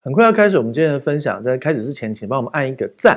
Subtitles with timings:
[0.00, 3.14] 很快要开始我们今天的分享，在开始之前，请帮我们按一个赞，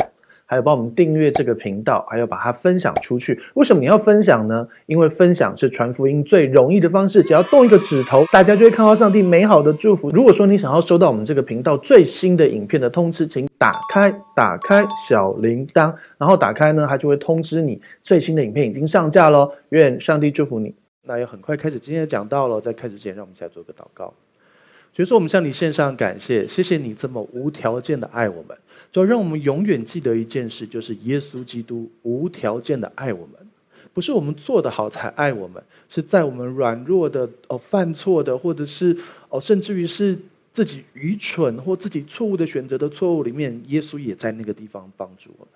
[0.48, 3.40] 还有帮我们订阅这个频道，还有把它分享出去。
[3.54, 4.68] 为什么你要分享呢？
[4.88, 10.09] 因为分享是传福音最容易的方式，只要动一个指头，大家就会看到上帝美好的祝福。
[10.09, 19.52] 如果说你想要收到我们这个频道最新的影片的通知，请打开打开小铃铛，然后打开呢，它就会通知你最新的影片已经上架喽。
[19.70, 20.73] 愿上帝祝福你。
[21.04, 24.11] 那要很快开始今天的讲道了，在开始之前，让我们一起来做个祷告。
[24.94, 28.58] 所以说，我们向你献上感谢，谢谢你这么无条件的爱我们。
[28.91, 33.35] 就让我们永远记得一件事，就是耶稣基督无条件的爱我们，
[33.94, 38.94] 不是我们做得好才爱我们，是在我们软弱的哦、犯错的，或者是
[39.30, 40.20] 哦，甚至于是
[40.52, 45.54] 自己愚蠢或自己错误的选择的错误里面，耶稣也在那个地方帮助我们。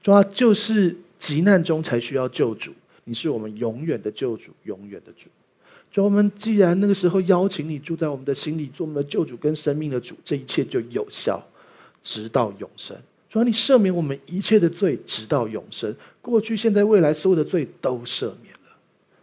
[0.00, 2.70] 主要就是急难中才需要救主，
[3.02, 5.28] 你是我们永远的救主，永远的主。
[5.96, 11.42] 说，我们既然那个时候邀请你住在我们的心里，做我们的救主跟生命的主，这一切就有效，
[12.02, 12.94] 直到永生。
[13.30, 15.96] 主啊，你赦免我们一切的罪，直到永生。
[16.20, 18.76] 过去、现在、未来所有的罪都赦免了。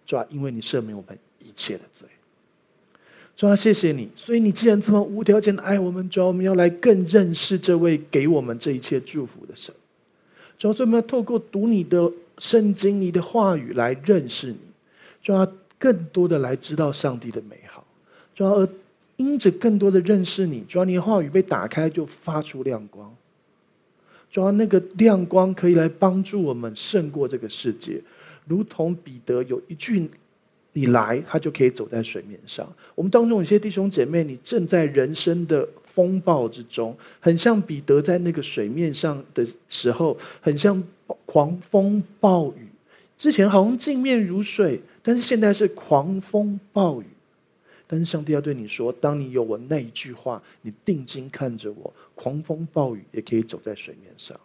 [0.08, 2.08] 主啊，因为你赦免我们一切的罪。
[3.38, 4.10] 主啊，谢谢你。
[4.16, 9.72] 所以你既然这么无条件的爱我们，主啊，我们要来更认识这位给我们这一切祝福的神。
[10.58, 14.58] 主啊，所以我们要透过读你的圣经、你的话语来认识你。
[15.22, 15.48] 主啊。
[15.84, 17.86] 更多的来知道上帝的美好，
[18.34, 18.70] 主要而
[19.18, 23.14] 因着更多的认识你，主要你话语被打开就发出亮光，
[24.32, 28.02] 主要那个亮光可以来帮助我们胜过这个世界，
[28.48, 30.10] 如同彼得有一句
[30.72, 32.66] “你来”，他就可以走在水面上。
[32.96, 40.82] 我们当中有些弟兄姐妹，你正在人生的风暴之中，很像彼得在那个水面上的时候，很像
[41.26, 42.70] 狂风暴雨，
[43.18, 44.80] 之前好像镜面如水。
[45.04, 47.06] 但是现在是狂风暴雨，
[47.86, 54.40] 但是上帝要对你说：当你有我那一句话，你定睛看着我，狂风暴雨也可以走在水面上。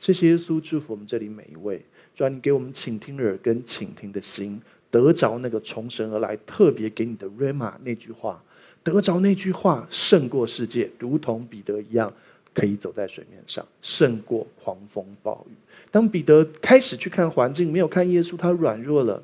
[0.00, 1.80] 谢谢耶稣，祝福我们这里每一位，
[2.16, 4.60] 主啊，你给我们倾听耳跟倾听的心，
[4.90, 8.42] 得着那个从神而来特别给你的 Rhema 那句话，
[8.82, 12.12] 得着那句话胜过世界，如同彼得一样，
[12.52, 15.54] 可以走在水面上，胜过狂风暴雨。
[15.92, 19.22] 当彼得开始去看环境，没有看耶稣，他软弱了。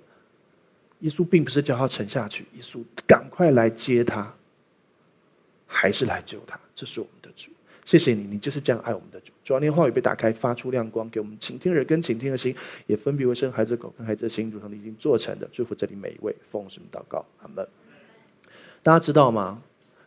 [1.02, 4.32] 耶稣并不是叫他沉下去，耶稣赶快来接他，
[5.66, 6.58] 还是来救他。
[6.76, 7.50] 这是我们的主，
[7.84, 9.32] 谢谢你，你就是这样爱我们的主。
[9.44, 12.54] 主啊，你话语被打开，发出亮光，给我们倾听耳跟倾听的心，
[12.86, 15.48] 也分别为生孩子口跟孩子的心，如同你已经做成的。
[15.52, 17.66] 祝福这里每一位，奉神祷告，阿门。
[18.84, 19.60] 大家知道吗？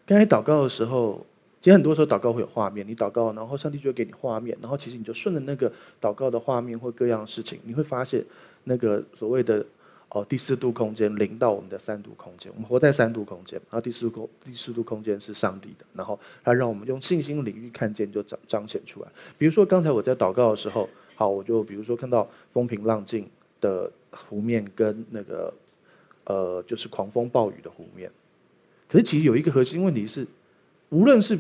[0.06, 1.26] 刚才祷告的时候，
[1.62, 5.70] 其实很多时候祷告会有画面，你祷告，然后上帝就会给你画面，然后其实你就顺着那个
[6.00, 8.24] 祷告的画面或各样的事情，你会发现
[8.64, 9.66] 那个所谓的。
[10.16, 19.10] 哦，第四度空间零到我们的三度空间，我们活在三度空间，然后第四空第四度空间是上帝的，然后他让我们用信心领域看见，就彰彰显出来。
[19.38, 23.28] 比如说刚才我在祷告的时候，好，我就比如说看到风平浪静
[23.60, 25.54] 的湖面跟那个
[26.24, 28.10] 呃，就是狂风暴雨的湖面。
[28.88, 30.26] 可是其实有一个核心问题是，
[30.92, 31.38] 无论是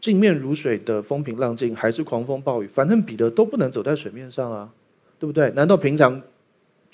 [0.00, 4.72] 镜面如水的风平浪静，还是狂风暴雨，反正彼得都不能走在水面上啊，
[5.20, 5.50] 对不对？
[5.50, 6.20] 难道平常？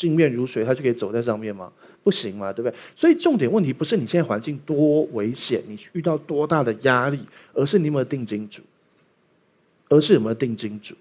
[0.03, 1.71] 镜面如水，他就可以走在上面吗？
[2.03, 2.77] 不行嘛，对不对？
[2.97, 7.21] 所以重点问题不是你现在环境多危险，你遇到多大的压力，
[7.55, 8.61] 而是你有没有定睛主，
[9.89, 10.97] 而是有没有定睛主。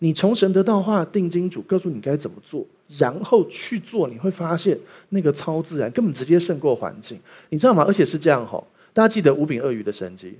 [0.00, 2.66] 你从神得到话，定睛主告诉你该怎么做，
[2.98, 4.76] 然后去做，你会发现
[5.10, 7.16] 那个超自然根本直接胜过环境，
[7.50, 7.84] 你知道吗？
[7.86, 10.34] 而且是这样吼，大家记得五饼二鱼的神迹，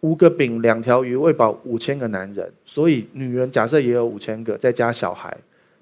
[0.00, 5.34] 五个饼两条鱼喂饱五千个男人，所以女人假设也有五千个，再加小孩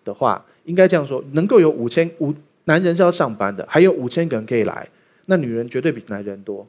[0.05, 0.45] 的话。
[0.65, 4.89] 应该这样说，能够有五千五男人是要上班的，还有五千个人可以来，
[5.27, 6.67] 那女人绝对比男人多，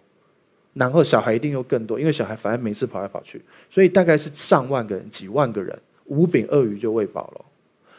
[0.74, 7.46] 然后小孩一定又更多，因为小孩反正没事跑来跑去，所以大概是上万个人、几万个人，五饼二鱼就喂饱了。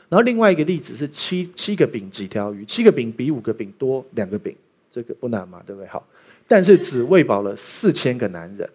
[0.08, 4.54] 然后另外一个例子是七七个饼几条鱼，七个饼比五个饼多两个饼，
[4.92, 5.88] 这个不难嘛，对不对？
[5.88, 6.06] 好，
[6.46, 8.68] 但是只喂饱了四千个男人，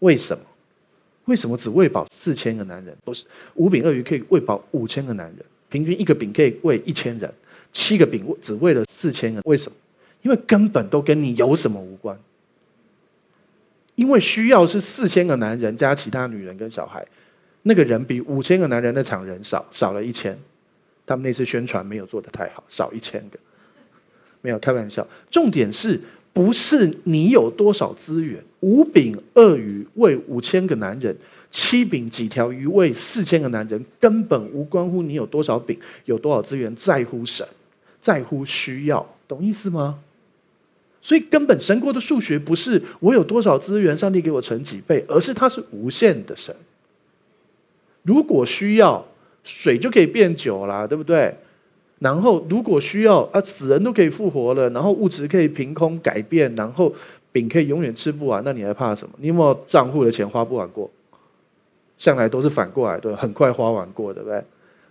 [0.00, 0.42] 为什么？
[1.26, 2.96] 为什么只喂饱四千个男人？
[3.04, 5.38] 不是五饼二鱼可以喂饱五千个男人？
[5.74, 7.28] 平均一个饼可以喂一千人，
[7.72, 9.76] 七个饼只喂了四千人，为什么？
[10.22, 12.16] 因为根本都跟你有什么无关。
[13.96, 17.04] 因为需要是四千个男人加其他女人跟小孩，
[17.62, 20.38] 那个人比五千个男人那场人少，少了一千。
[21.04, 23.38] 他们那次宣传没有做得太好，少一千个。
[24.42, 26.00] 没有开玩笑，重点是
[26.32, 28.40] 不是你有多少资源？
[28.60, 31.16] 五饼二鱼喂五千个男人。
[31.54, 37.46] 七饼几条鱼喂四千个男人，根本无关乎你有多少饼，有多少资源，在乎神，
[38.00, 40.00] 在乎需要，懂意思吗？
[41.00, 46.52] 所以根本神国的数学不是我有多少资源，上帝给我乘几倍，而是它是无限的神。
[48.02, 49.06] 如果需要，
[49.44, 51.32] 水就可以变酒啦，对不对？
[52.00, 56.92] 然后如果需要啊，死人都可以复活了，然后物质可以凭空改变，然后
[57.30, 59.14] 饼可以永远吃不完，那你还怕什么？
[59.20, 60.90] 你有没有账户的钱花不完过？
[61.98, 64.42] 向来都是反过来的，很快花完过，对不对？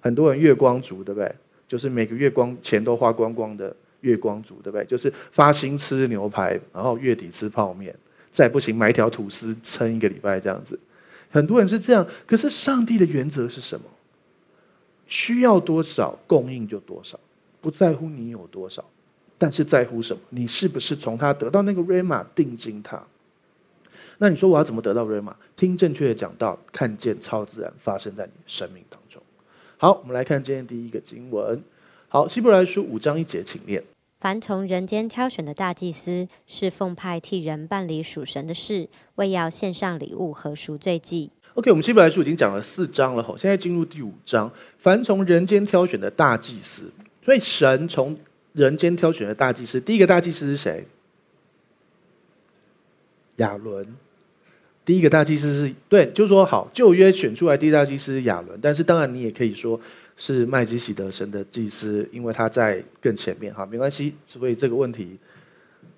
[0.01, 1.33] 很多人月光族，对不对？
[1.67, 4.85] 就是每个月光钱都花光光的月光族，对不对？
[4.85, 7.95] 就是发薪吃牛排，然后月底吃泡面，
[8.31, 10.79] 再不行买一条吐司撑一个礼拜这样子。
[11.31, 13.85] 很多人是这样，可是上帝的原则是什么？
[15.07, 17.19] 需要多少供应就多少，
[17.61, 18.83] 不在乎你有多少，
[19.37, 20.19] 但是在乎什么？
[20.29, 23.01] 你是不是从他得到那个 Rhema 定金他？
[24.17, 25.33] 那你说我要怎么得到 Rhema？
[25.55, 29.21] 听正确的讲道，看见超自然发生在你生命当中。
[29.77, 31.61] 好，我们来看今天第一个经文。
[32.07, 33.83] 好，希伯来书五章一节，请念：
[34.19, 41.31] 凡从人间挑选的大祭司，是奉派替人办理属神的事，为要献上礼物和赎罪祭。
[41.55, 44.49] OK，我们希伯来书已经讲了四章了，吼，现在进入第五章。
[44.77, 46.83] 凡从人间挑选的大祭司，
[47.25, 48.17] 所以神从
[48.53, 50.85] 人间挑选的大祭司，第一个大祭司是谁？
[53.37, 53.85] 亚伦。
[54.85, 59.79] 第一个大祭司是对，就是说好，旧约选出来第一大祭司是亚伦，但是当然你也可以说
[60.17, 64.13] 是麦基洗德神的祭司，因为他在更前面，哈，没关系。
[64.27, 65.17] 所以这个问题。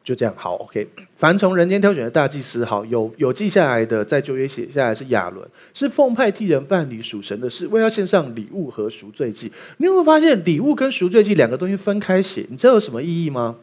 [0.04, 0.88] 就这样好，OK。
[1.16, 9.52] 凡从人间挑选的大祭司，好，有有记下来的，在旧约写下来是亚伦，是奉派替人办理属神的事，为要献上礼物和赎罪祭。
[9.78, 12.46] 你有没有发现礼物跟赎罪祭两个东西分开写？
[12.52, 13.56] 你知道有什么意义吗？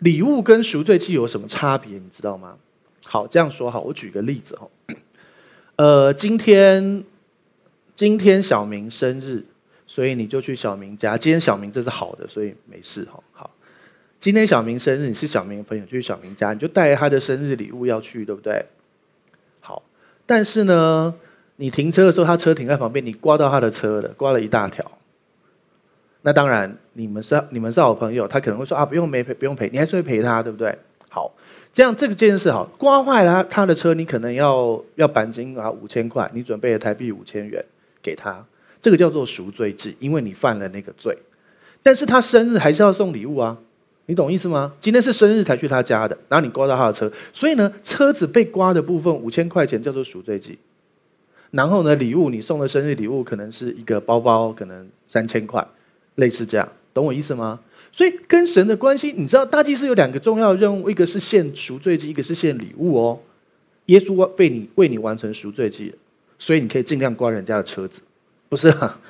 [0.00, 1.92] 礼物跟赎罪祭有什么差别？
[1.92, 2.56] 你知道吗？
[3.06, 4.68] 好，这样说好，我举个例子哈。
[5.76, 7.04] 呃，今天
[7.94, 9.44] 今天小明生日，
[9.86, 11.16] 所以你就去小明家。
[11.16, 13.22] 今天小明这是好的，所以没事哈。
[13.32, 13.50] 好。
[14.18, 18.66] 今天小明生日，你是小明的朋友，去小明家，你就带他的生日礼物要去，对不对？
[19.60, 19.82] 好，
[20.26, 21.14] 但是呢，
[21.56, 24.84] 你停车的时候，他车停在旁边，你刮到他的车了，刮了一大条。
[26.22, 30.76] 那当然，你们是你们是好朋友，他可能会说啊，不用没赔，不用赔，你还是会赔他，对不对？
[31.08, 31.32] 好，
[31.72, 37.64] 这样这个件事好，刮坏了他的车，你可能要要钣金啊五千块，你准备了台币五千元
[38.02, 38.44] 给他，
[38.80, 41.16] 这个叫做赎罪祭，因为你犯了那个罪。
[41.82, 43.56] 但是他生日还是要送礼物啊。
[44.06, 44.72] 你懂意思吗？
[44.80, 50.58] 今天是生日才去他家的，然后你刮到他的车，所以呢，车子被刮的部分五千块钱叫做赎罪祭。
[51.52, 55.64] 然后呢，礼物你送的生日礼物可能是一个包包，可能三千块，
[56.20, 57.58] 类似这样，懂我意思吗？
[57.90, 63.18] 所以跟神的关系，你知道大祭司有两个重要任务，一个是献赎罪祭，一个是献礼物哦。
[63.86, 65.92] 耶稣为你为你完成赎罪祭，
[66.38, 68.00] 所以你可以尽量刮人家的车子，
[68.48, 69.00] 不是啊？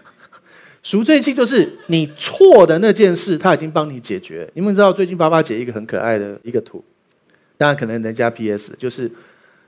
[0.82, 4.50] 赎罪祭就是你错的那件事，他已经帮你解决。
[4.54, 6.82] 你们知道最近八八节一个很可爱的一个图，
[7.58, 9.10] 当然可能人家 PS 就是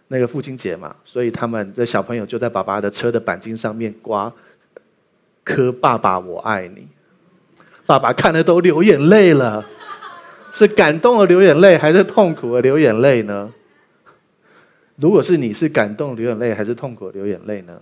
[0.09, 4.33] 那个父亲节嘛，所以他们的小朋友就在爸爸的车的钣金上面刮
[5.45, 6.89] 刻“爸爸我爱你”，
[7.93, 9.63] 爸爸看的都流眼泪了，
[10.51, 13.53] 是感动的流眼泪还是痛苦的流眼泪呢？
[14.97, 17.79] 如果是你是感动流眼泪还是痛苦的流眼泪呢？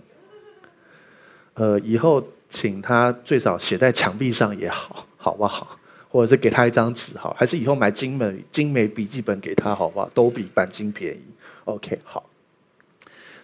[1.53, 2.21] 呃，以后。
[2.53, 5.79] 请他最少写在墙壁上也好，好不好？
[6.09, 10.11] 或者是给他一张纸，好，还是以后买精美精美笔记本给他，好不好？
[10.13, 11.21] 都比钣金便宜。
[11.63, 12.29] OK，好。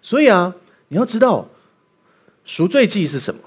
[0.02, 0.54] 所以啊，
[0.90, 1.48] 你要知道
[2.44, 3.40] 赎罪祭是什么？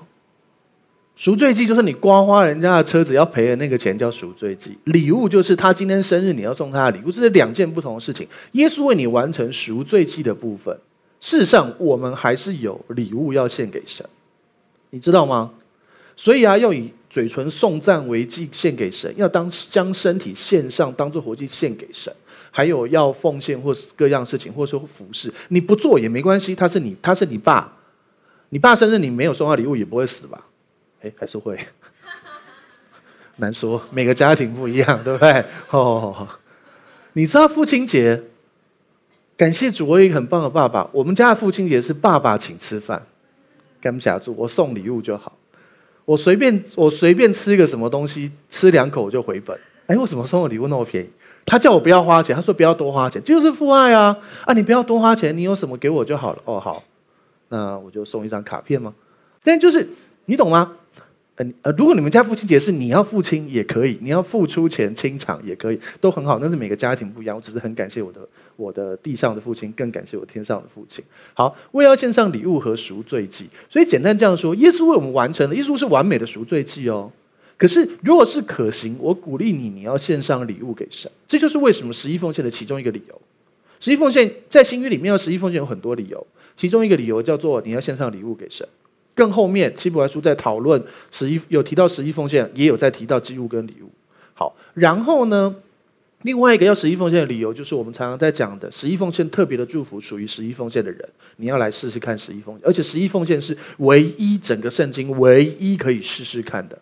[1.20, 4.78] 赎罪祭就是你刮花人家的车子要赔的那个钱，叫赎罪祭。
[4.84, 8.26] 礼物就是他今天生日你要送他的礼物，这是两件不同的事情。
[8.52, 10.74] 耶稣为你完成赎罪祭的部分，
[11.20, 14.06] 事实上我们还是有礼物要献给神。
[14.88, 15.50] 你知道吗？
[16.16, 22.10] 所以啊，要以嘴唇颂赞为祭献给神，要当将身体献上，当做活祭献给神。
[22.50, 26.56] 还有要奉献或各样事情，或者说服侍，你不做也没关系。
[26.56, 27.70] 他是你，他是你爸，
[28.48, 30.46] 你爸生日你没有送他礼物也不会死吧？
[31.02, 31.58] 哎，还是会，
[33.36, 35.44] 难说，每个家庭不一样，对不对？
[35.70, 36.28] 哦，
[37.14, 38.22] 你知道父亲节？
[39.36, 40.86] 感谢主，我有一个很棒的爸爸。
[40.92, 43.02] 我们家的父亲节是爸爸请吃饭。
[43.80, 45.32] 干不下住，我送礼物就好。
[46.04, 49.58] 我随便我随便吃一个什么东西，吃两口我就回本。
[49.86, 51.08] 哎，为什么送的礼物那么便宜？
[51.46, 54.14] 他叫我不要花钱，他说不要多花钱，就是父爱啊！
[54.44, 56.42] 啊，你不要多花钱，你有什么给我就好了。
[56.44, 56.84] 哦，好，
[57.48, 58.92] 那我就送一张卡片吗？
[59.42, 59.88] 但就是
[60.26, 60.76] 你懂吗？
[61.62, 66.38] 呃，如果你们家父亲节是你要父亲也可以，你要付出钱清场也可以，都很好。
[66.38, 67.34] 那是每个家庭不一样。
[67.34, 68.20] 我只是很感谢我的
[68.56, 71.02] 我的地上的父亲，更感谢我天上的父亲。
[71.32, 73.48] 好，我也要献上礼物和赎罪祭。
[73.70, 77.10] 所以简单这样说，耶稣为我们完成了，耶稣是完美的赎罪祭哦。
[77.56, 81.10] 可是如果是可行，我鼓励你，你要献上礼物给神。
[81.26, 83.20] 这就是为什么十一奉献的其中一个理由。
[83.80, 88.68] 十一奉献在新约里面要十一奉献有很多理由，其中一个理由叫做你要献上礼物给神。
[89.20, 93.90] 更后面希伯来书在讨论十一，有提到十一奉献，也有在提到祭物跟礼物。
[94.32, 95.54] 好，然后呢，
[96.22, 106.78] 另外一个要十一奉献的理由，就是我们常常在讲的十一奉献特别的祝福，属于十一奉献的人，你要来试试看十一奉献，而且十一奉献是唯一整个圣经唯一可以试试看的，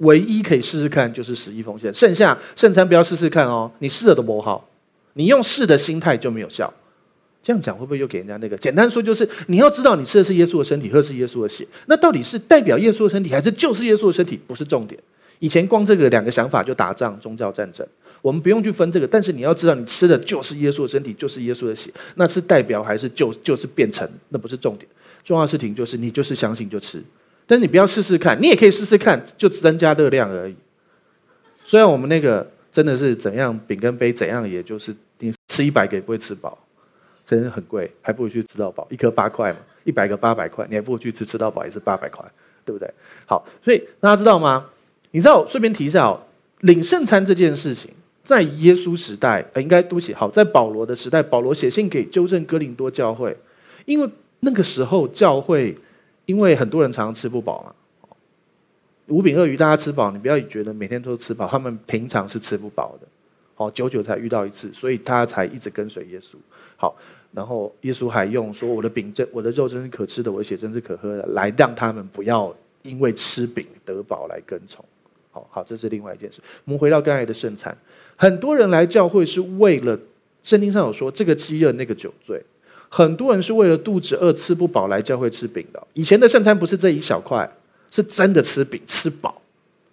[0.00, 4.68] 唯一可以试试看就是十一奉献，剩下圣餐不要试试看哦，你试了都不好。
[5.12, 6.72] 你用试的心态就没有效，
[7.42, 8.56] 这样讲会不会又给人家那个？
[8.56, 14.38] 简单说就是，你要知道你吃的是耶稣的身体，喝的是耶稣的血，那到底是代表耶稣的身体，还是就是耶稣的身体？
[14.46, 15.00] 不是重点。
[15.40, 17.84] 以前光这个两个想法就打仗，宗教战争。
[18.20, 24.08] 我们不用去分这个，但是你要知道，你吃的就是耶稣的身体，就是耶稣的血，那是代表还是就就是变成？
[24.28, 24.88] 那不是重点。
[25.24, 27.02] 重要的事情就是你就是相信就吃，
[27.46, 30.54] 但是你不要试试看，你也可以试试看，就增加热量而已。
[31.64, 32.48] 虽然我们那个。
[32.72, 36.56] 真的是怎样饼跟杯怎样，也就是你吃一百个也不会吃饱，
[37.24, 42.24] 真的很贵，还不如去吃到饱，一颗八块嘛，一百个八百块，你还不如去吃吃到饱也是八百块，
[42.64, 42.92] 对不对？
[43.26, 44.68] 好，所以大家知道吗？
[45.12, 46.20] 你知道，顺便提一下哦，
[46.60, 47.90] 领圣餐这件事情，
[48.24, 53.36] 在耶稣时代，应该都写好，在保罗的时代，保罗写信给纠正哥林多教会，
[53.84, 54.08] 因为
[54.40, 55.76] 那个时候教会，
[56.26, 57.74] 因为很多人常常吃不饱嘛。
[59.08, 63.06] 五饼二鱼，大家吃饱，你不要觉得每天都吃饱，他们平常是吃不饱的，
[63.54, 66.36] 好，久久才遇到一次，所以他才一直跟随耶稣。
[66.82, 66.96] 好，
[67.30, 74.84] 然后耶稣还用说：“我的饼真，我的肉真是可吃的，我的血真是可喝的，来让他们不要因为吃饼得饱来跟从。”
[75.30, 76.40] 好好，这是另外一件事。
[76.64, 77.78] 我们回到刚才的圣餐，
[78.16, 79.96] 很多人来教会是为了
[80.42, 82.42] 圣经上有说这个饥饿那个酒醉，
[82.88, 85.80] 很多人是为了肚子饿吃不饱来教会吃饼的。
[85.94, 87.48] 以前的圣餐不是这一小块。
[87.94, 89.42] 是真的吃饼吃饱，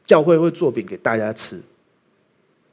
[0.06, 1.60] 教会会做饼给大家吃，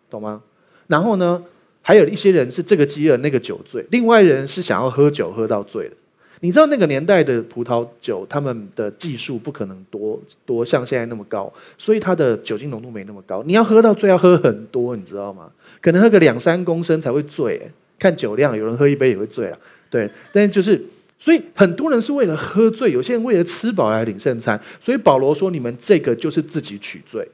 [0.08, 0.40] 懂吗？
[0.86, 1.42] 然后呢，
[1.86, 5.94] 还有一些人是这个饥饿那个酒醉，另外人是想要喝酒喝到醉的。
[6.40, 13.40] 你知道那个年代的葡萄酒，他们的技术不可能多多像现在那么高，所以它的酒精浓度没那么高。
[13.46, 15.48] 你要喝到醉要喝很多，你知道吗？
[15.80, 17.70] 可能喝个两三公升才会醉。
[18.00, 19.56] 看酒量，有人喝一杯也会醉啊。
[19.88, 20.84] 对，但就是。
[21.18, 24.60] 所以很多人是为了喝醉，有些人为了吃饱来领圣餐。
[24.82, 27.26] 所以保罗说：“你们这个就是自己取罪，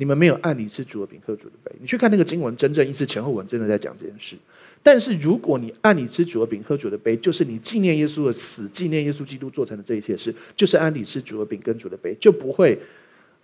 [0.00, 4.34] 你们没有按理吃主的饼，喝主的杯。”你去看那个经文，真正意思前后文真的在讲这件事。
[4.82, 12.78] 但是如果你按理吃主的饼，喝主的杯，就是你纪念耶稣的死，纪念耶稣基督做成的这一切事，就是按理吃主的饼跟主的杯，就不会。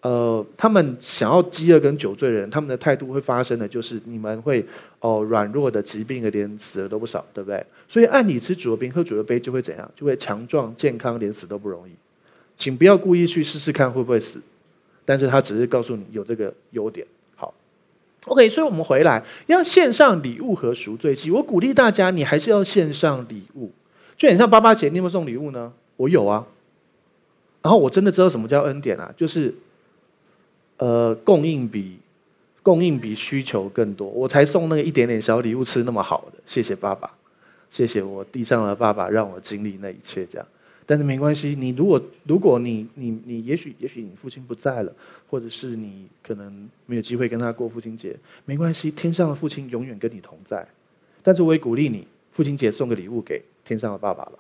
[0.03, 4.65] 呃，他们想要饥饿跟酒醉的人，他们的态度会发生的就是你们会
[5.01, 7.65] 哦软弱的疾病的连死了都不少，对不对？
[7.89, 9.91] 所以按你吃主的饼喝主的杯就会怎样？
[9.97, 11.93] 就会强壮健康，连死都不容易。
[12.57, 14.41] 请不要故意去试试看会不会死，
[15.07, 17.07] 但是他只是告诉你有这个优点。
[17.35, 17.55] 好
[18.27, 21.31] ，OK，所以我们回来要献上礼物和赎罪祭。
[21.31, 23.71] 我鼓励大家，你还是要献上礼物。
[24.19, 25.73] 就很像八八节，你有没有送礼物呢？
[25.97, 26.47] 我有啊。
[27.63, 29.55] 然后我真的知道什么叫恩典啊，就是。
[30.79, 31.99] 呃，供应比
[32.63, 37.11] 供应比需求更多，我才送那个一点点小礼物吃那么好的，谢谢爸爸，
[37.71, 40.47] 谢谢我地上的爸爸让我经历那一切这样。
[40.87, 44.93] 但是没关系，你如果如果你你你也许也许你父亲不在了，
[45.29, 50.67] 或者是你可能没有机会跟他过父亲节，没关系，天上的父亲永远跟你同在。
[51.23, 54.39] 但是我也鼓励你，父亲节送个礼物给天上的爸爸吧。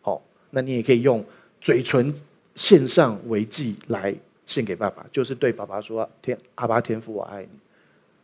[0.00, 1.24] 好，那你也可以用
[1.60, 2.14] 嘴唇
[2.54, 4.14] 献上为祭来。
[4.46, 7.48] 献给爸爸，就是对爸爸说：“天，阿爸天父，我爱你。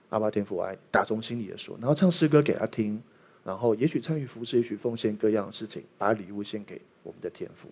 [0.09, 3.01] 阿爸天父，我爱你。”打从心里的说，然后唱诗歌给他听，
[3.45, 7.69] 然后也许参与服侍，也许奉献各样的事情，把礼物献给我们的天赋。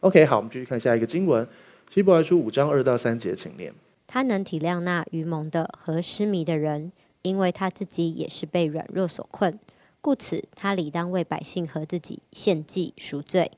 [0.00, 1.46] OK，好，我们继续看下一个经文，
[1.92, 3.70] 希伯来书五章二到三节，请念。
[4.06, 6.90] 他能体谅那愚蒙的和失迷的人，
[7.22, 9.58] 因为他自己也是被软弱所困，
[10.00, 13.50] 故此他理当为百姓和自己献祭赎罪。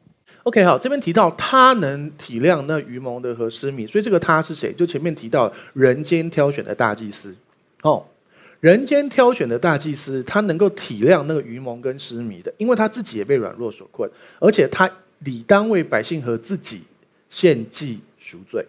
[0.42, 4.72] OK，好，这边提到他能体谅那愚蒙的和失迷，所以这个他是谁？
[4.72, 7.32] 就前面提到人间挑选的大祭司，
[7.82, 8.04] 哦，
[8.58, 14.10] 人间挑选的大祭司，他能够体谅那个愚蒙跟失迷的，因为他自己也被软弱所困，
[14.40, 14.90] 而且他
[15.24, 16.82] 理当为百姓和自己
[17.30, 18.64] 献祭赎罪，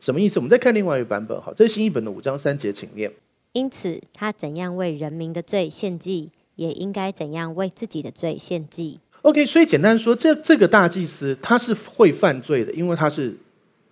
[0.00, 0.38] 什么意思？
[0.38, 3.10] 我们再看另外一个版本，好，这是新译本的五章三节，请念。
[3.52, 9.00] 因此，他怎样为人民的罪献祭，也应该怎样为自己的罪献祭。
[9.22, 13.36] OK，所以简单说，这这个大祭司他是会犯罪的，因为他是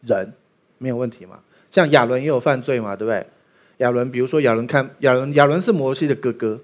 [0.02, 0.32] 人，
[0.78, 1.40] 没有问题嘛。
[1.72, 3.26] 像亚伦也有犯罪嘛，对不对？
[3.78, 6.58] 亚伦，比如说亚伦看亚伦，亚伦是摩西的哥哥，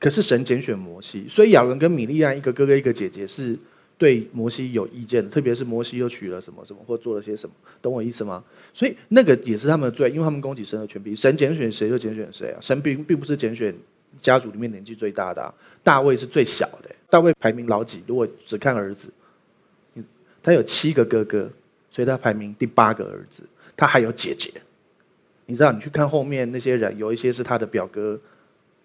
[0.00, 3.56] 可是神拣选摩西，所以亚伦跟米利安一个哥哥一个姐姐是
[4.02, 8.42] 对摩西有意见的，特别是摩西又娶了什么什么或做了些什么，懂我意思吗？
[8.74, 11.14] 所以那个也是他们的罪，因为他们攻击神的权柄。
[11.14, 13.72] 神拣选谁就拣选谁啊，神并并不是拣选
[14.20, 15.54] 家族里面年纪最大的，
[15.84, 18.02] 大卫是最小的，大卫排名老几？
[18.04, 19.08] 如果只看儿子，
[20.42, 21.48] 他有七个哥哥，
[21.92, 23.44] 所以他排名第八个儿子，
[23.76, 24.50] 他还有姐姐。
[25.46, 28.18] 你知道，你去看后面那些人，有一些是他的表哥。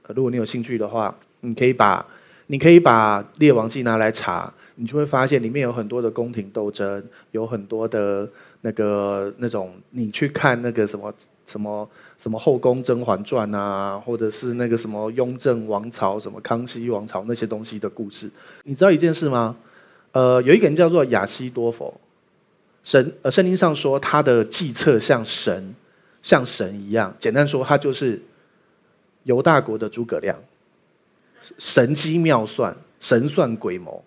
[0.09, 2.05] 如果你有兴趣的话，你可以把
[2.45, 4.53] 你可以把列王记拿来查。
[4.79, 8.29] 你就会发现里面有很多的宫廷斗争，有很多的
[8.61, 11.11] 那个那种，你去看那个什么
[11.47, 18.29] 什么什么后宫甄嬛传啊，或者是那个什么雍正王朝、什么康熙王朝那些东西的故事。
[18.65, 19.55] 你知道一件事吗？
[20.11, 21.91] 呃，有一个人叫做亚西多佛，
[22.83, 25.73] 神呃圣经上说他的计策像神
[26.21, 28.21] 像神一样，简单说他就是
[29.23, 30.37] 犹大国的诸葛亮，
[31.57, 34.03] 神机妙算，神算鬼谋。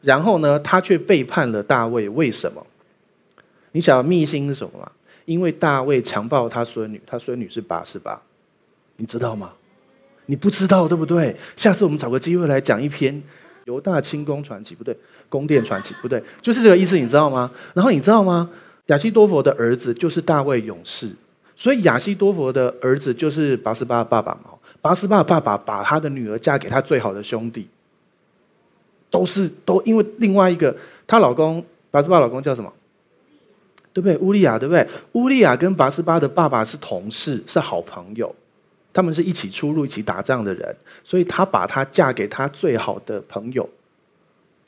[0.00, 2.66] 然后呢，他却背叛了大卫，为什么？
[3.72, 4.90] 你想要秘辛是什么吗？
[5.26, 8.20] 因为大卫强暴他孙女，他孙女是八十八，
[8.96, 9.52] 你知道吗？
[10.26, 11.36] 你不知道对不对？
[11.56, 13.22] 下次我们找个机会来讲一篇
[13.64, 14.96] 犹大清宫传奇，不对，
[15.28, 17.50] 宫殿传奇，不对，就是这个意思，你知道吗？
[17.74, 18.48] 然后你知道吗？
[18.86, 21.08] 亚西多佛的儿子就是大卫勇士，
[21.54, 24.50] 所以亚西多佛的儿子就是拔示巴的爸爸嘛。
[24.80, 27.68] 拔示巴的爸爸把他的女儿嫁给他最好的兄弟。
[29.10, 30.74] 都是都因为另外一个，
[31.06, 32.72] 她老公拔示巴老公叫什么？
[33.92, 34.16] 对不对？
[34.18, 34.86] 乌利亚对不对？
[35.12, 38.32] 乌利亚跟拔示巴的爸爸是同事，是好朋友，
[38.92, 43.68] 他们是一起出入、一起打仗的人，所以他把她嫁给他最好的朋友。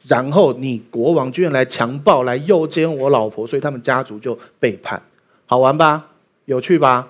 [0.08, 5.00] 然后你国王居然来强暴、来诱奸我老婆，所以他们家族就背叛。
[5.46, 6.08] 好玩吧？
[6.46, 7.08] 有趣吧？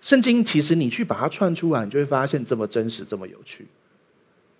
[0.00, 3.66] 圣经其实你去把它串出来，你就会发现这么真实，这么有趣。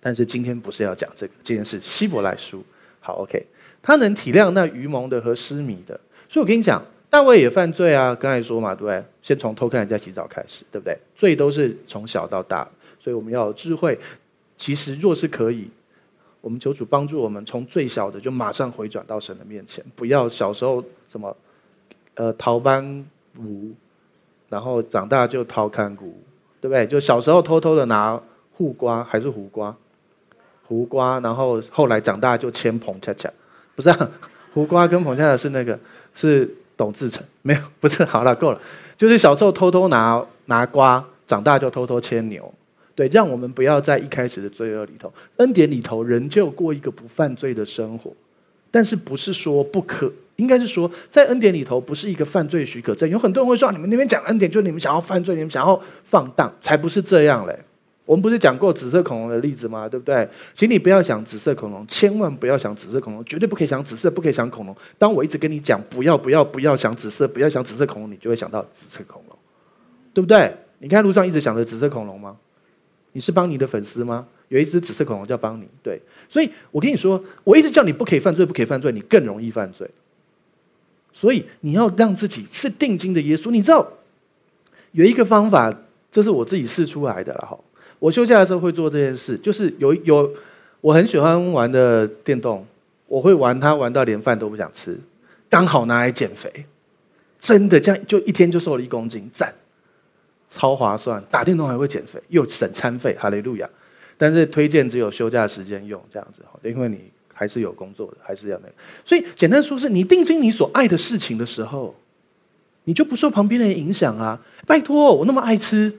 [0.01, 2.61] 但是今天不是要讲这个，今天是希伯来书。
[2.99, 3.45] 好，OK，
[3.81, 8.13] 他能体谅那愚蒙的和失迷的，所以我跟你讲，大卫也犯罪啊。
[8.13, 9.03] 刚才说嘛，对不对？
[9.21, 10.97] 先从偷看人家洗澡开始，对不对？
[11.15, 12.67] 罪都是从小到大，
[12.99, 13.97] 所以我们要有智慧。
[14.57, 15.69] 其实若是可以，
[16.41, 21.35] 我们求主帮助我们，从最小的就马上回转到神的面前，不要小时候什么
[22.15, 23.05] 呃逃班
[23.39, 23.71] 舞，
[24.49, 26.19] 然后长大就掏看谷，
[26.59, 26.85] 对不对？
[26.85, 28.21] 就小时候偷偷的拿
[28.53, 29.75] 护瓜还是胡瓜。
[30.71, 33.29] 胡瓜，然后后来长大就签彭恰恰，
[33.75, 34.09] 不是啊？
[34.55, 35.77] 胡瓜跟彭恰恰是那个
[36.15, 38.05] 是董志成，没有，不是。
[38.05, 38.61] 好了，够了，
[38.95, 42.53] 就是小时候偷偷拿拿瓜，长大就偷偷牵牛。
[42.95, 48.13] 对，让我们不要在一开始的罪恶里头，恩典里头仍旧过一个不犯罪的生活。
[48.71, 53.09] 但是不是说不可，应该是说在恩典里头不是一个犯罪许可证。
[53.09, 57.59] 有很多人会说，你们那边讲恩典，就是你们想要犯罪，你们想要放荡，才不是这样嘞。
[58.11, 59.87] 我们不是讲过紫色恐龙的例子吗？
[59.87, 60.27] 对不对？
[60.53, 64.75] 请你不要想紫色恐龙，千万不要想紫色恐龙，绝对不可以想紫色，不可以想恐龙。
[64.97, 69.37] 当我一直跟你讲不要、不要、不要想紫色，不要想紫色恐龙，你就会想到紫色恐龙，
[70.13, 70.53] 对不对？
[70.79, 72.35] 你看路上一直想着紫色恐龙吗？
[73.13, 74.27] 你是邦尼的粉丝吗？
[74.49, 76.01] 有一只紫色恐龙叫邦尼，对。
[76.27, 79.89] 所以我跟你说，我一直叫你不可以犯罪，不可以犯罪，你更容易犯罪。
[81.13, 83.51] 所以你要让自己是定睛的耶稣。
[83.51, 83.87] 你知道
[84.91, 85.73] 有一个方法，
[86.11, 87.57] 这是我自己试出来的了哈。
[88.01, 90.27] 我休假的时候会做这件事，就是有有
[90.81, 92.65] 我很喜欢玩的电动，
[93.07, 94.99] 我会玩它玩到连饭都不想吃，
[95.47, 96.65] 刚好拿来减肥，
[97.37, 99.53] 真的这样就一天就瘦了一公斤，赞，
[100.49, 103.69] 超划算，打电动还会减肥，又省餐费，哈利路亚。
[104.17, 108.73] 但是推荐只有休假时间用这样子，因为你还是有工作的，还是要那个。
[109.05, 111.95] 所以简单说是你定睛你所爱的事情的时候，
[112.85, 114.39] 你就不受旁边的人影响啊。
[114.65, 115.93] 拜托，我那么爱吃。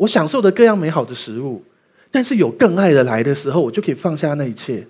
[0.00, 1.62] 我享受的各样美好的食物，
[2.10, 4.86] 但是有更爱的来的时候，我就可以放下那一切，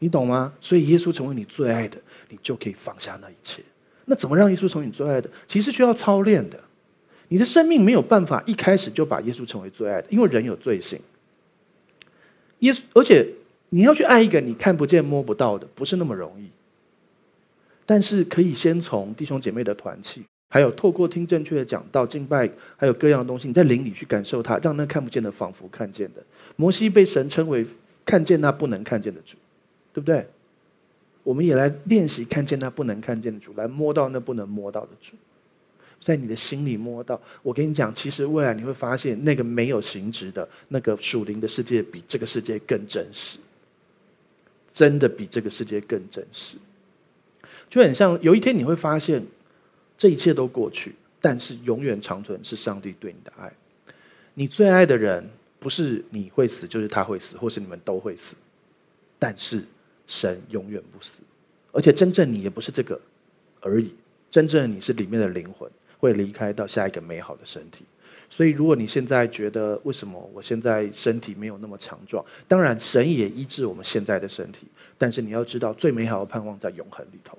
[0.00, 0.52] 你懂吗？
[0.60, 1.96] 所以耶稣成为你最爱的，
[2.28, 3.62] 你就可以放下那一切。
[4.06, 5.30] 那怎么让耶稣成为你最爱的？
[5.46, 6.58] 其实需要操练的。
[7.28, 10.98] 你的生命没有办法一开始就把耶稣成为最爱的，因为人有罪性。
[12.58, 13.24] 耶稣，而且
[13.68, 16.48] 你要去爱一个你看不见摸不到的，不是那么容易。
[17.86, 20.24] 但是可以先从弟兄姐妹的团契。
[20.50, 26.22] 还有透过听正确的讲道、敬拜，还有各样的东西，你在灵里去感受它，让那看不见的仿佛看见的。
[26.56, 27.66] 摩西被神称为
[28.02, 29.36] 看见那不能看见的主，
[29.92, 30.26] 对不对？
[31.22, 35.14] 我们也来练习看见那不能看见的主，来摸到那不能摸到的主，
[36.00, 37.20] 在你的心里摸到。
[37.42, 43.36] 我跟你讲，其实未来你会发现，那个没有形质的那个属灵的世界，比这个世界更真实，
[44.72, 46.56] 真的比这个世界更真实。
[47.68, 49.22] 就很像有一天你会发现。
[49.98, 53.52] 这一切都过去，但是永远长存是上帝对你的爱。
[54.32, 58.36] 你最爱的人，不是你会死，就是他会死，或是你们都会死。
[59.18, 59.64] 但是
[60.06, 61.18] 神永远不死，
[61.72, 62.98] 而且真正你也不是这个
[63.60, 63.92] 而已，
[64.30, 67.84] 真正你是里面的灵魂，会离开到下一个美好的身体。
[68.30, 77.36] 所以，如果你现在觉得为什么我现在身体没有那么强壮，当然神也医治我们现在的身体，但是你要知道，最美好的盼望在永恒里头，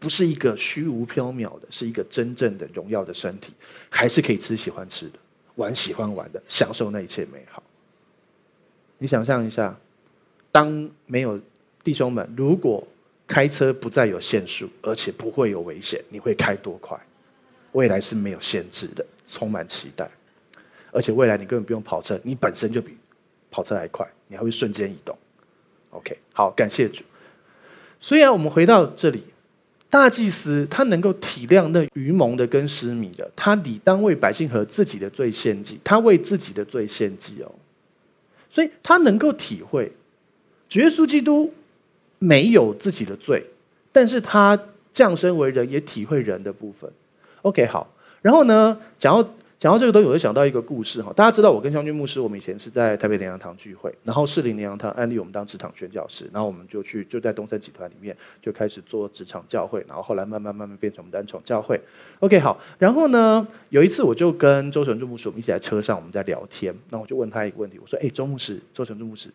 [0.00, 3.52] 不是一个虚无缥缈的，是一个真正的荣耀的身体，
[3.88, 5.18] 还是可以吃喜欢吃的，
[5.54, 7.62] 玩喜欢玩的，享受那一切美好。
[8.98, 9.78] 你想象一下，
[10.50, 11.40] 当没有
[11.84, 12.84] 弟兄们，如果
[13.28, 16.98] 开车不再有限速，而且不会有危险，你会开多快？
[17.72, 19.06] 未来是没有限制的。
[19.32, 20.10] 充满期待，
[20.90, 22.96] 而且未来你根本不用跑车，你本身就比
[23.48, 25.16] 跑车还快，你还会瞬间移动。
[25.90, 27.04] OK，好，感谢主。
[28.00, 29.22] 虽然我们回到这里，
[29.90, 37.50] 大祭司他能够体谅那愚蒙的跟失迷的，他理当为百姓和自己的罪献祭，他为自己的罪献祭哦，
[38.48, 39.92] 所以他能够体会，
[40.74, 41.52] 耶稣基督
[42.20, 43.44] 没有自己的罪，
[43.90, 44.56] 但是他
[44.92, 46.90] 降生为人，也体会人的部分。
[47.42, 47.92] OK，好。
[48.22, 49.28] 然后呢，讲到
[49.60, 51.12] 讲到这个都有会想到一个故事哈。
[51.14, 61.78] 大家知道我跟湘军牧师，我们以前是在台北灵粮堂聚会，然后士林灵粮堂安利我们当职场宣教师，然后我们就去就在东森集团里面就开始做职场教会，然后后来慢慢慢慢变成我们单宠教会。
[62.20, 62.58] OK，好。
[62.78, 69.28] 然后呢，有一次我就跟周成柱牧师我们一起在车上我们在聊天，那我就问他一个问题，我说：“哎，周牧师，周成柱牧师，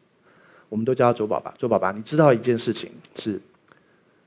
[0.70, 3.40] 我们都叫他周爸爸，周爸爸，你知道一件事情是，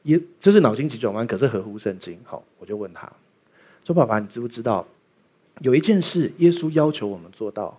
[0.05, 2.17] 也这是脑筋急转弯，可是合乎圣经。
[2.23, 3.11] 好，我就问他。”
[3.85, 4.87] 说爸爸，你知不知道
[5.61, 7.79] 有一件事，耶稣要求我们做到，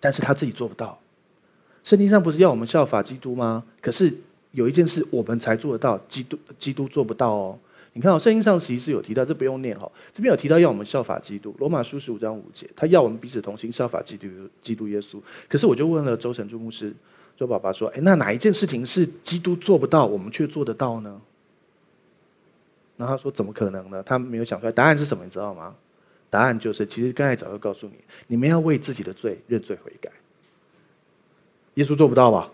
[0.00, 0.98] 但是他自己做不到。
[1.84, 3.64] 圣经上不是要我们效法基督吗？
[3.80, 4.12] 可是
[4.52, 7.58] 有一件事我们才做得到，基督基督做不到哦。
[7.92, 9.90] 你看哦，圣经上其实有提到，这不用念哈。
[10.12, 14.26] 这边有提到要我们效法基督，罗马书十五章五节，他要我们彼此同心，效法基督
[14.62, 15.20] 基督耶稣。
[15.48, 16.92] 可是我就问了周神柱牧师，
[17.36, 21.20] 周爸爸说：“哎，那哪一件事情是基督做不到，我们却做得到呢？”
[22.96, 24.02] 然后他说：“怎么可能呢？
[24.02, 24.72] 他没有想出来。
[24.72, 25.22] 答案是什么？
[25.22, 25.74] 你知道吗？
[26.34, 27.94] 答案就是，其实刚才早就告诉你，
[28.26, 30.10] 你们要为自己的罪认罪悔改。
[31.74, 32.50] 耶稣做不到吧？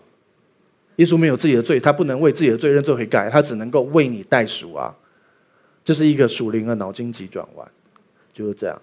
[0.97, 4.95] 耶稣没有自己的罪，他不能为自己的罪认罪悔改，他只能够为你代赎啊。
[5.83, 7.67] 这是一个属灵的脑筋急转弯，
[8.35, 8.79] 就是这样。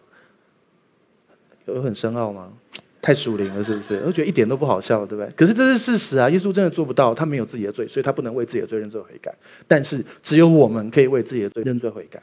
[1.66, 2.52] 有很深奥吗？”
[3.00, 4.02] 太属灵了，是不是？
[4.04, 5.32] 我觉得一点都不好笑，对不对？
[5.36, 6.28] 可是这是事实啊！
[6.28, 9.32] 耶稣真的做不到，他没有自己的罪，所以他不能为自己的罪认罪悔改。
[9.68, 12.20] 但是只有我们可以为自己的罪认罪悔改。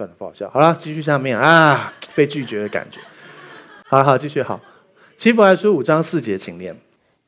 [0.00, 0.48] 算了，不好笑。
[0.48, 2.98] 好了，继续下面啊， 被拒绝的感觉。
[3.86, 4.58] 好好，继续好。
[5.18, 6.74] 希伯来书五章四节，请念：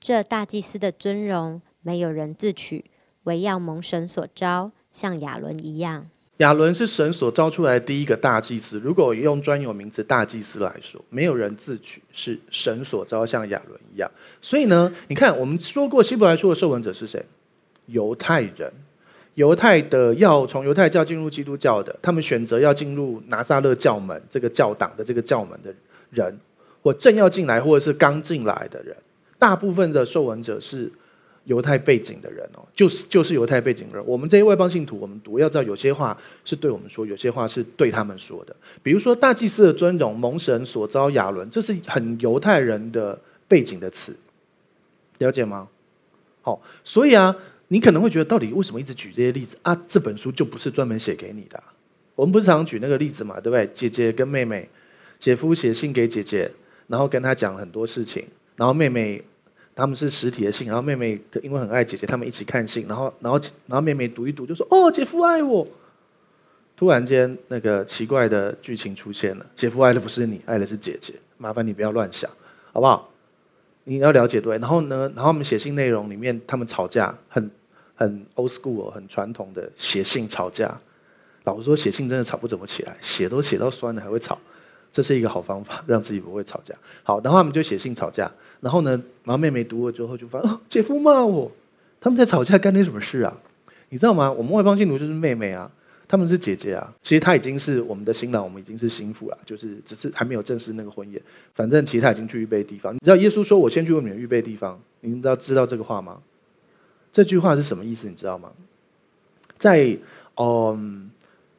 [0.00, 2.86] 这大祭司的尊荣，没有人自取，
[3.24, 6.06] 唯要蒙神所招，像亚伦一样。
[6.38, 8.80] 亚伦是神所招出来的第一个大祭司。
[8.80, 14.10] 如果用专有名词大祭司来说，没有人自取，是神所招，像亚伦一样。
[14.40, 17.22] 所以呢，你看我们说过，希伯来书的受文者是谁？
[17.84, 18.72] 犹太人，
[19.34, 25.74] 犹太的要从犹太教进入基督教的，他们选择要进入拿撒勒教门这个教党的这个教门的
[26.10, 26.38] 人，
[26.82, 28.96] 或正要进来，或者是刚进来的人，
[29.38, 30.90] 大部分的受文者是。
[31.46, 34.00] 犹太背景的人哦，就是就是犹太背景人。
[34.06, 38.54] 我们这些外邦信徒，我们读要知道，有些话是对我们说，有些话是对他们说的。
[38.80, 43.18] 比如说大祭司的尊荣，蒙神所召亚伦，这是很犹太人的
[43.48, 44.14] 背景的词，
[45.18, 45.66] 了解吗？
[46.42, 47.34] 好，所以啊，
[47.72, 49.74] 你可能会觉得，到底为什么一直举这些例子啊？
[49.88, 51.62] 这本书就不是专门写给你的。
[52.14, 53.66] 我们不是常举那个例子嘛，对不对？
[53.72, 54.68] 姐姐跟妹妹，
[55.18, 56.50] 姐夫写信给姐姐，
[56.86, 59.24] 然后跟她讲很多事情，然后妹妹。
[59.74, 65.66] 他们是实体的信，然后妹妹因为很爱姐姐，他们一起看信，然后然后然后妹妹读一读就说：“哦，姐夫爱我。”
[66.76, 71.14] 突然间，那个奇怪的剧情出现了，姐夫爱的不是你，爱的是姐姐。
[71.38, 72.30] 麻烦你不要乱想，
[72.70, 73.10] 好不好？
[73.84, 74.58] 你要了解对。
[74.58, 77.50] 然后呢，然后我们写信内容里面，他们吵架，很
[77.94, 80.78] 很 old school，很传统的写信吵架。
[81.44, 84.38] 老实说，写信真的吵不怎么起来，写都写到酸了还会吵。
[84.92, 86.74] 这是一个好方法，让自己不会吵架。
[87.02, 88.30] 好，然后他们就写信吵架。
[88.60, 88.90] 然后呢，
[89.24, 91.50] 然后妹妹读了之后就发现，哦，姐夫骂我。
[92.00, 93.36] 他们在吵架，干你什么事啊？
[93.88, 94.30] 你知道吗？
[94.30, 95.70] 我们外邦信徒就是妹妹啊，
[96.06, 96.92] 他们是姐姐啊。
[97.02, 101.20] 其实他已经是我们的新郎，我们已经是新妇了，就是只是还没有正式那个婚宴。
[101.54, 102.94] 反正其实他已经去预备地方。
[102.94, 106.20] 你知道耶稣说：“我先去为你们预备地方。”你们知道知道这个话吗？
[107.12, 108.08] 这句话是什么意思？
[108.08, 108.50] 你知道吗？
[109.58, 109.96] 在
[110.36, 111.10] 嗯。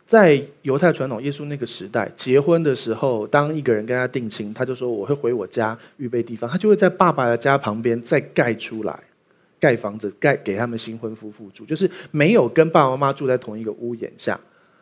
[0.05, 8.99] 在犹太传统，耶稣那个时代，结婚的时候，当一个人跟他定亲，他就说：“我会回我家预备地方。”他就会在爸爸的家旁边再盖出来，
[9.59, 14.39] 盖房子，盖给他们新婚夫妇住，就是没有跟爸爸妈妈住在同一个屋檐下，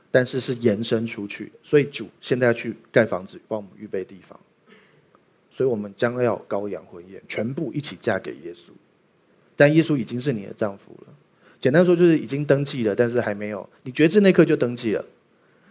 [0.09, 1.49] 但是是延伸出去。
[1.63, 4.37] 所以主现在要去盖房子，帮我们预备地方。
[5.51, 8.71] 所以我们将要羔羊婚宴，全部一起嫁给耶稣。
[9.61, 11.13] 但耶稣已经是你的丈夫了。
[11.59, 13.69] 简单说就是已经登记了，但是还没有。
[13.83, 15.05] 你觉知那刻就登记了，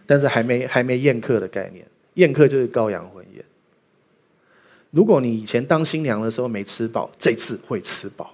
[0.05, 1.85] 但是还没还没宴客的概念。
[2.13, 3.43] 宴客就是羔羊婚宴。
[4.91, 8.33] 如果你以前当新娘的时候没吃饱，这次会吃饱。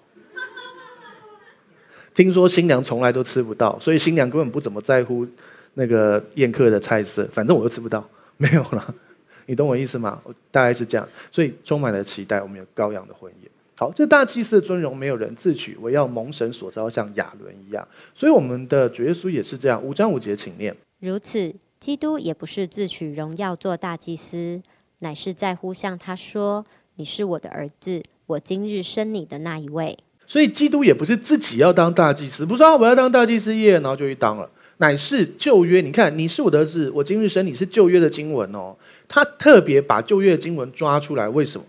[2.14, 5.26] 听说新娘从来都吃不到，所以新娘根本不怎么在乎
[5.74, 8.94] 那个宴客的菜色，反正我又吃不到，没有了。
[9.50, 10.22] 你懂我意思吗？
[10.24, 12.44] 我大概是这样，所以充满了期待。
[12.44, 13.50] 我们有羔羊的婚宴。
[13.80, 17.88] 好，这大祭司的尊荣没有人自取，我要蒙神所召，像亚伦一样。
[18.16, 19.80] 所以我们的主耶稣也是这样。
[19.84, 20.76] 五章五节，请念。
[21.00, 24.60] 如此，基督也不是自取荣耀做大祭司，
[25.00, 26.66] 乃是在乎向他说
[26.98, 34.50] ：“你是我的儿子，我今日生你的那一位。”所以基督也不是自己要当大祭司，不是说我要当大祭司耶，然后就去当了。
[34.78, 38.76] 乃是旧约，你看，你是我的儿子，我今日生你，是旧约的经文哦。
[39.08, 41.66] 他特别把旧约的经文抓出来，为什么？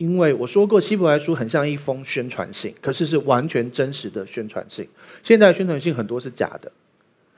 [0.00, 4.88] 因为我说过，希伯来书很像一封宣传信，可是是完全真实的宣传信。
[5.22, 6.72] 现在宣传信很多是假的，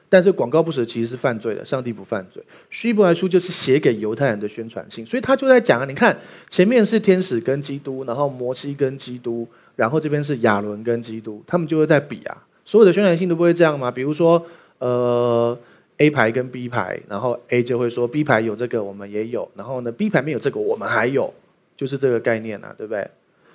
[0.09, 1.64] 但是广告不实其实是犯罪的。
[1.64, 6.16] 上帝不犯罪，希伯来书就是写给犹太人的宣传信，所以他就在讲啊，你看
[6.48, 12.46] 前面是天使跟基督，然后摩西跟基督，然后这边是亚伦跟基督，他们就会在比啊。
[12.64, 13.90] 所有的宣传信都不会这样吗？
[13.90, 14.46] 比如说。
[14.79, 15.57] 呃
[15.98, 19.48] ，A 牌跟 B 牌，然后 A 就会说 B 牌有这个，我们也有。
[19.55, 21.33] 然后呢，B 牌没有这个，我们还有，
[21.76, 23.11] 就是这个概念啊，对不对？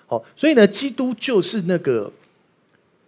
[0.06, 2.12] 好，所以呢，基督就是那个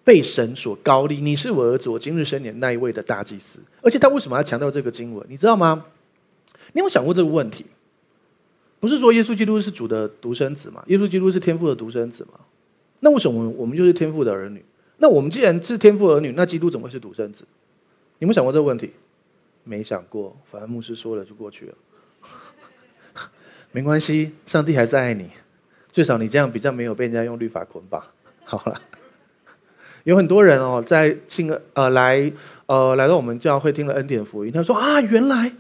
[0.04, 3.60] 被神所高立，你是我儿子，我今日生你那一位的大祭司。
[3.82, 5.26] 而且他为什么要强调这个经文？
[5.30, 5.86] 你知道吗？
[6.74, 7.66] 你有想过这个问题？
[8.80, 10.84] 不是说耶稣基督是主的独生子吗？
[10.88, 12.40] 耶稣基督是天父的独生子吗？
[13.00, 14.64] 那为什么我们就是天父的儿女？
[14.98, 17.46] 那我们既然是天父儿女，那基督怎么会是独生子？
[18.20, 18.92] 你有想过这个问题？
[19.64, 21.74] 没想过，反正牧师说了就过去了。
[23.72, 25.30] 没关系，上帝还是爱你，
[25.92, 28.02] 最少你这样比较没有被人家用律法捆绑。
[28.44, 28.82] 好了，
[30.04, 32.32] 有很多人哦，在信呃来
[32.66, 35.52] 呃来到我们教会听了恩典福音，他说啊，原来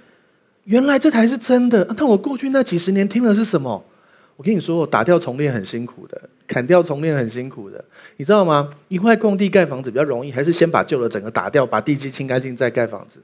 [0.63, 1.85] 原来这才是真的。
[1.95, 3.85] 但我过去那几十年听的是什么？
[4.37, 7.83] 我跟你说，打掉重练很辛苦的，砍掉重练很辛苦的，
[8.15, 8.69] 你知道吗？
[8.87, 13.19] 一块空地盖房子比较容易，还是先把旧的整个打掉，把地基清干净再盖房子？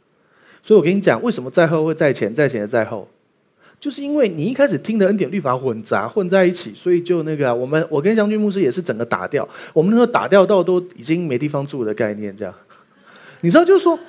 [0.62, 3.08] 所以我跟你讲，为什么在后会在前，在前的在后，
[3.80, 12.54] 就是因为你一开始听的恩典律法混杂混在一起，所以就那个、我们我跟将军牧师也是整个打掉，我们那个打掉到都已经没地方住的概念，这样，
[13.42, 14.00] 你知道就是说。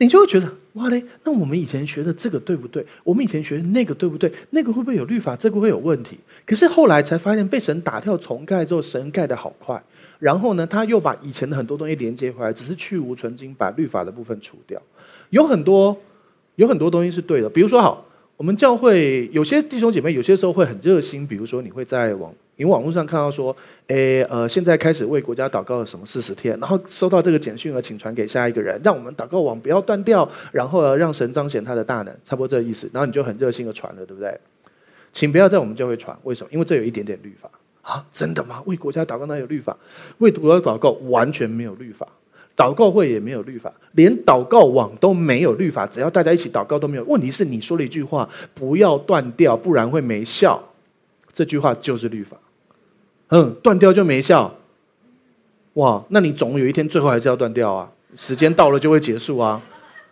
[0.00, 2.86] 你就会觉得哇嘞，那我们以前学的这个对不对？
[3.02, 4.32] 我们以前学的那个对不对？
[4.50, 5.34] 那个会不会有律法？
[5.34, 6.16] 这个会有问题？
[6.46, 9.82] 可是后来才发现，被神打掉重盖之后，神盖得好快。
[10.20, 14.80] 然后呢，他又把以前的很多东西连接回来，只是去无存菁，把律法的部分除掉。
[15.30, 16.00] 有很多
[16.54, 18.06] 有很多东西是对的，比如说好，
[18.38, 22.32] 我们教会有些弟兄姐妹有些时候会很热心，比如说你会在网。
[22.54, 23.54] 你网络上看到说，
[23.88, 32.88] 诶，呃，现在开始为国家祷告了什么四十天，然后收到这个简讯了，请传给下一个人，让我们祷告网不要断掉，然后让神彰显他的大能，差不多这个意思。
[32.92, 34.38] 然后你就很热心的传了，对不对？
[35.12, 36.50] 请不要在我们教会传，为什么？
[36.52, 37.50] 因为这有一点点律法
[37.82, 38.62] 啊，真的吗？
[38.66, 39.76] 为国家祷告那有律法？
[40.18, 42.06] 为国家祷告完全没有律法，
[42.58, 47.04] 祷告会也没有律法，连祷告网都没有律法，只要大家一起祷告都没有。
[47.04, 50.60] 问题是你说了一句话，不要断掉，不然会没效。
[51.32, 52.36] 这句话就是律法。
[53.28, 54.52] 嗯，断掉就没效，
[55.74, 56.02] 哇！
[56.08, 59.62] 那你总有一天最后还是要断掉啊，时间到了就会结束啊，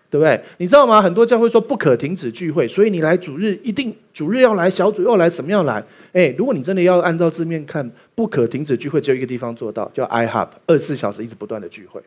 [0.08, 0.40] 对不对？
[0.58, 1.02] 你知道吗？
[1.02, 5.82] 很多教会说不可停止聚会，所以你来主日一定主日要来，小组要来，什么要来？
[6.12, 12.00] 哎，如果你真的要按照字面看，不可停止聚会，只有一个地方做到，叫 iHub，二十四小时一直不断的聚会。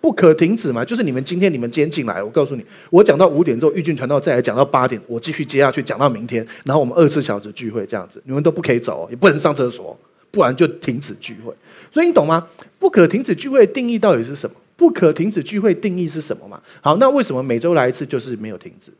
[0.00, 9.98] 不可停止嘛，就是你们今天你们今天进来，我告诉你，我讲到五点之后，玉俊传道再来讲到八点，我继续接下去讲到明天，然后我们二十四小时聚会这样子，你们都不可以走，也不能上厕所，
[10.30, 11.52] 不然就停止聚会。
[11.92, 12.46] 所以你懂吗？
[12.78, 14.54] 不可停止聚会定义到底是什么？
[14.76, 16.60] 不可停止聚会定义是什么嘛？
[16.80, 18.92] 好，那为什么每周来一次就是没有停止？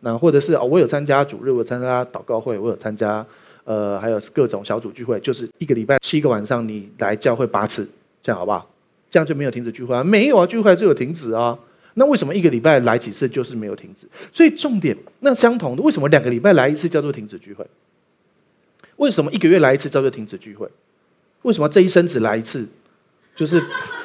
[0.00, 3.24] 那或者是哦，我有参加主日，我参加祷告会，我有参加
[3.64, 7.88] 呃，还有各种小组聚会，就是一个礼拜七个晚上你来教会八次，
[8.22, 8.68] 这样好不好？
[9.10, 10.02] 这样就没有停止聚会啊？
[10.02, 11.58] 没有啊，聚会还是有停止啊。
[11.94, 14.06] 那为什么一个礼拜来几次就是没有停止？
[14.32, 17.66] 所以重点，那相同的，为什么两个礼拜来一次叫做停止聚会？
[18.96, 20.68] 为什么一个月来一次叫做停止聚会？
[21.42, 22.66] 为什么这一生只来一次，
[23.34, 23.62] 就是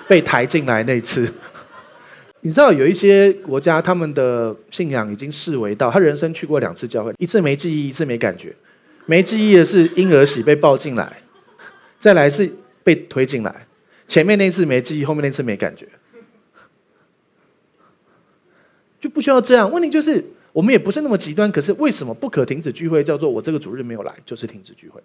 [0.07, 1.27] 被抬进来那一次？
[2.41, 8.55] 你知道有一些国家，他们的信仰已经视为到他人生去过两次教会，一次没记忆，一次没感觉。
[9.05, 11.21] 没记忆的是婴儿洗被抱进来，
[11.99, 12.49] 再来是
[12.83, 13.67] 被推进来。
[14.11, 15.87] 前面那次没记忆，后面那次没感觉，
[18.99, 19.71] 就不需要这样。
[19.71, 20.21] 问题就是，
[20.51, 21.49] 我们也不是那么极端。
[21.49, 23.01] 可是为什么不可停止聚会？
[23.01, 25.01] 叫做我这个主日没有来，就是停止聚会。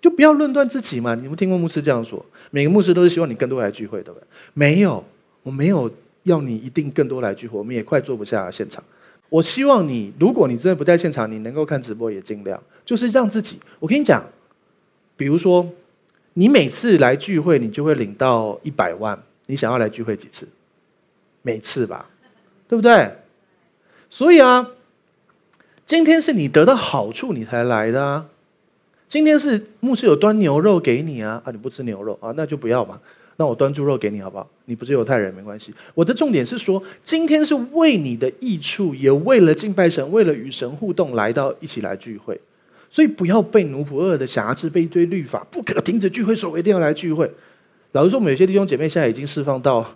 [0.00, 1.16] 就不要论断自己嘛。
[1.16, 2.24] 你们听过牧师这样说？
[2.52, 4.24] 每个牧师都是希望你更多来聚会，对不对？
[4.54, 5.04] 没有，
[5.42, 8.84] 我没有要你一定更多来聚会，我们也快坐不下现场。
[9.28, 13.58] 我希望你，如果你真的不在现场，你能够看直播也尽量，就是让自己。
[13.80, 14.24] 我跟你讲，
[15.16, 15.68] 比如说，
[16.40, 19.22] 你每次来聚会，你就会领到一百万。
[19.44, 20.48] 你想要来聚会几次？
[21.42, 22.08] 每次吧，
[22.66, 23.10] 对不对？
[24.08, 24.66] 所以啊，
[25.84, 28.26] 今天是你得到好处你才来的啊。
[29.06, 32.98] 今天是牧师有端牛肉给你啊，啊，你不吃牛肉啊，那就不要嘛。
[33.36, 34.48] 那我端猪肉给你好不好？
[34.64, 35.74] 你不是犹太人没关系。
[35.92, 42.40] 我的重点是说，今天是为你的益处，也为了敬拜神，为了与神互动，来到一起来聚会。
[42.90, 47.30] 所以不要被奴仆轭的瑕疵，被一堆律法不可停止聚会，说我一定要来聚会。
[47.92, 49.86] 老实说，我们有些弟兄姐妹现在已经释放到，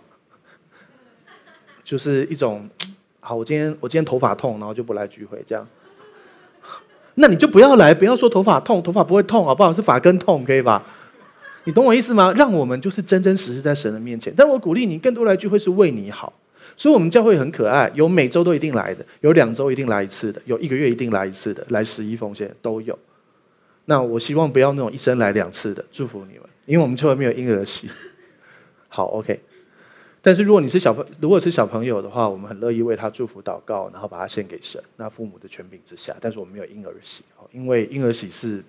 [1.83, 2.69] 就是一种，
[3.19, 5.67] 好，我今天我今天头发痛，然后就不来聚会这样。
[7.15, 10.83] 那你就不要来，不要说头发痛，头发不会痛啊，不好是发根痛，可以吧？
[11.63, 12.31] 你懂我意思吗？
[12.33, 14.33] 让我们就是真真实实在神的面前。
[14.35, 16.31] 但我鼓励你更多来聚会是为你好，
[16.77, 22.97] 所以我们教会很可爱，有每周都一定来的，有两周一定来一次的，有一个月一定来一次的，来十一奉献都有。
[23.85, 27.89] 那我希望不要那种一生来两次的，祝福你们，因为我们教会没有婴儿席。
[28.89, 29.39] 好，OK。
[30.21, 34.81] 但是如果你是小朋，如果是小朋友的话，我们很乐意为他祝福祷告，然后把他献给神。
[34.97, 38.63] 那父母的权柄之下，但是我们没有婴儿洗，因为婴儿洗是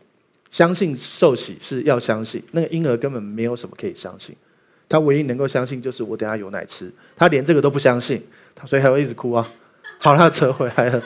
[0.50, 4.36] 相信受洗是要相信，那个婴儿根本没有什么可以相信，
[4.88, 8.22] 他唯一能够相信就是我等下有奶吃，他连这个都不相信，
[8.54, 9.50] 他所以还会一直哭啊。
[9.98, 11.02] 好，他扯回来了。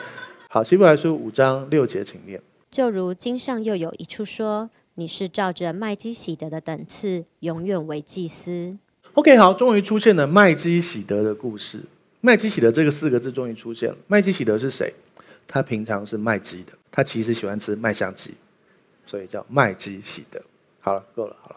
[0.49, 2.41] 好，希伯来书五章六节，请念。
[2.69, 8.77] 就如经上又有一处说，你是照着麦基喜德的等次，永远为祭司。
[9.13, 11.81] OK，好，终于出现了麦基喜德的故事。
[12.21, 13.97] 麦基喜德这个四个字终于出现了。
[14.07, 14.93] 麦基喜德是谁？
[15.47, 18.33] 他平常是卖鸡的，他其实喜欢吃麦香鸡，
[19.05, 20.39] 所以叫麦基喜德。
[20.79, 21.55] 好了，够了，好了。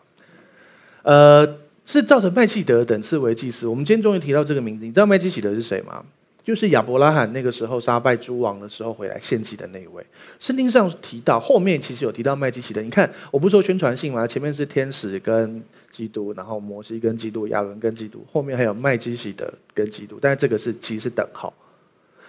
[1.03, 3.66] 呃，是照着麦基洗德等次为祭司。
[3.66, 4.85] 我们今天终于提到这个名字。
[4.85, 6.05] 你知道麦基洗德是谁吗？
[6.42, 10.05] 就是亚伯拉罕那个时候杀败诸王的时候回来献祭的那一位。
[10.38, 12.83] 圣经上提到，后面其实有提到麦基洗德。
[12.83, 14.27] 你看，我不是说宣传性吗？
[14.27, 20.18] 前面是天使跟基督，然后摩西跟基督，亚伦跟基督，后面还有麦基洗德跟基督。
[20.20, 21.51] 但是这个是其实是等号，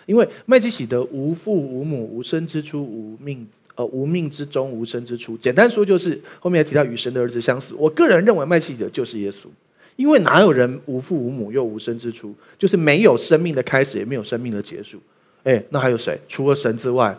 [0.06, 5.38] 因为麦基洗德无父无母，无生之初，无命呃无命之中，无生之初。
[5.38, 7.76] 简单说就是后面提到与神的儿子相似。
[7.78, 9.48] 我个人认为麦基洗德就是耶稣。
[9.96, 12.36] 因为哪有人无父无母又无生之初？
[12.60, 15.00] 就是没有生命的开始，也没有生命的结束。
[15.44, 16.20] 哎，那还有谁？
[16.28, 17.18] 除了神之外，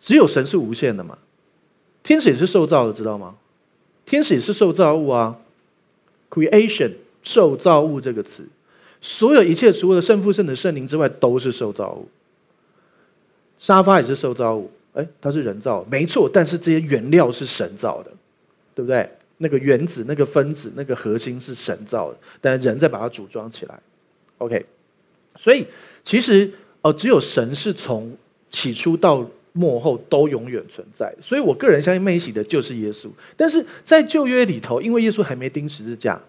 [0.00, 1.16] 只有神是无限的嘛？
[2.02, 3.36] 天使也是受造的，知道吗？
[4.04, 5.38] 天使也是受造物啊。
[6.30, 8.42] Creation，受造物这个词，
[9.00, 12.08] 所有一切除了圣父、圣子、圣灵之外，都是受造物。
[13.60, 16.28] 沙发也是受造物，哎，它是人造，没错。
[16.32, 18.10] 但是这些原料是神造的，
[18.74, 19.08] 对不对？
[19.38, 23.78] 那个原子、那个分子、那个核心是神造的，但人再把它组装起来。
[24.38, 24.64] OK，
[25.36, 25.66] 所以
[26.04, 26.48] 其实
[26.82, 28.16] 呃，只有神是从
[28.50, 31.12] 起初到末后都永远存在。
[31.20, 33.08] 所以我个人相信麦基洗德就是耶稣。
[33.36, 36.20] 但是在旧约里头，因为耶稣还没钉十字架，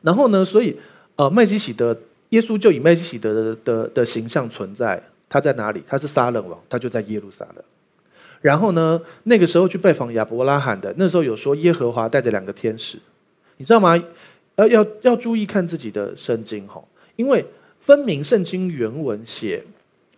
[0.00, 0.76] 然后呢，所以
[1.16, 1.94] 呃，麦基洗德
[2.30, 5.02] 耶稣就以麦基洗德的的的形象存在。
[5.28, 5.82] 他在哪里？
[5.86, 7.64] 他是撒冷王，他就在耶路撒冷。
[8.42, 12.98] 然后呢，那个时候去拜访亚伯拉罕的，那时候有说耶和华带着两个天使，
[13.56, 13.96] 你知道吗？
[14.56, 16.84] 要要要注意看自己的圣经哈，
[17.16, 17.42] 因为
[17.80, 19.64] 分明圣经原文写，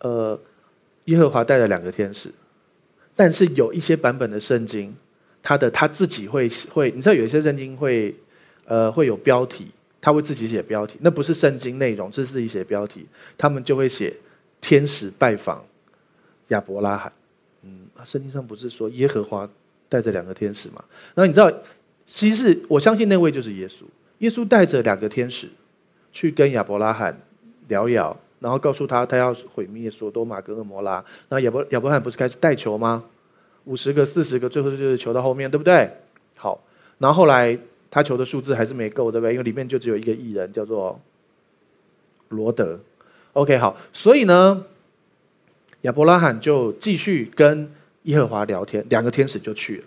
[0.00, 0.36] 呃，
[1.04, 2.28] 耶和华带着两个天使，
[3.14, 4.92] 但是有一些版本的圣经，
[5.40, 8.12] 他的他自己会会，你知道有一些圣经会，
[8.64, 9.68] 呃，会有标题，
[10.00, 13.06] 他会自己写标题，那不是圣经内容，是自己写标题，
[13.38, 14.12] 他们就会写
[14.60, 15.64] 天使拜访
[16.48, 17.12] 亚伯拉罕。
[17.64, 19.48] 嗯，圣经上不是说耶和华
[19.88, 20.84] 带着两个天使吗？
[21.14, 21.50] 然后你知道，
[22.06, 23.84] 其实我相信那位就是耶稣。
[24.18, 25.48] 耶稣带着两个天使
[26.12, 27.18] 去跟亚伯拉罕
[27.68, 31.04] 聊聊，然后告诉他他要毁灭所多玛跟蛾摩拉。
[31.28, 33.04] 然后亚伯亚伯拉罕不是开始代求吗？
[33.64, 35.90] 五十个、四十个，最后就是求到后面，对不对？
[36.36, 36.62] 好，
[36.98, 37.58] 然后后来
[37.90, 39.32] 他求的数字还是没够，对不对？
[39.32, 41.00] 因为里面就只有一个艺人，叫做
[42.28, 42.78] 罗德。
[43.32, 44.64] OK，好，所以呢？
[45.84, 47.70] 亚伯拉罕就继续跟
[48.04, 49.84] 耶和华聊天，两个天使就去了，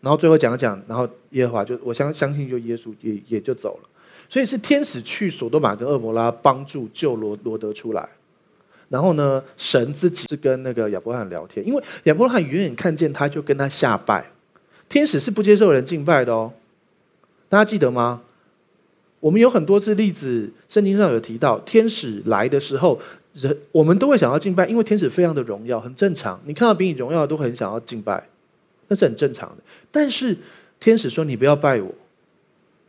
[0.00, 3.88] 然后最后讲讲，然后耶和华就我相相信就耶稣也也就走了，
[4.30, 8.08] 所以是天使去所多玛跟蛾摩拉帮助救罗罗德出来，
[8.88, 14.24] 然后呢，神自己是跟那个亚伯拉罕聊天，因为亚伯拉罕远远看见他就跟他下拜，
[14.88, 16.50] 天使是不接受人敬拜的哦，
[17.50, 18.22] 大家记得吗？
[19.20, 22.98] 我们有很多次例子，圣经上有提到天使来的时候。
[23.34, 26.40] 人我们都会想要敬拜，因为天使非常的荣耀，很正常。
[26.44, 28.28] 你看到比你荣耀的都很想要敬拜，
[28.88, 29.62] 那是很正常的。
[29.90, 30.36] 但是
[30.78, 31.94] 天使说：“你不要拜我，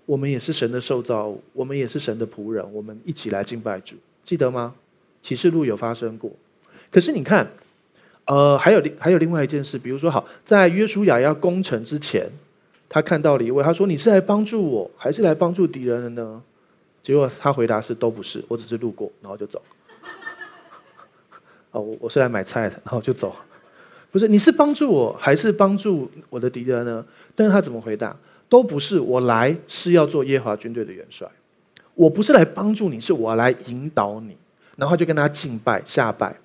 [0.06, 4.76] 我们也是神的受造物，我们也是神的仆人，我们一起来敬拜主。”记得吗？
[5.22, 6.30] 启示录有发生过。
[6.92, 7.50] 可是你看，
[8.26, 12.30] 呃，还有另还有另外一件事，比如说，好，在约书亚要攻城之前，
[12.90, 16.42] 他看到了一位，他说：“你是来帮助我，还是来帮助敌人的呢？”
[17.02, 19.62] 结果他回答是：“都不是，我只是路过，然后就走。”
[21.74, 23.36] 哦，我我是来买菜的，然后就走。
[24.12, 27.06] 不是，你是帮助我，还是帮助我的敌人呢？
[27.36, 28.16] 但是他怎么回答？
[28.48, 31.28] 都不是，我来是要做耶和华军队的元帅。
[31.96, 34.38] 我不是来帮助你，是我来引导你。
[34.76, 36.36] 然后就跟他敬拜下拜。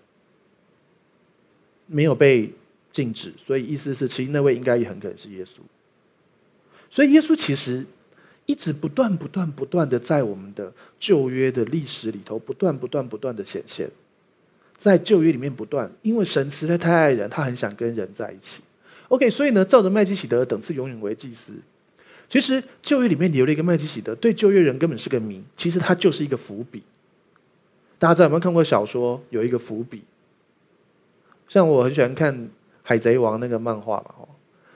[1.86, 2.52] 没有被
[2.92, 5.58] 禁止，所以意思是，其实那位应该也很可能是耶稣。
[6.90, 7.84] 所以耶稣其实
[8.46, 13.90] 一直不断、不断、不断的在我们的旧约的历史里头，不断、不断、不断的显现，
[14.78, 18.62] 在旧约里面不断，因为神实在太爱人，他很想跟人在一起。
[19.08, 21.52] OK，所以呢，照着麦基洗德等次永远为祭司。
[22.28, 25.42] 其实旧约里面留了一个麦基洗德，对旧约人根本是个谜。
[25.56, 26.82] 其实他就是一个伏笔。
[27.98, 29.20] 大家知道有没有看过小说？
[29.30, 30.02] 有一个伏笔。
[31.48, 32.32] 像我很喜欢看
[32.82, 34.28] 《海贼王》那个漫画嘛，哦，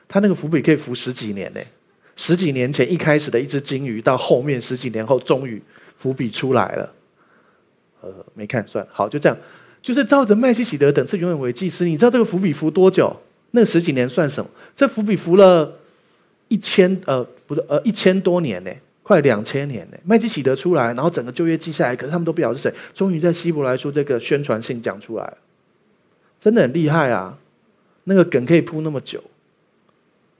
[0.08, 1.60] 他那个伏笔可以伏十几年呢。
[2.16, 5.62] 十几年前一开始的一只鲸鱼，到后面十几年后终于
[5.96, 6.92] 伏笔出来了。
[8.00, 9.38] 呃，没看算好，就这样，
[9.82, 11.84] 就是照着麦基洗德等次永远为祭司。
[11.84, 13.14] 你知道这个伏笔伏多久？
[13.50, 14.48] 那十几年算什么？
[14.74, 15.70] 这伏笔伏了
[16.48, 18.70] 一千呃，不是呃一千多年呢，
[19.02, 19.98] 快两千年呢。
[20.04, 22.74] 麦基洗德出来，然后整个旧约记下来，可是他们都不晓得是谁。
[22.94, 25.36] 终于在希伯来书这个宣传信讲出来了。
[26.40, 27.36] 真的很厉害啊！
[28.04, 29.22] 那个梗可以铺那么久，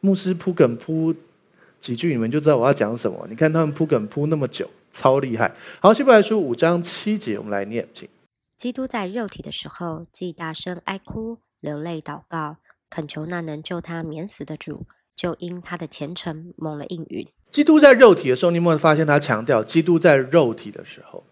[0.01, 1.15] 牧师铺梗铺
[1.81, 3.27] 几句，你们就知道我要讲什么。
[3.29, 5.53] 你看他们铺梗铺那么久，超厉害。
[5.81, 8.09] 好，希伯来书五章七节，我们来念，请。
[8.63, 12.59] 基督在肉体的时候，既大声哀哭、流泪祷告，
[12.89, 14.87] 恳求那能救他免死的主，
[15.17, 17.27] 就因他的虔诚蒙了应允。
[17.51, 21.25] 基督在肉体的时候，你有没有发现他强调基督在肉体的时候？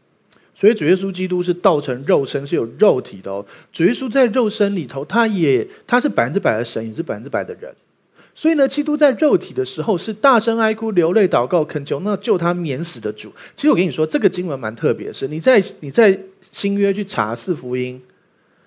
[0.57, 3.47] 所以主耶稣基督是道成肉身，是有肉体的哦。
[3.73, 7.73] 主耶稣在肉身里头，他也他是百分之百的神，也是百分之百的人。
[8.35, 13.31] 所以呢，基督在肉体的时候是大声哀哭、流泪祷告，恳求那救他免死的主。
[13.55, 16.19] 其实我跟你说，这个经文蛮特别是，你在你在
[16.53, 18.01] 新约去查四福音，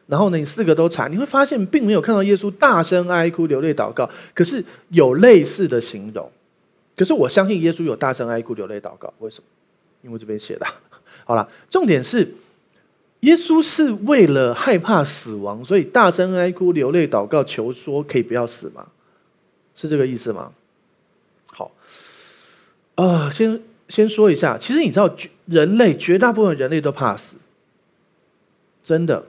[0.06, 6.30] 然后呢，你四个都查，你会发现并没有看到耶稣大声哀哭、流泪祷告，可是有类似的形容。
[6.96, 9.46] 可是我相信耶稣有大声哀哭、流泪祷告，为什么？
[10.04, 10.68] 因为这边写的。
[11.26, 12.36] 好了，重点是，
[13.22, 18.86] 耶稣是为了害怕死亡，所以大声哀哭、流泪祷告，求说可以不要死吗？
[19.76, 20.52] 是这个意思吗？
[21.52, 21.72] 好，
[22.96, 25.14] 啊、先先说一下，其实你知道，
[25.46, 27.36] 人类绝大部分人类都怕死，
[28.84, 29.26] 真的。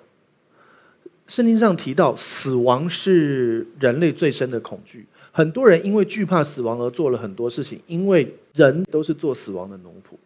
[1.26, 10.16] 圣经上提到，死亡是人类最深的恐惧，很多人因为惧怕死亡而做了很多事情，因为人都是做死亡的奴仆。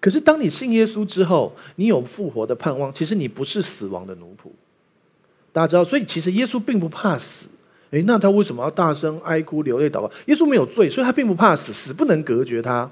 [0.00, 2.92] 可是，当你信耶稣之后，你有复活的盼望。
[2.92, 4.50] 其实你不是死亡的奴仆，
[5.52, 5.84] 大家知道。
[5.84, 7.46] 所以，其实耶稣并不怕死。
[7.90, 10.10] 诶，那他为什么要大声哀哭、流泪祷告？
[10.26, 12.90] 耶稣没有罪，所以他并不怕死，死不能隔绝他。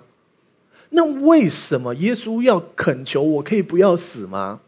[0.91, 4.61] 那为什么耶稣要恳求我可以不要死吗？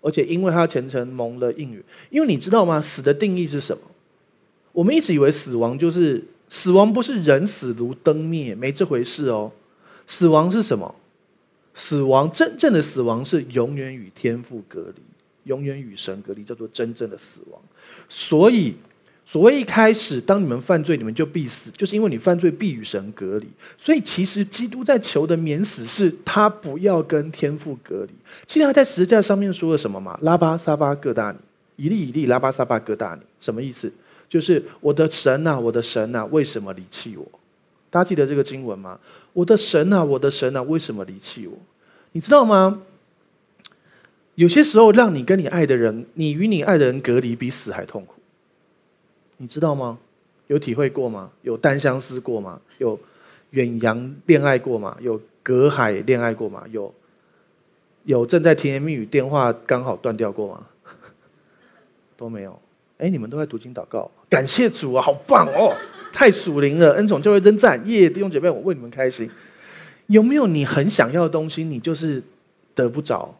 [0.00, 1.82] 而且，因为他虔诚蒙了应允。
[2.10, 2.80] 因为你知道吗？
[2.80, 3.82] 死的定义是什么？
[4.72, 9.50] 我们一直以为死亡就是死亡，不是人死如灯灭，没这回事哦。
[10.06, 10.94] 死亡是什么？
[11.74, 15.02] 死亡，真正的死亡是永远与天父隔离，
[15.44, 17.60] 永远与神隔离，叫做真正的死亡。
[18.08, 18.74] 所以，
[19.26, 23.46] 所谓一开始，当你们犯罪，你们就必死，就是因为你犯罪必与神隔离。
[23.78, 28.10] 所以，其实基督在求的免死，是他不要跟天父隔离。
[28.46, 30.18] 记得他在十字架上面说了什么吗？
[30.22, 31.38] 拉巴撒巴各大尼，
[31.76, 33.90] 以利以利，拉巴撒巴各大尼，什么意思？
[34.28, 37.26] 就是我的神呐、啊，我的神呐、啊，为什么离弃我？
[37.90, 38.98] 大家记得这个经文吗？
[39.32, 41.56] 我的神啊，我的神啊，为什么离弃我？
[42.12, 42.80] 你知道吗？
[44.34, 48.14] 有些时候，让你跟你爱的人，你与你爱的人隔离，比死还痛苦。
[49.36, 49.98] 你知道吗？
[50.46, 51.30] 有体会过吗？
[51.42, 52.60] 有单相思过吗？
[52.78, 52.98] 有
[53.50, 54.96] 远洋恋爱过吗？
[55.00, 56.64] 有隔海恋爱过吗？
[56.70, 56.92] 有
[58.04, 60.66] 有正在甜言蜜语，电话刚好断掉过吗？
[62.16, 62.58] 都没有。
[62.98, 65.74] 哎，你们都在读经祷告，感谢主啊，好棒哦！
[66.12, 68.08] 太属灵了，恩宠就会真赞耶！
[68.08, 69.28] 弟兄姐妹，我为你们开心。
[70.06, 72.22] 有没有你很想要的东西，你就是
[72.74, 73.34] 得不着？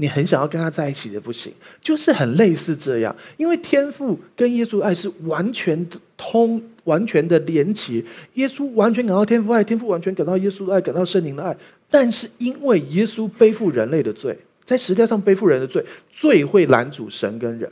[0.00, 3.14] 你很想要跟他在一起的不行，就是很类似这样。
[3.36, 5.86] 因为天赋跟耶稣爱是完全
[6.16, 8.02] 通、完全的连结。
[8.32, 11.54] 耶稣完全感到天赋爱，天赋完全感到耶稣的爱，感到圣灵的爱。
[11.90, 14.34] 但是因为耶稣背负人类的罪，
[14.64, 17.70] 在十字架上背负人的罪，罪会拦阻神跟人，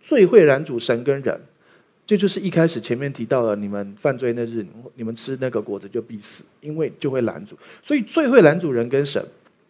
[0.00, 1.40] 罪会拦阻神跟人。
[2.04, 7.56] 这就是一开始前面提到了，你们犯罪那日，你们吃那个果子就必死，因为就会拦阻。
[7.84, 9.24] 所以罪会拦阻人跟神。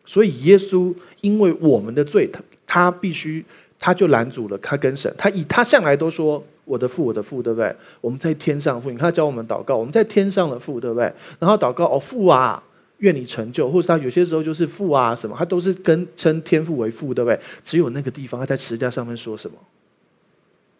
[0.06, 3.44] 所以耶稣因为我们的罪，他他必须
[3.78, 5.12] 他就拦阻了他跟神。
[5.18, 7.74] 他以他向来都说我的父，我的父，对不对？
[8.00, 11.12] 我们在天上父，你看他教我们祷告，我们在天上的父，对不对？
[11.38, 12.62] 然后祷告哦，父啊，
[12.98, 17.38] 愿你成就，或者他有些时候就是父啊什么，他都是跟称天父为父，对不对？
[17.62, 19.56] 只有那个地方他在十字架上面说什么？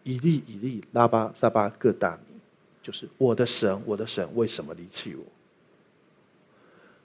[0.03, 2.39] 以利以利拉巴撒巴各大名，
[2.81, 5.23] 就是我的神，我的神，为什么离弃我？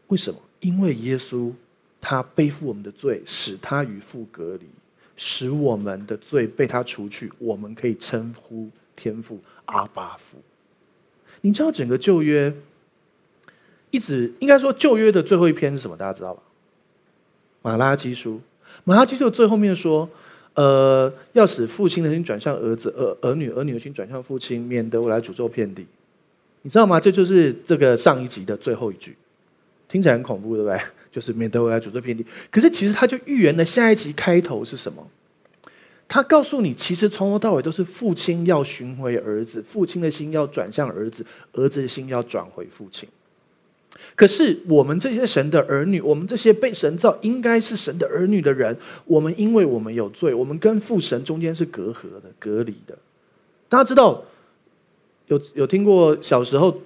[0.07, 0.39] 为什么？
[0.61, 1.51] 因为耶稣
[2.03, 4.66] 他背负我们的罪，使他与父隔离，
[5.16, 10.36] 使我们的罪被他除去，我们可以称呼天父阿爸父。
[11.40, 12.53] 你知道整个旧约
[13.90, 15.96] 一直应该说旧约的最后一篇是什么？
[15.96, 16.42] 大家知道吧？
[17.62, 18.38] 马拉基书，
[18.84, 20.07] 马拉基书最后面说。
[20.55, 25.86] 呃，要使父亲的心转向儿子，儿儿女儿女的心转向父亲，免得我来诅咒遍地。
[26.61, 27.00] 你知道吗？
[27.00, 29.16] 这就是这个上一集的最后一句，
[29.88, 30.78] 听起来很恐怖，对不对？
[31.12, 32.26] 就是免得我来诅咒遍地。
[32.50, 35.06] 可是其实他就预言了下一集开头是什么？
[36.08, 43.08] 他告诉你，其实从头到尾都是父亲要寻回儿子，父亲的心要转向儿子，儿子的心要转回父亲。
[44.14, 52.98] 可是我们这些神的儿女，我们这些被神造、应该是神的儿女的人，我们因为我们有罪，我们跟父神中间是隔阂的、隔离的。
[53.70, 54.22] 大家知道，
[55.28, 56.76] 有有听过小时候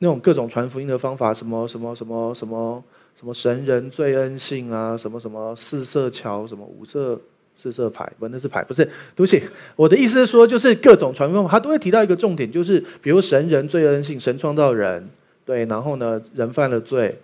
[0.00, 2.84] 那种各种传福音的方法，什么什么什么什么什么
[3.20, 7.20] 什么神人最恩信啊，什么什么四色桥，什么五色
[7.54, 9.42] 四色牌，不，那是牌，不是，对不起。
[9.76, 15.06] 我的意思是说，就是各种传福音，他都会提到一个重点，就是比如神人最恩信，神创造人。
[15.44, 17.14] 对，然后呢，人犯了罪，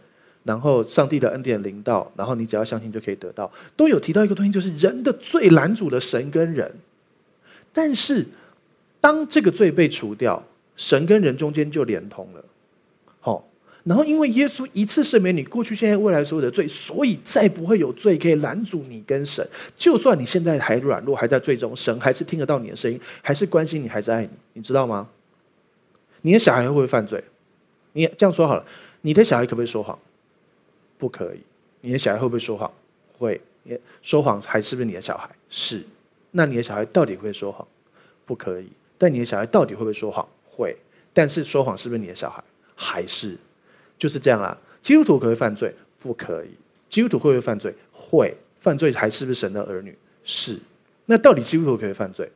[0.45, 3.51] 然后上帝的恩典临到，然后你只要相信就可以得到。
[3.75, 6.71] 都有提到一个东西，就是人的罪拦阻了神跟人。
[7.73, 8.27] 但是，
[9.01, 10.43] 当这个罪被除掉，
[10.77, 12.45] 神跟人中间就连通了。
[13.87, 19.47] 然后因为耶稣一次赦免你过去、现在、未来所有的罪，所以再不会有罪可以拦阻你跟神。
[19.77, 25.09] 就算你现在还软弱，还在罪中，神还是听得到你的声音，还是关心你，还是爱你，你知道吗？
[26.23, 27.23] 你的小孩会不会犯罪？
[27.93, 28.67] 你这样说好了，
[29.03, 29.97] 你的小孩可不可以说谎？
[30.99, 31.41] 不可以。
[31.81, 32.69] 你的小孩会不会说谎？
[33.17, 33.41] 会。
[34.03, 35.31] 说谎还是不是你的小孩？
[35.49, 35.85] 是。
[36.33, 37.67] 那你的小孩到底会说谎？
[38.25, 38.69] 不可以。
[38.99, 40.27] 但你的小孩到底会不会说谎？
[40.51, 40.77] 会。
[41.13, 42.43] 但是说谎是不是你的小孩？
[42.75, 43.39] 还是。
[43.99, 44.57] 就是这样啊。
[44.83, 45.75] 基督徒可以犯罪？
[46.01, 46.49] 不可以。
[46.89, 47.75] 基督徒会不会犯罪？
[47.93, 48.37] 会。
[48.61, 49.97] 犯罪还是不是神的儿女？
[50.25, 50.59] 是。
[51.05, 52.31] 那到底基督徒可不可以犯罪？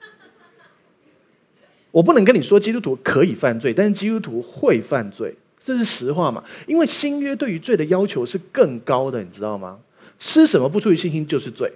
[1.92, 6.42] 我不能跟你说基督徒可以犯罪，但是基督徒会犯罪，这是实话嘛？
[6.66, 9.78] 因为新约对于罪的要求是更高的，你知道吗？
[10.18, 11.72] 吃什么不出于信心就是罪，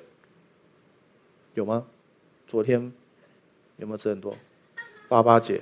[1.55, 1.85] 有吗？
[2.47, 2.93] 昨天
[3.79, 4.37] 有没有吃很多？
[5.09, 5.61] 八八节，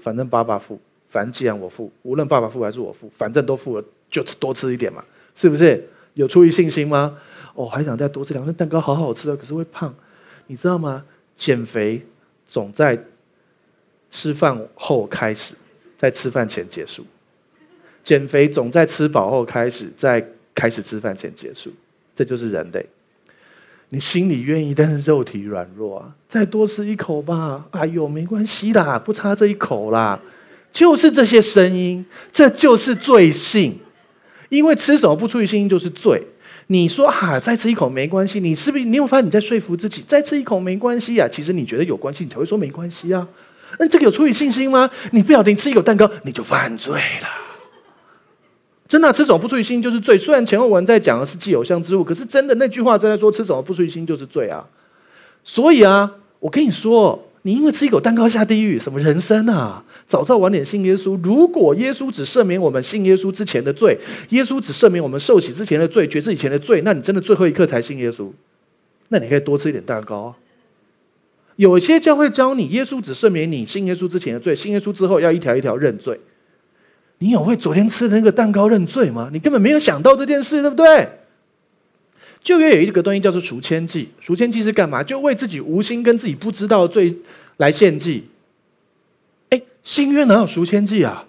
[0.00, 5.04] 反正爸爸付，反正既然我付，无论爸爸付还是我付，反正都付了，就吃多吃一点嘛，
[5.34, 5.88] 是不是？
[6.14, 7.16] 有出于信心吗？
[7.54, 9.94] 哦，还想再多吃两份蛋糕，好好吃啊，可是会胖，
[10.46, 11.04] 你知道吗？
[11.36, 12.02] 减肥
[12.46, 12.98] 总在。
[14.10, 15.54] 吃饭后开始，
[15.98, 17.04] 在吃饭前结束。
[18.02, 21.70] 减肥总在吃饱后开始，在开始吃饭前结束。
[22.16, 22.86] 这就是人类。
[23.90, 26.16] 你心里愿意，但是肉体软弱啊。
[26.26, 30.18] 再多吃一口吧，哎呦，没关系啦，不差这一口啦。
[30.70, 33.78] 就是这些声音，这就是罪性。
[34.48, 36.26] 因为吃什么不出于信心就是罪。
[36.68, 38.84] 你说哈、啊，再吃一口没关系，你是不是？
[38.84, 41.28] 你有发现你在说服自己，再吃一口没关系呀、啊？
[41.28, 43.26] 其实你觉得有关系，你才会说没关系啊。
[43.78, 44.90] 那这个有出于信心吗？
[45.12, 47.28] 你不小心吃一口蛋糕，你就犯罪了。
[48.86, 50.16] 真的、吃什么不出于信心就是罪。
[50.16, 54.64] 虽然前后文在讲的是祭偶像之物，可是真的那句话正在说吃什么不出于心就是罪啊。
[55.44, 59.84] 所以啊，我跟你说，你因为吃一口蛋糕下地狱，什么人生啊？
[60.06, 61.18] 早知道晚点信耶稣。
[61.22, 63.98] 如果耶稣只赦免我们信耶稣之前的罪，
[64.30, 68.28] 耶稣只赦免我们受洗之前的罪、决志以前的罪，那你真的最后一刻才信耶稣，
[69.08, 70.34] 那你可以多吃一点蛋糕啊。
[71.56, 76.20] 有些教会教你，耶稣只赦免你信耶稣之前的罪，信耶稣之后要一条一条认罪。
[77.18, 79.28] 你有为昨天吃的那个蛋糕认罪吗？
[79.32, 81.08] 你根本没有想到这件事，对不对？
[82.42, 85.02] 旧约有一个东西叫做赎愆祭，赎愆祭是干嘛？
[85.02, 87.14] 就为自己无心跟自己不知道罪
[87.58, 88.24] 来献祭。
[89.50, 91.24] 哎，新约哪有赎愆祭啊？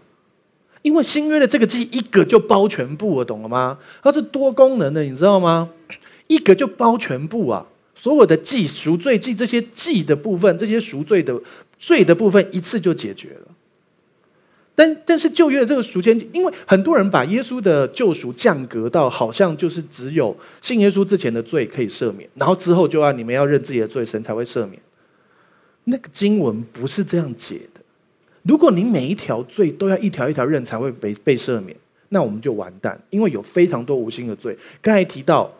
[0.81, 3.77] 因为新约的这个祭一个就包全部，我懂了吗？
[4.01, 5.69] 它是多功能的，你知道吗？
[6.27, 7.65] 一个就包全部啊。
[7.95, 11.37] 所有的祭赎罪祭这些祭的部分，这些赎罪的
[11.77, 13.48] 罪的部分，一次就解决了。
[14.79, 24.81] 但但是旧约的这个赎愆，因为很多人把耶稣的救赎降格到好像就是只有信耶稣之前的罪可以赦免，然后之后就要你们要认自己的罪，神才会赦免。
[25.83, 27.81] 那个经文不是这样解的。
[28.43, 31.75] 如果你每一条罪都要一条一条认才会被被赦免，
[32.07, 34.57] 那我们就完蛋，因为有非常多无心的罪。
[34.81, 35.51] 刚才提到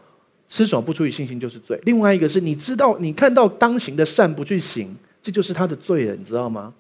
[0.48, 6.74] 吃什么不出于信心就是罪，另外一个是你知道你看到当行的善不去行，这就是他的罪了，你知道吗？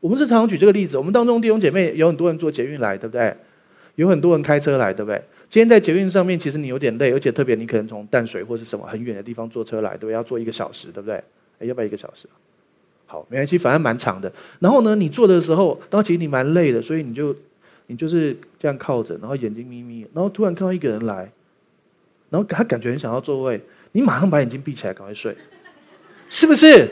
[0.00, 3.36] 我们是常常举这个例子，我们当中弟兄姐妹有很多人坐捷运来，对不对？
[3.96, 5.22] 有很多人开车来，对不对？
[5.48, 10.12] 今天在捷运上面，其实你有点累，而且特别你可能从淡水或是什么很远的地方坐车来，对不对？
[10.14, 11.16] 要坐一个小时，对不对？
[11.58, 12.26] 哎，要不要一个小时？
[13.06, 14.32] 好，没关系，反正蛮长的。
[14.60, 17.36] 然后呢，你坐的时候，当其实你蛮累的，所以你就
[17.88, 21.30] 你就是这样靠着，然后眼睛眯眯，然后突然看到一个人来，
[22.30, 23.60] 然后他感觉很想要座位，
[23.92, 25.36] 你马上把眼睛闭起来，赶快睡，
[26.30, 26.88] 是不是？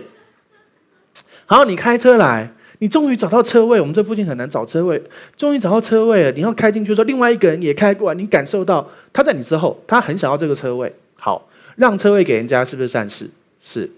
[1.46, 2.52] 好，你开车来。
[2.80, 5.02] 你终于找到车位，我们这附近很难找车位。
[5.36, 10.94] 终于找到车位了，你要开进去的时候，另外一个人也开过来，你感受到他在你之后，他很想要这个车位。
[11.16, 13.28] 好，让车位给人家是不是善事？
[13.60, 13.90] 是。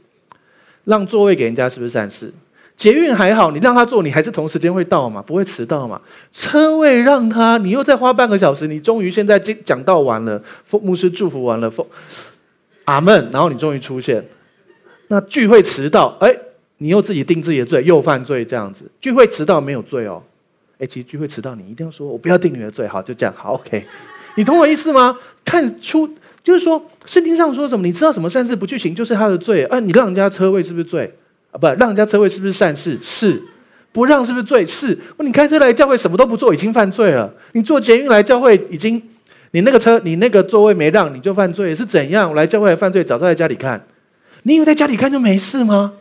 [0.85, 2.33] 让座位给人家是不是善事？
[2.75, 6.01] 捷运还好，你让他坐，你还是同时间会到嘛，不会迟到嘛。
[6.33, 11.71] 车位让他，你又再花半个小时，你终于现在讲到完了，牧师祝福完了，
[12.87, 14.25] 阿门，然后你终于出现，
[15.09, 16.35] 那聚会迟到，哎。
[16.83, 18.91] 你又自己定自己的罪，又犯罪这样子。
[19.03, 20.23] 聚会迟到没有罪哦，
[20.79, 23.85] 哎，其实聚会迟到你一定要说，我不要定你的罪，好，就这样，好，OK。
[24.37, 25.15] 你懂我意思吗？
[25.45, 26.09] 看出
[26.43, 27.87] 就是说，圣经上说什么？
[27.87, 29.65] 你知道什么善事不去行，就是他的罪。
[29.65, 31.13] 啊，你让人家车位是不是罪？
[31.51, 32.99] 啊，不，让人家车位是不是善事？
[33.03, 33.43] 是。
[33.93, 34.65] 不让是不是罪？
[34.65, 34.97] 是。
[35.19, 37.31] 你开车来教会什么都不做，已经犯罪了。
[37.53, 39.03] 你坐捷运来教会，已经，
[39.51, 42.31] 你那个车，你那个座位没让，你就犯罪，是怎样？
[42.31, 43.85] 我来教会来犯罪，早知道在家里看。
[44.45, 45.93] 你以为在家里看就没事吗？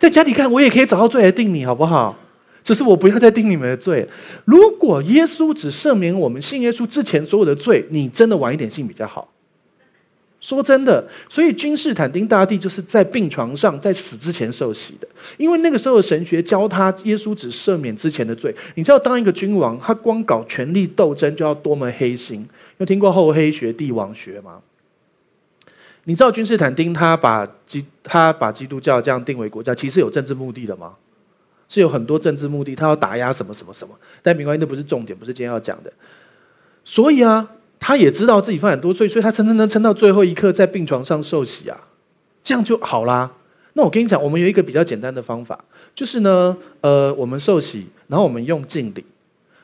[0.00, 2.18] 在家里看，我也可以找到罪来定你，好不好？
[2.64, 4.06] 只是我不要再定你们的罪。
[4.46, 9.30] 如果耶稣只赦免我们信耶稣之前所有的罪，你真的晚一点信比较好。
[10.40, 18.54] 说真的，所以君士坦丁大帝就是在病床上，在死之前受洗的，因为那个时候的神学教他，耶稣只赦免之前的罪。
[18.74, 22.48] 你知道，当一个君王，他光搞权力斗争就要多么黑心？
[22.78, 24.60] 有听过厚黑学、帝王学吗？
[26.10, 30.94] 你知道君士坦丁他把基他把基督教这样定为国家，其实有政治目的的吗？
[31.68, 33.94] 是有很多政治目的，他要打压什么什么什么。
[34.20, 35.92] 但没关系，那不是重点，不是今天要讲的。
[36.84, 37.48] 所以啊，
[37.78, 41.80] 他也知道自己犯很多罪，所以他撑撑撑撑到最后一刻，在病床上受洗啊，
[42.42, 43.30] 这样就好啦。
[43.74, 49.04] 那我跟你讲，我们有一个比较简单的方法，就是呢，呃，我们受洗，然后我们用敬礼，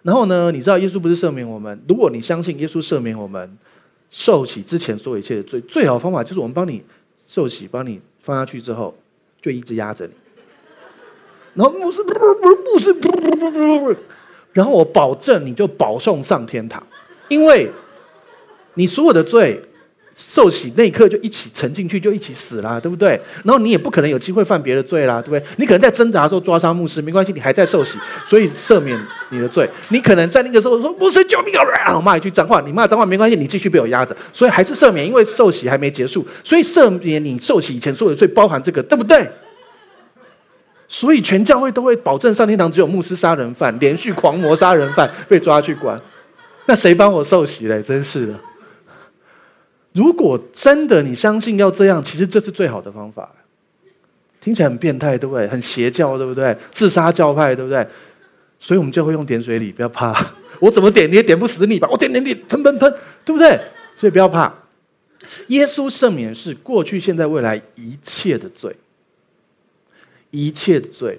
[0.02, 1.82] 然后呢，你知道耶稣不是赦免我们？
[1.88, 3.58] 如果你相信耶稣赦免我们。
[4.10, 6.82] 受洗之前所有一切的罪，最好方法就是我们帮你
[7.26, 8.96] 受洗，帮你放下去之后，
[9.40, 10.12] 就一直压着你。
[11.54, 12.94] 然后牧师牧师，
[14.52, 16.86] 然后我保证你就保送上天堂，
[17.28, 17.70] 因为
[18.74, 19.62] 你所有的罪。
[20.16, 23.20] 受洗那一刻就一起沉进去，就一起死啦，对不对？
[23.44, 25.42] 然后你也不可能有机会犯别的罪啦，对不对？
[25.58, 28.98] 你可能在挣扎的时候抓伤牧师，没关系，你还在受洗，所以赦免
[29.28, 29.68] 你的罪。
[29.90, 31.54] 你可能在那个时候说牧师救命
[31.84, 39.30] 啊，我骂一句脏话，你骂脏话没关系，你继续被我压着，所以还是赦免，因为受洗还没结束，所以赦免你受洗以前所有的罪，包含这个，对不对？
[40.88, 46.00] 所以全教会都会保证上天堂，只有牧师杀人犯、连续狂魔杀人犯被抓去关，
[46.64, 47.82] 那谁帮我受洗嘞？
[47.82, 48.34] 真是的。
[49.96, 53.32] 如果真的你相信要这样，其实这是最好的方法。
[54.42, 55.48] 听起来很变态，对不对？
[55.48, 56.54] 很邪教，对不对？
[56.70, 57.86] 自杀教派，对不对？
[58.60, 60.14] 所以我们就会用点水礼，不要怕。
[60.60, 61.88] 我怎么点你也点不死你吧？
[61.90, 62.94] 我点点点，喷喷喷，
[63.24, 63.58] 对不对？
[63.98, 64.54] 所以不要怕。
[65.46, 68.76] 耶稣赦免是过去、现在、未来一切的罪，
[70.30, 71.18] 一切的罪。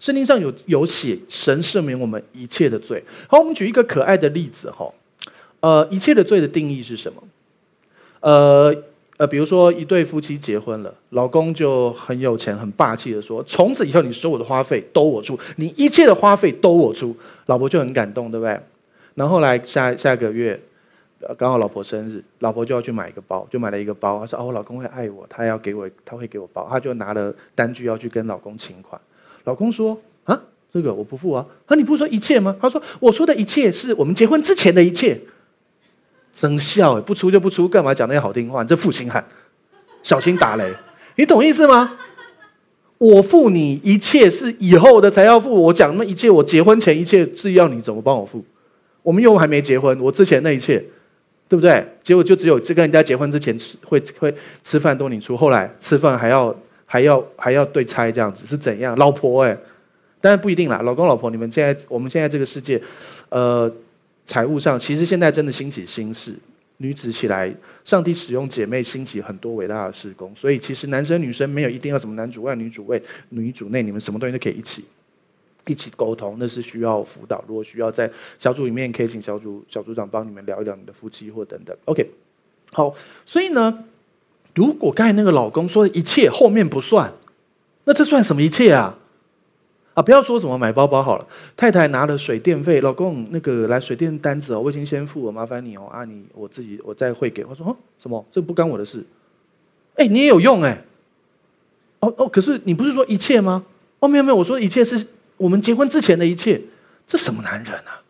[0.00, 3.04] 圣经上有有写，神赦免我们一切的罪。
[3.26, 4.90] 好，我们举一个可爱的例子哈。
[5.60, 7.22] 呃，一切的罪的定义是什么？
[8.20, 8.74] 呃
[9.18, 17.16] 呃，比如说一对夫妻结婚了，老公就很有钱、很霸气的说：“从此以后，你所有的花费都我出，你一切的花费都我出。”
[17.46, 18.56] 老婆就很感动，对不对？
[19.16, 20.60] 然后来下下个月，
[21.36, 24.20] 刚好老婆生日，老婆就要去买一个包，就买了一个包。
[24.20, 29.00] 她说：“哦，我老公会爱我，他要给我，他会给我包。”她就拿了单据要去跟老公请款。
[29.42, 30.40] 老公说：“啊，
[30.72, 32.54] 这个我不付啊。”啊，你不是说一切吗？
[32.60, 35.20] 他说：“我说的一切是我们结婚之前的一切。”
[36.38, 38.62] 生效，不出就不出，干嘛讲那些好听话？
[38.62, 39.24] 你这负心汉，
[40.04, 40.72] 小心打雷。
[41.16, 41.98] 你懂意思吗？
[42.98, 48.44] 我付你一切是以后的才要付，我讲那么一切，我结婚前一切是要你怎么帮我付？
[49.02, 50.78] 我们又还没结婚，我之前那一切，
[51.48, 51.84] 对不对？
[52.04, 54.32] 结果就只有这跟人家结婚之前吃会会
[54.62, 56.54] 吃饭都你出，后来吃饭还要
[56.86, 58.96] 还要还要对拆这样子是怎样？
[58.96, 59.58] 老婆哎，
[60.20, 62.80] 当然不一定啦，老公老婆，你们现在我们现在这个世界，
[63.30, 63.68] 呃。
[64.28, 66.34] 财务上，其实现在真的兴起新事，
[66.76, 67.50] 女子起来，
[67.82, 73.00] 上帝使用姐妹兴起很多伟大的事工，所以其实男生女生没有一定要什么男主外女主外
[73.30, 74.84] 女主内，你们什么东西都可以一起
[75.66, 77.42] 一起沟通，那是需要辅导。
[77.48, 81.74] 如果需要在小组里面，可以请小组小组长帮你们聊一聊你的夫妻或等等。
[81.86, 82.10] OK，
[82.70, 83.82] 好，所以呢，
[84.54, 87.10] 如果刚才那个老公说的一切后面不算，
[87.84, 88.98] 那这算什么一切啊？
[89.98, 91.26] 啊，不要说什么买包包好了。
[91.56, 95.86] 太太拿了水电费，老公那个来水电单子哦，我已经先付了，麻烦你哦。
[95.92, 97.44] 啊，你我自己我再汇给。
[97.44, 98.24] 我说哦，什么？
[98.30, 99.04] 这不干我的事。
[99.96, 100.84] 哎，你也有用哎。
[101.98, 103.64] 哦哦，可是你不是说一切吗？
[103.98, 105.04] 哦，没有没有，我说一切是
[105.36, 106.62] 我们结婚之前的一切。
[107.04, 108.00] 这什么男人啊？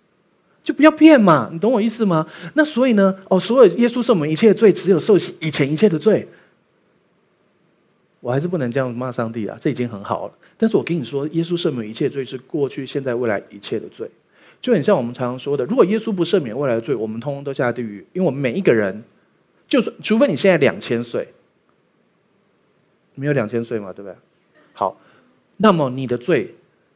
[0.62, 2.26] 就不要骗嘛，你懂我意思吗？
[2.52, 3.14] 那所以呢？
[3.30, 6.28] 哦，所有耶稣受我们一切的罪，只有受洗以前一切的罪。
[8.20, 10.32] 我还是不能这样骂上帝啊，这已经很好了。
[10.56, 14.10] 但是我跟你说，耶稣赦免一切罪是过去、现在、未来一切的罪，
[14.60, 18.04] 就很像我们常常说的，如果耶稣不赦免未来的罪，我们通通都下地狱。
[18.12, 19.04] 因为我们每一个人，
[19.68, 21.28] 就算除非你现在两千岁，
[23.14, 24.16] 没有两千岁嘛，对不对？
[24.72, 25.00] 好，
[25.58, 26.52] 那么你的罪，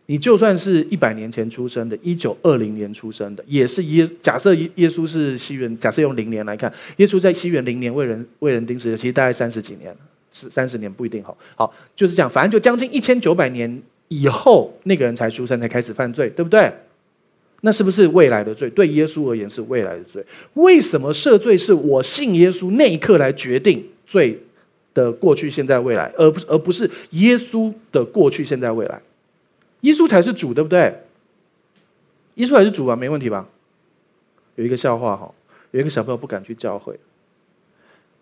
[0.07, 4.11] 你就算是一百年前出生的，一九二零年出生的，也是耶。
[4.21, 9.99] 假设耶耶稣是西元，假设用零年来看，耶稣在西元零年为人为人钉死的，其实大概三十几年了。
[10.33, 16.73] 是三十年不一定好，好就是这样，反正就将近一千九百年以后，那个人才出生，才开始犯罪，对不对？
[17.63, 18.69] 那是不是未来的罪？
[18.71, 20.25] 对耶稣而言是未来的罪。
[20.55, 24.43] 为什么赦罪是我信耶稣那一刻来决定罪
[24.95, 29.01] 的过去、现在、未来，而不是而不是耶稣的过去、现在、未来？
[29.83, 30.93] 耶稣才是主，对不对？
[32.35, 33.49] 耶稣才是主啊，没问题吧？
[34.57, 35.33] 有一个笑话哈，
[35.71, 36.99] 有一个小朋友不敢去教会。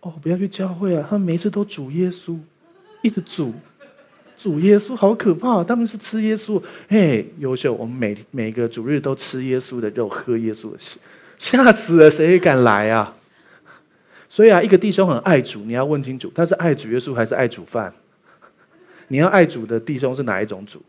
[0.00, 1.06] 哦，不要去教会啊！
[1.08, 2.38] 他们每次都煮耶稣，
[3.02, 3.52] 一直煮，
[4.38, 5.62] 煮耶稣，好可怕！
[5.62, 7.74] 他们是吃耶稣，嘿，优秀！
[7.74, 10.98] 我们每每个主日都吃耶稣的肉，喝耶稣的血，
[11.38, 12.10] 吓死了！
[12.10, 13.14] 谁敢来啊？
[14.30, 17.92] 所以啊，一个弟兄很爱主，你要问清楚，他是爱主耶稣还是爱煮饭？
[19.08, 20.80] 你要爱主的弟兄是哪一种主？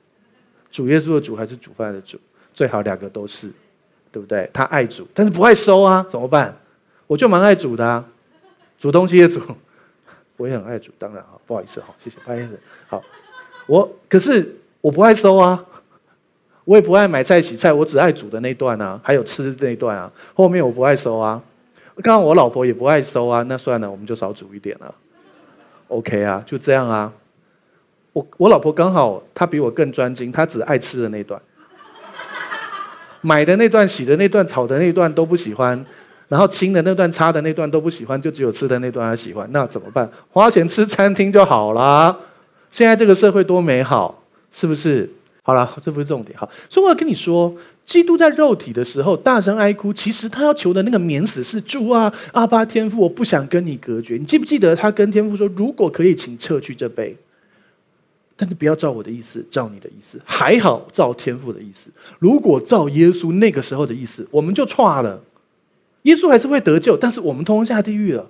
[0.71, 2.17] 主耶稣的主还是煮饭的主？
[2.53, 3.51] 最好两个都是，
[4.09, 4.49] 对不对？
[4.53, 6.57] 他爱主，但是不爱收啊，怎么办？
[7.07, 8.05] 我就蛮爱主的啊。
[8.81, 9.39] 煮东西也煮，
[10.37, 12.59] 我也很爱煮，当然哈，不好意思哈，谢谢，不好意思。
[12.87, 13.03] 好，
[13.67, 15.63] 我可是我不爱收啊，
[16.65, 21.39] 我也不爱买菜洗菜，我只爱煮的那段啊，还有吃的那段啊，后面我不爱收啊。
[21.97, 24.95] 刚刚我老婆也不爱收啊，那算了，我们就少煮一点了。
[25.89, 27.13] OK 啊，就这样啊。
[28.13, 31.39] 我我老婆刚好她比我更专精，她只爱吃的那段，
[33.21, 35.85] 买的那段、洗的那段、炒的那段都不喜欢。
[36.31, 40.09] 然后亲的那段、擦的那段都不喜欢，就只有吃的那段他喜欢，那怎么办？
[40.29, 42.17] 花钱吃餐厅就好了。
[42.71, 45.09] 现在这个社会多美好，是不是？
[45.43, 46.37] 好了，这不是重点。
[46.39, 47.53] 好，所以我要跟你说，
[47.85, 54.15] 基督在肉体的时候大声哀哭，其实他要求的那个免死是主啊，阿巴天父，我不想跟你隔绝。
[54.15, 57.13] 你记不记得他跟天父说，如果可以，请撤去这杯，
[58.37, 60.17] 但是不要照我的意思，照你的意思。
[60.23, 61.91] 还好照天父的意思。
[62.19, 65.21] 如果照耶稣那个时候的意思，我们就错了。
[66.03, 68.29] 耶稣还是会得救，但是我们通通下地狱了。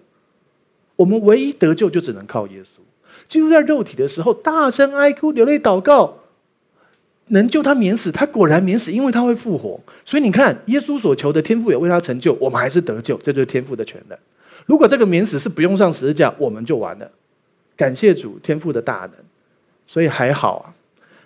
[0.96, 2.82] 我们唯一得救就只能靠耶稣。
[3.28, 6.18] 基督在肉体的时候，大声哀哭、流泪祷告，
[7.28, 8.12] 能救他免死。
[8.12, 9.80] 他果然免死，因为他会复活。
[10.06, 13.18] 所以你看，耶稣所求的天赋也为他成就，我们还是得救。
[13.18, 14.18] 这就是天赋的权能。
[14.66, 17.10] 如果这个免死是不用上十字架，我们就完了。
[17.78, 19.14] 感谢主，天赋的大能。
[19.88, 20.74] 所以还好啊，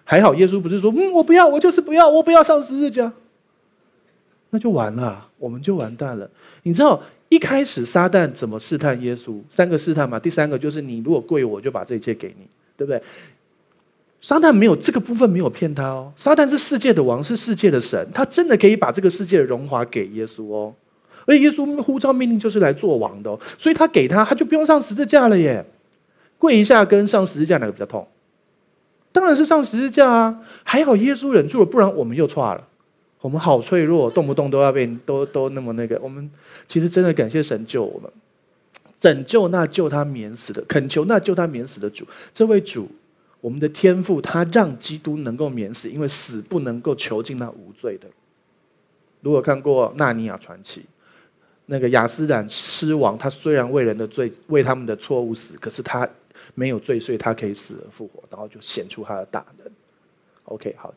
[0.03, 3.11] 还好耶稣不是说，嗯，我不要，我就是不要，我不要上十字架。
[4.55, 6.29] 那就完了，我们就完蛋了。
[6.63, 6.97] 你知道
[7.27, 9.37] 一开始撒旦怎么试探耶稣？
[9.49, 12.47] 三个试探嘛，第三个就是你如果跪我，就把这一切给你，
[12.77, 13.01] 对不对？
[14.21, 16.09] 撒旦没有这个部分没有骗他哦。
[16.15, 20.73] 撒旦是世界的王，是世界的神，他真的可以把这个世界的荣华给耶稣哦。
[21.25, 25.65] 而耶稣呼召命令就是来做王的哦，所以他给他，他就不用上十字架了耶。
[26.37, 28.07] 跪一下跟上十字架哪个比较痛？
[29.11, 30.39] 当然是上十字架啊。
[30.63, 32.65] 还好耶稣忍住了，不然我们又错了。
[33.25, 35.99] 我们好脆弱，动不动都要被都都那么那个。
[35.99, 36.29] 我们
[36.67, 38.07] 其实真的感谢神救我们，
[38.99, 42.05] 拯救那救他免死的，恳求那救他免死的主。
[42.31, 42.87] 这位主，
[43.41, 48.07] 我们的天父，他让基督能够免死，因为死不能够囚禁那无罪的。
[49.21, 50.81] 如果看过《纳尼亚传奇》，
[51.65, 56.07] 那个亚斯兰狮王，他虽然为人的罪、为他们的错误死，可是他
[56.53, 59.67] 没有罪，所以他可以死而复活，然后就显出他的大能。
[60.43, 60.93] OK，好。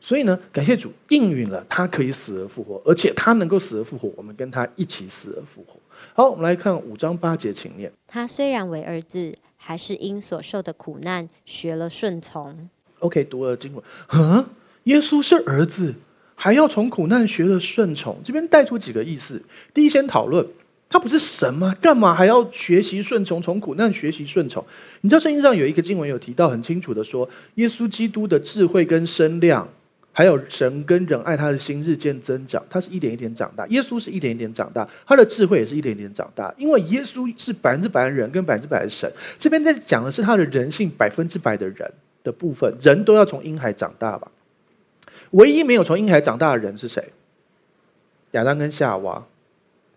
[0.00, 5.78] 所以呢，感谢主应允了，他可以死而复活，而且他能够死而复活，我们跟他一起死而复活。
[6.14, 7.92] 好，我们来看五章八节，请念。
[8.06, 12.68] 他虽然为儿子，还是因所受的苦难学了顺从。
[13.00, 13.82] OK，读了经文，
[14.12, 14.44] 嗯，
[14.84, 15.94] 耶稣是儿子，
[16.34, 18.16] 还要从苦难学了顺从。
[18.24, 19.42] 这边带出几个意思。
[19.74, 20.46] 第一，先讨论
[20.88, 21.76] 他不是神吗？
[21.80, 23.42] 干嘛还要学习顺从？
[23.42, 24.64] 从苦难学习顺从？
[25.00, 29.68] 你知道圣经上有一个经文有提到很清楚的说，耶稣基督的智慧跟身量，
[30.18, 32.60] 还有神跟人爱他的心日渐增长。
[32.68, 36.52] 他是一点一点长大，耶稣是一点一点长大，他的智慧也是一点一点长大。
[36.58, 39.08] 因为耶稣是百分之百的人跟百分之百的神。
[39.38, 41.88] 这边在讲的是他的人性百分之百的人
[42.24, 44.28] 的部分，人都要从婴孩长大吧？
[45.30, 47.12] 唯一没有从婴孩长大的人是谁？
[48.32, 49.24] 亚当跟夏娃。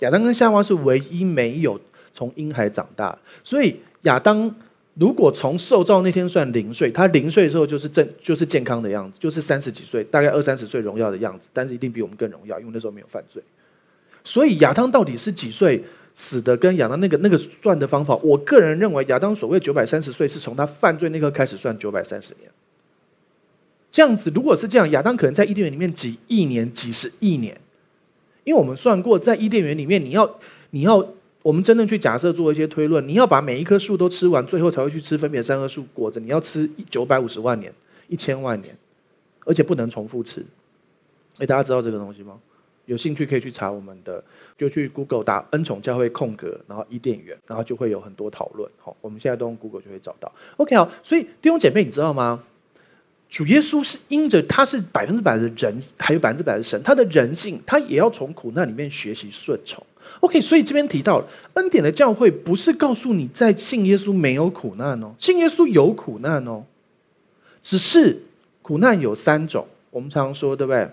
[0.02, 1.82] 亚当跟夏娃是唯一没有
[2.14, 4.56] 从婴孩长大，所以亚当
[4.96, 13.42] 如果从受造那天算零岁，他零岁的时候就是正就是健康的样子，就是三十几岁，大概二三十岁荣耀的样子，但是一定比我们更荣耀，因为那时候没有犯罪。
[14.24, 15.84] 所以亚当到底是几岁
[16.16, 16.56] 死的？
[16.58, 22.52] 跟亚当那个那个算的方法，我个人认为亚当所谓九百三十岁是从他犯罪那刻开始算九百三十年。
[23.90, 27.60] 这样子，如果是这样，亚当可能在伊甸园里面几亿年、几十亿年。
[28.44, 30.40] 因为我们算过，在伊甸园里面，你要，
[30.72, 31.06] 你要，
[31.42, 37.74] 我们真正去假设做一些推论，你要把每一棵树都吃完，最后才会去吃分别三棵树果子，你要吃九百五十万年，
[38.08, 38.76] 一千万年，
[39.46, 40.46] 而且不能重复吃。
[41.40, 42.40] 哎，大家知道这个东西吗？
[42.86, 44.22] 有兴趣可以去查我们的，
[44.58, 48.70] 就去 Google 打恩宠教会空格，然后伊甸园，然后就会有很多讨论。
[48.78, 50.32] 好，我们现在都用 Google 就会找到。
[50.58, 52.44] OK，好，所以弟兄姐妹，你知道吗？
[53.30, 59.82] 主耶稣是因着他是百分之百的人，还有百分之百的神，他的人性，他也要从苦难里面学习顺从。
[60.22, 61.24] OK，所以这边提到
[61.54, 66.64] 恩典的教会，不是告诉你在信耶稣没有苦难哦，信耶稣有苦难哦，
[67.64, 68.22] 只是
[68.62, 70.90] 苦难有三种，我们常说对不对？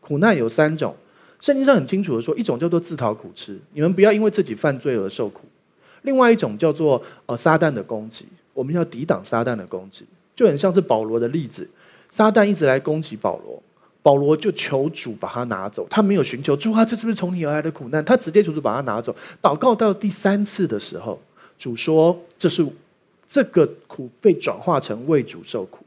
[0.00, 0.94] 苦难有三种，
[1.40, 5.42] 圣经上很清楚的说，一种叫做自讨苦吃，你们不要因为自己犯罪而受苦；
[6.02, 10.06] 另外一种叫做呃撒旦的攻击，我们要抵挡撒旦的攻击。
[10.36, 11.66] 就很像是保罗的例子，
[12.10, 13.62] 撒旦一直来攻击保罗，
[14.06, 18.04] 保罗就求主把他拿走，他没有寻求主啊，这是不是从你而来的苦难？
[18.04, 19.12] 他直接求主把他拿走。
[19.42, 21.20] 祷告到第三次的时候，
[21.58, 22.64] 主说：“这是
[23.28, 25.84] 这个苦被转化成为主受苦。”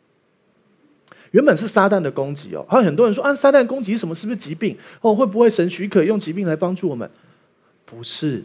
[1.32, 4.14] 原本是撒旦的攻击哦，还有很多人说啊，撒旦攻击什么？
[4.14, 4.78] 是不是疾病？
[5.00, 7.10] 哦，会不会神许可用疾病来帮助我们？
[7.86, 8.44] 不是，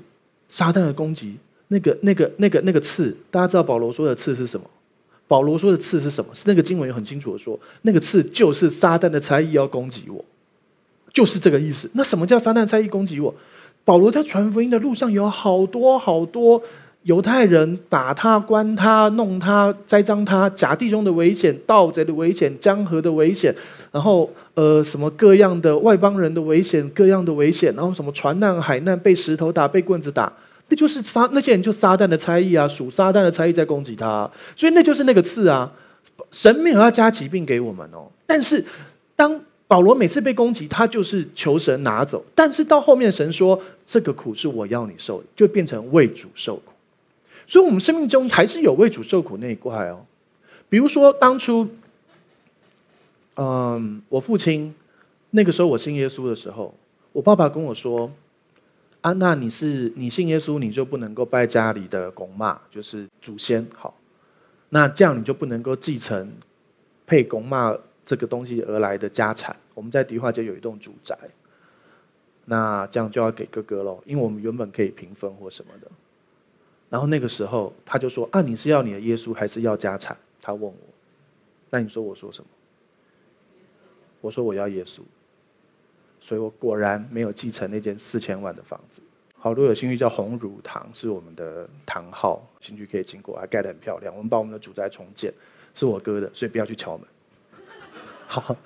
[0.51, 4.71] 撒旦的攻击，那个、那个、那个、那个刺，大家知道保罗说的刺是什么？
[5.27, 6.31] 保罗说的刺是什么？
[6.35, 10.25] 是那个经文有很清楚的说，那个刺就是撒旦的差役要攻击我，
[11.13, 11.91] 就是这个意思。
[11.95, 13.35] 那什么叫撒旦差役攻击我？
[13.85, 16.63] 保罗在传福音的路上有好多好多
[17.03, 23.55] 犹太人打他、关他、弄他、栽赃他，假弟兄的危险、盗贼的危险、江河的危险，
[23.93, 30.33] 然后呃什么各样的外邦人的危险、各样的危险，然后什么船难、海难、被石头打、被棍子打。
[30.69, 35.71] 那就是撒那些人就撒旦的差役啊，属撒旦的差役在攻击他，所以那就是那个刺啊。
[36.31, 38.65] 神没有要加疾病给我们哦，但是
[39.15, 42.25] 当保罗每次被攻击，他就是求神拿走。
[42.35, 46.73] 但是到后面神说这个苦是我要你受，就变成为主受苦。
[47.47, 50.05] 所以，我们生命中还是有为主受苦那一块哦。
[50.69, 51.69] 比如说当初，
[53.37, 54.75] 嗯，我父亲
[55.31, 56.75] 那个时候我信耶稣的时候，
[57.13, 58.11] 我爸爸跟我说。
[59.05, 63.67] 啊，那你是你信耶稣，你就不能够拜家里的公妈，就是祖先。
[63.75, 63.95] 好，
[64.71, 66.33] 那这样你就不能够继承
[67.07, 67.77] 配公妈
[68.07, 69.55] 这个东西而来的家产。
[69.75, 71.15] 我们在迪化街有一栋住宅，
[72.47, 75.91] 那这样就要给哥哥喽，因为我们原本可以平分或什么的。
[76.89, 80.75] 然后那个时候他就说：“啊，你是要你的耶稣，还是要家产？”他问我，
[81.69, 82.47] 那你说我说什么？
[84.23, 85.03] 我说我要耶稣。
[86.27, 89.03] 所以我果然没有继承那间四千万的房子。
[89.37, 94.11] 好，如果有兴趣，叫红儒堂，是我们的堂号，兴趣可以经过，还盖得很漂亮。
[94.17, 95.31] 我们把我们的主宅重建，
[95.75, 97.07] 是我哥的，所以不要去敲门。
[98.27, 98.57] 好，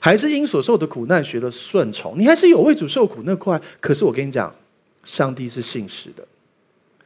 [0.00, 3.62] 还是因所受的苦难学了顺从，你还是有为主受苦那块。
[3.80, 4.52] 可是我跟你讲，
[5.04, 6.26] 上帝是信实的。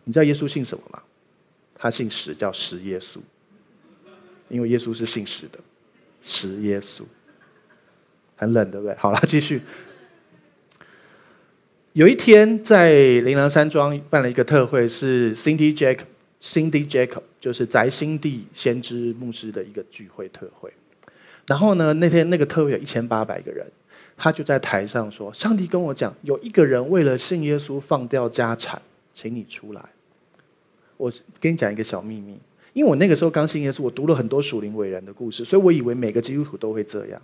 [0.05, 1.03] 你知道耶稣信什么吗？
[1.75, 3.19] 他信实，叫实耶稣。
[4.49, 5.59] 因为耶稣是信实的，
[6.23, 7.03] 实耶稣。
[8.37, 8.95] 很冷，对不对？
[8.97, 9.63] 好了，继续。
[11.93, 15.99] 有一天在灵粮山庄办了一个特会，是 Cindy Jack、
[16.43, 20.73] Cindy Jacob，就是翟辛蒂先知牧师的一个聚会特会。
[21.47, 23.65] 然后呢，那天那个特会有一千八百个人，
[24.17, 28.83] 他就在台上说：“上帝跟我讲，有一个人为了信耶稣放掉家产，
[29.15, 29.81] 请你出来。”
[30.97, 32.39] 我跟你讲一个小秘密，
[32.73, 37.23] 因为我那个时候刚信耶稣，我读了很多属灵伟人的故事，所以我以为每个基督徒都会这样。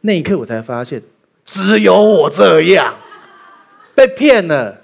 [0.00, 1.02] 那一刻我才发现，
[1.44, 2.94] 只有我这样
[3.94, 4.80] 被骗了，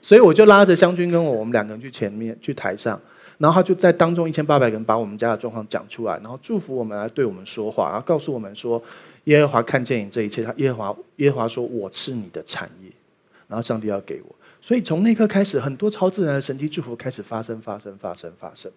[0.00, 2.98] 所以我就拉着湘军跟我，我们两个人去前面去台上，
[3.38, 8.82] 然后他就在当中一千八百个人把我们家的状况讲出来，然后祝福我们，来对我们说话，然后告诉我们说，
[9.24, 12.90] 耶和华看见你这一切，他耶和华耶和华说，我是你的产业，
[13.46, 18.72] 然后上帝要给我，所以从那刻开始，很多超自然的神奇祝福开始发生，发生，发生，发生。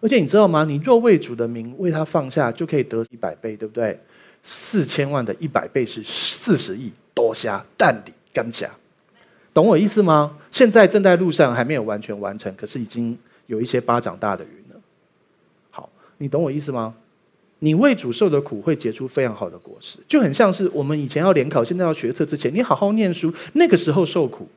[0.00, 0.64] 而且你知道吗？
[0.64, 3.98] 你若为主的名为他放下，就可以得一百倍，对不对？
[4.42, 8.68] 四千万的一百倍是四十亿，多虾蛋底甘虾，
[9.54, 10.36] 懂我意思吗？
[10.50, 13.16] 现在正在路上，还没有完全完成，可是已经
[13.46, 14.80] 有一些巴掌大的云了。
[15.70, 15.88] 好，
[16.18, 16.94] 你懂我意思吗？
[17.60, 24.48] 你为主受的苦会结出非常好的果实，就很像是我们以前要联考，现在要学测之前，你好好念书，那个时候受苦。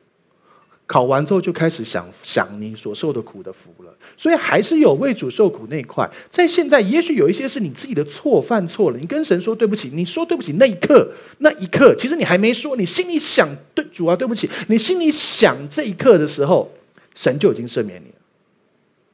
[0.86, 6.08] 考完之后就开始想想你所受的苦的福了，所以还是有为主受苦那一块。
[6.30, 16.70] 在现在，也许有一些是你自己的错，犯错了，你跟神说对不起，你说对不起那一刻，那一刻其实你还没说，你心里想对主啊对不起，你心里想这一刻的时候，
[17.14, 18.14] 神就已经赦免你了，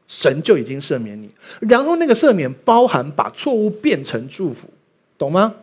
[0.09, 4.69] 神就已经赦免你，然后那个赦免包含把错误变成祝福，
[5.17, 5.55] 懂吗？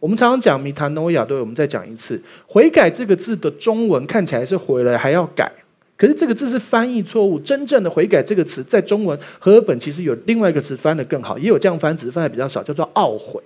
[0.00, 2.20] 我们常常讲 metanoya 对，我们再讲一次。
[2.46, 5.50] 悔改这个字的中文看起来是悔了还要改，
[5.96, 7.38] 可是这个字是翻译错误。
[7.40, 13.42] 真正的悔改这个词在中文和本其实有另外一个词翻得更好，也有这样翻，只是翻得比较少，叫做懊悔。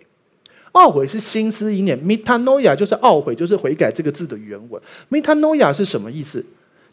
[0.72, 4.80] 懊悔是心思意念，metanoia 就是懊悔，就是悔改这个字的原文。
[5.10, 6.44] metanoia 是什么意思？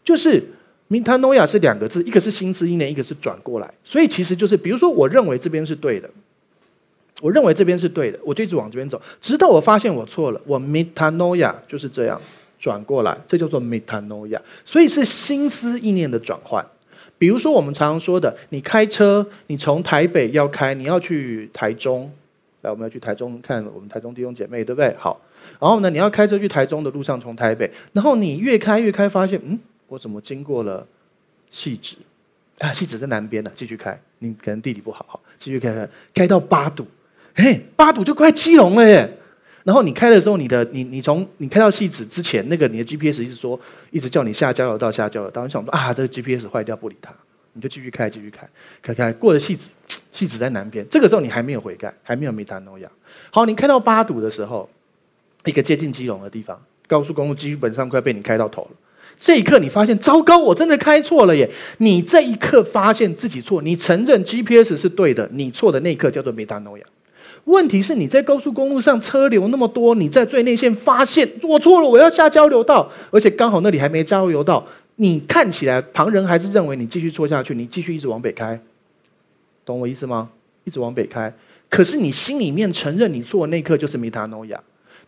[0.04, 0.42] 就是
[0.90, 3.72] metanoia 是两个字，一个是心思意念，一个是转过来。
[3.82, 6.08] 所以其实就是，比如说，我认为这边是对的。
[7.20, 10.40] 我认为这边是对的，我就一直往这边走，直到我发现我错了。
[10.46, 12.20] 我 metanoia 就是这样
[12.58, 14.40] 转过来，这叫做 metanoia。
[14.64, 16.64] 所以是心思意念的转换。
[17.18, 22.10] 比如说我们常常说的，你开车，你从台北要开，你要去台中，
[22.62, 24.94] 来，我们要去台中看我们台中弟兄姐妹，对不对？
[24.98, 25.20] 好，
[25.58, 29.58] 然后呢，你要开车去台中的路上，从台北，然后你越开越开，发现，嗯，
[29.88, 30.86] 我怎么经过了
[31.52, 31.96] 汐止？
[32.58, 36.86] 啊，汐止在南边呢，继续开，你可能地理不好，好，继续开开，开到八堵。
[37.40, 39.16] 嘿，八堵就快基隆了耶！
[39.64, 43.58] 然后你开的时候，你的你你从你开到戏子之前，那个你的 GPS 一直说，
[43.90, 45.44] 一直叫你下交流道，下交流道。
[45.44, 47.12] 你想说啊，这个 GPS 坏掉，不理它，
[47.52, 48.48] 你就继续开，继续开，
[48.82, 49.70] 开开过了戏子，
[50.10, 50.86] 戏子在南边。
[50.90, 52.88] 这个时候你还没有悔改，还没有 metanoia。
[53.30, 54.68] 好，你开到八堵的时候，
[55.44, 58.70] 一个接近基隆的地方，高速公路基本上快被你开到头了。
[59.18, 61.48] 这一刻你发现糟糕，我真的开错了耶！
[61.78, 66.82] 你这一刻发现自己错，你承认 GPS 是对的，你错的那一刻叫做 metanoia。
[67.44, 74.66] 问题是你在高速公路上车流那么多，你在最内线发现我错了，我要下交流道，而且刚好那里还没交流道。
[74.96, 78.60] 你看起来旁人还是认为你继续错下去，你继续一直往北开，
[79.64, 80.28] 懂我意思吗？
[80.64, 81.32] 一直往北开，
[81.70, 84.60] 可是你心里面承认你错的那一刻就是米塔诺亚。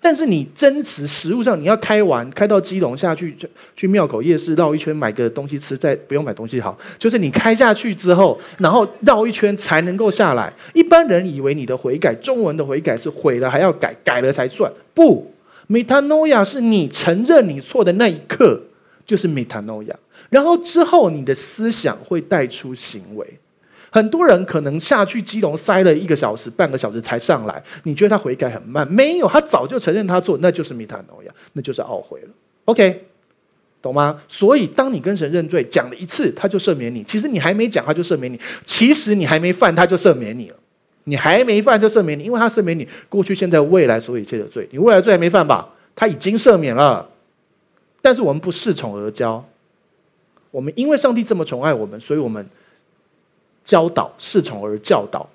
[0.05, 3.37] 但是你真实实物上，你要开完开到基隆下去，
[3.77, 6.77] 去庙口夜市绕一圈买个东西吃，再不用买东西好。
[6.99, 10.53] 就是你开下去之后，然后绕一圈才能够下来。
[10.75, 14.69] 一般人以为你的悔改，中文的悔改是悔了还要改，改了才算。
[14.93, 15.33] 不
[15.69, 18.61] ，metanoia 是你承认你错的那一刻，
[19.07, 19.95] 就是 metanoia。
[20.29, 23.25] 然后之后你的思想会带出行为。
[23.95, 28.91] 很多人可能下去基隆塞了一个小时、半个小时才上来，你觉得他悔改很慢？
[28.91, 32.29] 没有，他早就承认他错，那就是 metanoia，那就是懊悔了。
[32.65, 33.05] OK，
[33.83, 34.19] 懂吗？
[34.29, 37.05] 所以当你跟神认罪，讲了一次，他就赦免你。
[37.05, 38.41] 其实你还没讲，他就赦免你。
[38.65, 40.57] 其实你还没犯，他就赦免你了。
[41.05, 44.67] 你还没犯就赦免你，因为他赦免你过去、现在、未来所有一切的罪。
[44.73, 45.69] 你未来罪还没犯吧？
[45.95, 47.07] 他已经赦免了。
[48.01, 49.43] 但是我们不恃宠而骄，
[50.51, 52.49] 我们因为上帝这么宠爱我们，所以我们。
[53.65, 55.29] 教导，恃宠而教导，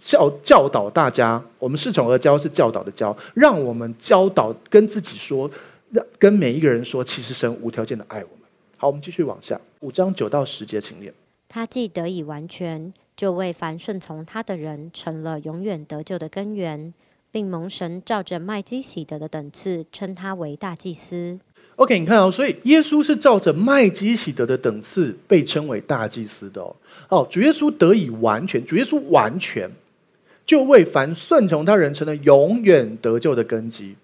[0.00, 1.42] 教教导大家。
[1.58, 5.50] 我们恃宠而教是教导的教，让我们教导跟自己说，
[5.90, 8.48] 让跟每一个人说，其实神无条件的爱我们。
[8.76, 11.12] 好，我们继续往下，五章九到十节，请念。
[11.48, 16.92] 他既得以完全，就为凡顺从他的人成了永远得救的根源，
[17.30, 21.38] 并蒙神照着麦基洗德的等次称他为大祭司。
[21.76, 26.76] OK，你看哦，所以耶稣是照着麦基洗德的等次被称为大祭司的哦。
[27.08, 29.68] 哦，主耶稣得以完全，主耶稣完全，
[30.46, 33.96] 就为凡顺从他人成了永远得救的根基。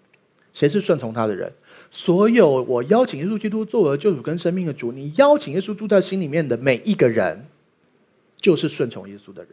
[0.52, 1.52] 谁是顺从他的人？
[1.92, 7.46] 所有我邀请耶稣基督作为救主跟生命的主，你邀请耶稣住在心里面的每一个人，
[8.40, 9.52] 就是顺从耶稣的人。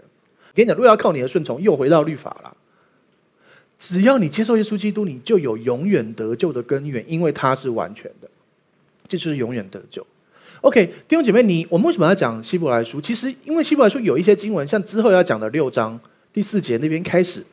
[0.55, 2.57] 跟你讲，如果要靠你的顺从，又回到律法了。
[3.80, 8.30] 只要你接受耶稣基督，你就有永远得救的根源，因为他是完全的，
[9.08, 10.06] 这就是永远得救。
[10.62, 13.00] OK，弟兄姐妹，你我们为什么要讲希伯来书？
[13.00, 16.00] 其实因为希伯来书有一些经文，像之后要讲的六章
[16.34, 17.44] 第四节那边开始，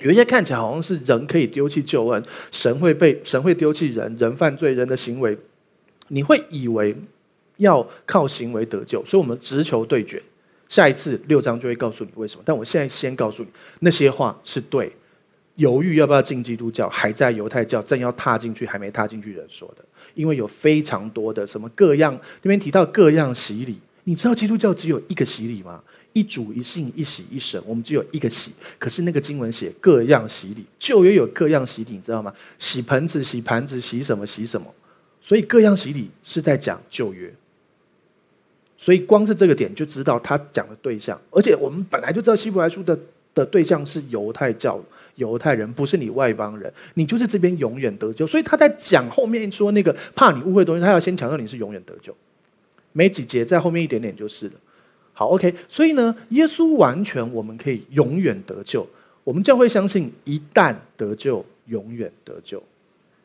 [0.00, 5.36] 有一些看起来好像是人可以丢弃救恩，神会被神会丢弃人，人犯罪人的行为，
[6.08, 6.96] 你会以为
[7.58, 10.22] 要靠行为得救，所以我们直球对决。
[10.70, 13.48] 下一次六章就会告诉你为什么，但我现在先告诉你，
[13.80, 14.90] 那些话是对。
[15.58, 19.84] 犹豫要不要进基督教，还在犹太教正要踏进去还没踏进去的人说的。
[20.14, 25.82] 因为有非常多的什么各样，那边提到各样洗礼，你知道基督教只有一个洗礼吗？
[26.12, 28.52] 一主一信一洗一神，我们只有一个洗。
[28.78, 32.32] 可是那个经文写各样洗礼，旧约有各样洗礼，你知道吗？
[32.58, 34.72] 洗盆子、洗盘子、洗什么、洗什么。
[35.20, 37.32] 所以各样洗礼是在讲旧约。
[38.76, 42.96] 所以光是这个点就知道他讲的对象，而且我们本来就知道希伯来书的
[43.34, 44.80] 的对象是犹太教。
[45.18, 48.26] 犹太人不是你外邦人，你就是这边永远得救。
[48.26, 52.16] 所以他在讲后面说那个怕你误会东西，他要先强调你是永远得救。
[52.92, 54.54] 没几节在后面一点点就是了。
[55.12, 55.52] 好，OK。
[55.68, 58.88] 所以呢，耶稣完全我们可以永远得救。
[59.24, 62.62] 我们教会相信，一旦得救，永远得救，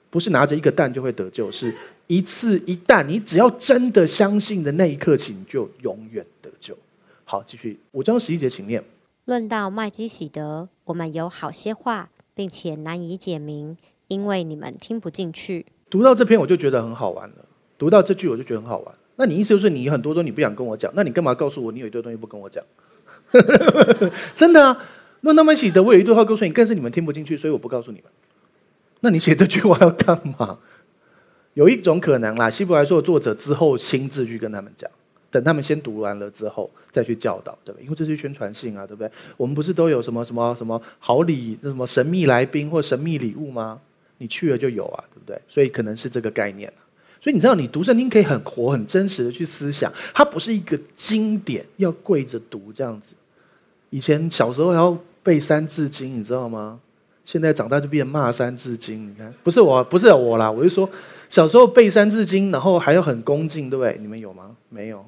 [0.10, 1.74] 不是拿着一个蛋就会得救，是
[2.08, 6.76] 一次一旦，你只要真的相信的那一刻起，你就永远得救。
[7.24, 8.84] 好，继续五章十一节，请念。
[9.26, 13.78] 论到麦基喜德，我们有好些话，并且难以解明，
[14.09, 15.65] 因为你们听不进去。
[15.89, 17.36] 读到这篇我就觉得很好玩了，
[17.78, 18.93] 读到这句我就觉得很好玩。
[19.15, 22.61] 那你意思就是你很多东西你不想跟我讲，那你干嘛告诉我你有一堆东西不跟我讲？
[24.36, 24.86] 真的啊？
[25.21, 28.11] 论到麦基洗德，我有一堆话告诉你，更是你们听不进去，所以我不告诉你们。
[28.99, 30.59] 那你写这句话要干嘛？
[31.53, 34.91] 有一种可能啦，希伯来书作者之后亲自去跟他们讲。
[35.34, 37.84] 等他们先读完了之后，再去教导，对不对？
[37.86, 39.09] 因为这是宣传性啊，对不对？
[39.36, 43.79] 我们不是都有什么什么什么好礼、那什么神秘来宾或神秘礼物吗？
[44.19, 45.41] 你去了就有啊，对不对？
[45.49, 46.71] 所以可能是这个概念。
[47.19, 53.15] 所以你知道，你读圣经可以很活、很真实的去思想，它不是一个经典要跪着读这样子。
[53.89, 56.79] 以前小时候要背三字经，你知道吗？
[57.25, 59.09] 现在长大就变骂三字经。
[59.09, 60.88] 你看，不是我，不是我啦，我就说
[61.29, 63.97] 小时候背三字经，然后还要很恭敬，对不对？
[64.01, 64.55] 你们有吗？
[64.69, 65.03] 没有。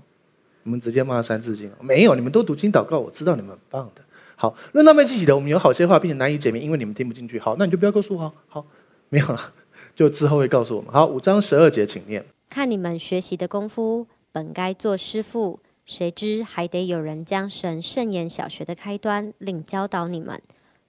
[0.66, 1.72] 你们直接骂三字经？
[1.80, 4.02] 没有，你们都读经祷告，我知道你们很棒的。
[4.36, 7.38] 好，论到麦基洗德，我们有好些话，并且难以解明，因为你们听不进去。
[7.38, 8.34] 好，那你就不要告诉我。
[8.48, 8.66] 好，
[9.10, 9.54] 没有了，
[9.96, 10.92] 就之后会告诉我们。
[10.92, 12.26] 好，五章十二节，请念。
[12.50, 20.42] 看你们学习的功夫，本该做师傅，谁知还得有人将神圣言小学的开端另教导你们，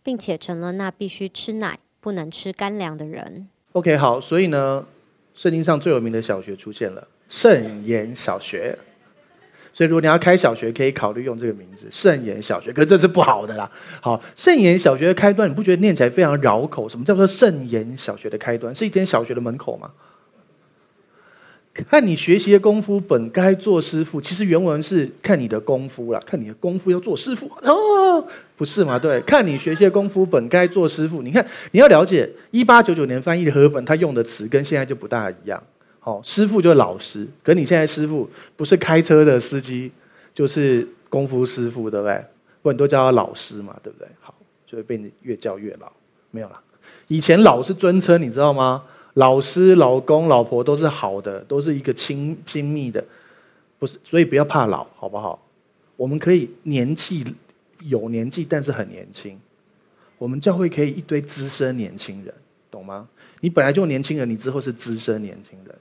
[0.03, 3.47] 并且成了那必须吃奶不能吃干粮的人。
[3.73, 4.87] OK，好，所以呢，
[5.35, 8.77] 圣经上最有名的小学出现了——圣言小学。
[9.77, 12.73] 所以，如果你要开小学，可以考虑用这个名字“圣言小学”。
[12.73, 13.71] 可是这是不好的啦。
[14.01, 16.89] 好，“圣言小学”的开端，你不觉得念起来非常绕口？
[16.89, 18.75] 什么叫做“圣言小学”的开端？
[18.75, 19.91] 是一间小学的门口吗？
[21.91, 24.19] 看你学习的功夫，本该做师傅。
[24.19, 28.99] 其实原文是看你的功夫啦，看你的功夫要做师傅哦，不是吗？
[28.99, 31.21] 对，看你学习的功夫，本该做师傅。
[31.21, 35.63] 你看，你要了解一八九九年翻译的和本，他用的词跟现在就不大一样。
[36.07, 39.91] 哦，师傅就是老师，可你现在师傅不是开车的司机，
[40.33, 42.25] 就是功夫师傅，对不对？
[42.63, 44.07] 不然都叫他老师嘛，对不对？
[44.21, 44.33] 好，
[44.69, 45.91] 就会被你越叫越老。
[46.31, 46.63] 没有啦，
[47.09, 48.85] 以前老是尊称，你知道吗？
[49.15, 53.05] 老师、老公、老婆都是好的，都是一个亲亲密的，
[53.81, 55.43] 不是，所以不要怕老，好不好？
[55.97, 57.25] 我们可以年纪
[57.81, 59.37] 有年纪，但是很年轻。
[60.19, 62.33] 我们教会可以一堆资深年轻人，
[62.71, 63.09] 懂吗？
[63.41, 65.75] 你本来就年轻人，你之后是资深年轻人。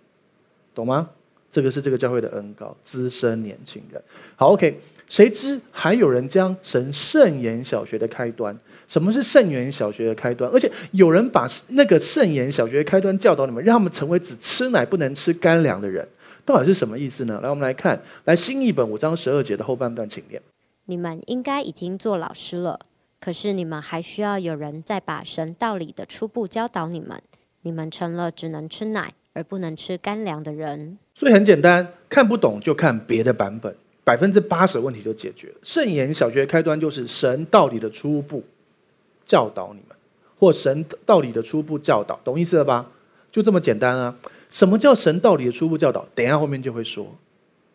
[0.75, 1.09] 懂吗？
[1.51, 4.01] 这个是这个教会的恩膏，资深年轻人。
[4.35, 4.77] 好，OK。
[5.07, 8.57] 谁知还有人将神圣言小学的开端？
[8.87, 10.49] 什么是圣言小学的开端？
[10.51, 16.05] 而且有人把那个圣言小学的开端教导你们，让他们成为只吃奶不能吃干粮的人，
[16.43, 17.39] 到底是什么意思呢？
[17.43, 20.41] 来，我们来看，来新译本五章十二节的后半段，请念。
[20.85, 22.79] 你们应该已经做老师了，
[23.21, 27.21] 可是你们还需要有人再把神道理的初步教导你们。
[27.61, 29.13] 你们成了只能吃奶。
[29.35, 35.55] 而不能吃干粮的人，所以很简单，看不懂就看别的版本，百分之八十问题就解决了。
[35.61, 38.41] 圣言小学开端就是神道理的初步
[39.25, 39.97] 教导你们，
[40.39, 42.89] 或神道理的初步教导，懂意思了吧？
[43.29, 44.15] 就这么简单啊！
[44.49, 46.07] 什么叫神道理的初步教导？
[46.15, 47.05] 等一下后面就会说，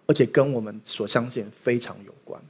[0.07, 2.41] 而且跟我们所相信非常有关。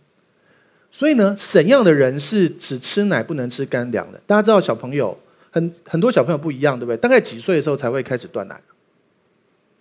[0.92, 4.20] 所以呢，怎样的人是只吃奶不能吃干粮的？
[4.24, 5.18] 大家知道小朋友
[5.50, 6.96] 很很多小朋友不一样，对不对？
[6.96, 8.60] 大概几岁的时候才会开始断奶？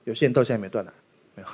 [0.09, 0.91] 有些人到现在没断奶，
[1.35, 1.49] 没有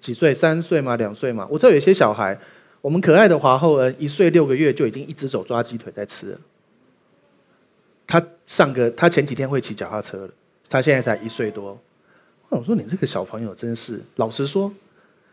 [0.00, 0.34] 几岁？
[0.34, 0.96] 三岁吗？
[0.96, 1.46] 两岁吗？
[1.50, 2.36] 我知道有些小孩，
[2.80, 6.38] 我们可爱的华厚恩一岁六个月就已经一只手抓鸡腿在吃了。
[8.06, 10.30] 他上个他前几天会骑脚踏车了，
[10.70, 11.78] 他现在才一岁多。
[12.48, 14.72] 我说你这个小朋友真是，老实说，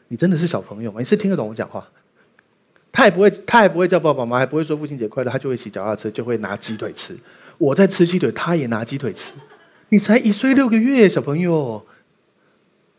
[0.10, 0.99] 你真的是小朋友吗？
[0.99, 1.88] 你是听得懂我讲话？
[2.91, 7.16] 他也不会，他也不会叫爸爸妈妈，还不会说父亲节快乐，他就会骑脚踏车，就会拿鸡腿吃。
[7.57, 9.32] 我在吃鸡腿，他也拿鸡腿吃。
[9.88, 11.86] 你才一岁六个月，小朋友。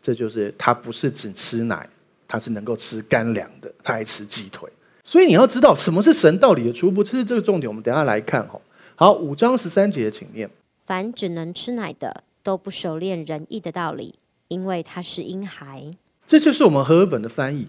[0.07, 1.85] 这就是他不是只吃奶，
[2.29, 4.69] 他是能够吃干粮的，他还吃鸡腿。
[5.03, 7.69] 所以你要知道什么是神道理的初步，这是这个重点。
[7.69, 8.57] 我们等一下来看哈。
[8.95, 10.49] 好，五章十三节，请念。
[10.85, 14.15] 凡只能吃奶的，都不熟练仁义的道理，
[14.47, 15.83] 因为他是婴孩。
[16.25, 17.67] 这就是我们和合本的翻译，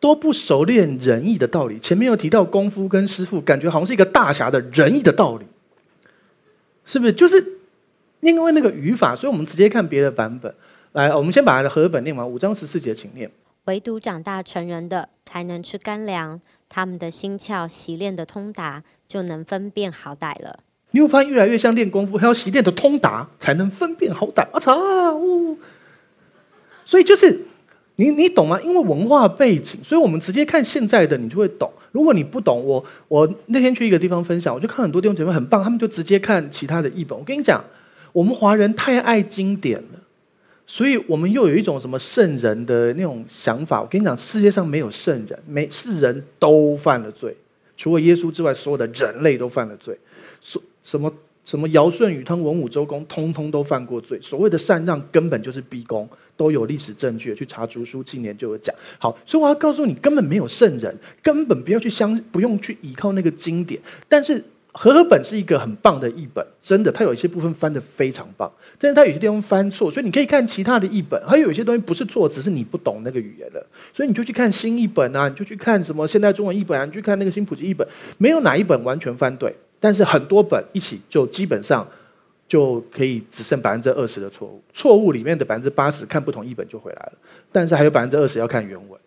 [0.00, 1.78] 都不熟练仁义的道理。
[1.78, 5.44] 前面有提到功夫跟师傅，感觉好像是一个大侠的仁义的道理，
[6.86, 7.12] 是不是？
[7.12, 7.58] 就是
[8.20, 10.54] 因为那个语法，所以我们直接看别的版本。
[10.94, 12.28] 来，我们先把它的和合本念完。
[12.28, 13.28] 五章十四节，请念。
[13.64, 20.60] 唯独长大成人的，才能吃干粮，他们的心窍习练的通达，就能分辨好歹了。
[20.92, 24.42] 你会发现越来越像练功夫，还要习练的通达，才能分辨好歹。
[24.52, 24.72] 啊操！
[26.84, 27.40] 所以就是
[27.96, 28.60] 你你懂吗？
[28.62, 31.68] 因为文化背景，所以我们直接看现在的，你就会懂。
[31.90, 37.18] 如果你不懂，我我那天去一个地方分享，我就看很多弟兄姐妹很棒，他们就直接看其他的译本。
[37.18, 37.64] 我跟你讲，
[38.12, 39.98] 我们华人太爱经典了。
[40.66, 43.82] 所以我们又有一种什么圣人的那种想法。
[43.82, 47.36] 我跟你讲，世界上没有圣人，每世人都犯了罪，
[47.76, 49.98] 除了耶稣之外，所有的人类都犯了罪。
[50.40, 51.12] 什什么
[51.44, 54.18] 什么尧舜禹汤文武周公，通通都犯过罪。
[54.22, 58.74] 所谓的禅让根本就是逼宫，都有历史证据，去查竹书纪年就有讲。
[58.98, 63.80] 好，所以我要告诉你，根本没有圣人，根本不要去相，不用去依靠那个经典。
[64.08, 64.42] 但是。
[64.76, 73.64] 和合本是一个很棒的译本，真的，它有一些部分翻得非常棒，但是它有些地方翻错，所以你可以看其他的译本，还有一些东西不是错，只是你不懂那个语言了，
[73.94, 77.86] 所以你就去看新译本啊，你就去看什么现代中文译本啊，你去看那个新普及译本，
[78.18, 81.86] 没有哪一本完全翻对，但是很多本一起就基本上
[82.48, 87.12] 就可以只剩百分之二十的错误，错误里面的百分之八十看不同译本就回来了，
[87.52, 89.00] 但是还有百分之二十要看原文，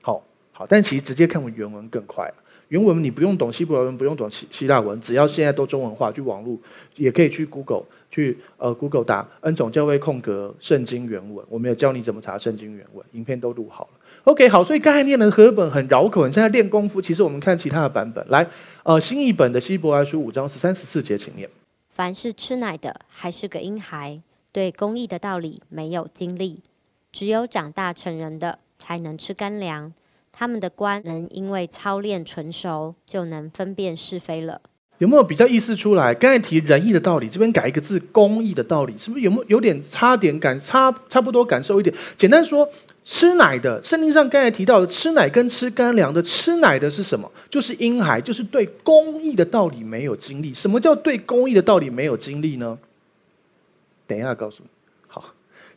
[0.00, 0.22] 好，
[0.52, 2.32] 好，但其实直接看原文更快。
[2.68, 6.56] 原文你不用懂希伯来文，不用懂希希腊文，只要现在都中文化，去网络
[6.96, 13.90] 也可以去 Google 去呃 Google 打恩宠教会空格圣经原文，我们有教你怎么查圣经原文，影片都录好了。
[14.24, 17.00] OK，好，所以刚才念的和本很绕口，你现在练功夫。
[17.00, 18.46] 其实我们看其他的版本，来，
[18.82, 21.48] 呃，新译本的希伯来书五章十三十四节，请念。
[21.88, 24.20] 凡是吃奶的，还是个婴孩，
[24.52, 26.60] 对公义的道理没有经历，
[27.10, 29.94] 只有长大成人的，才能吃干粮。
[30.38, 34.60] 他们的官能因为操练纯熟，就能分辨是非了。
[34.98, 36.14] 有没有比较意思出来？
[36.14, 41.92] 刚才提仁义的道理，这边改一个字，公义的道理，是不是有没有有点差点感差差不多感受一点？
[42.16, 42.68] 简单说，
[43.04, 47.28] 吃奶的，圣经上刚才提到的吃奶跟吃干粮的，吃奶的是什么？
[47.50, 50.54] 就是婴孩，就是对公义的道理没有经历。
[50.54, 52.78] 什么叫对公义的道理没有经历呢？
[54.06, 54.68] 等一下告诉你。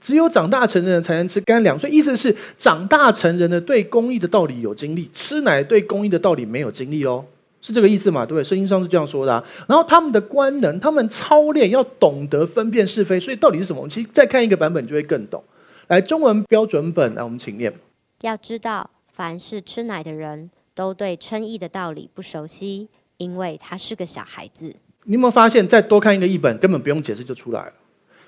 [0.01, 7.23] 只有长大成人才能吃干粮，所以意思是长大成人的对公益的道理有经历，吃奶对公益的道理没有经历哦，
[7.61, 8.25] 是这个意思嘛？
[8.25, 8.43] 对不对？
[8.43, 9.43] 圣经上是这样说的啊。
[9.67, 13.79] 然后他们的官能，他们操练要懂得分辨是非，所以到底是什么？
[13.79, 15.41] 我们其实再看一个版本就会更懂。
[15.87, 17.71] 来，中文标准本，来我们请念。
[18.21, 22.87] 要知道，凡是吃奶的人都对称义的道理不熟悉，
[23.17, 24.75] 因为他是个小孩子。
[25.03, 27.73] 你有没有发现，再多看一个译本，根本不用解释就出来了。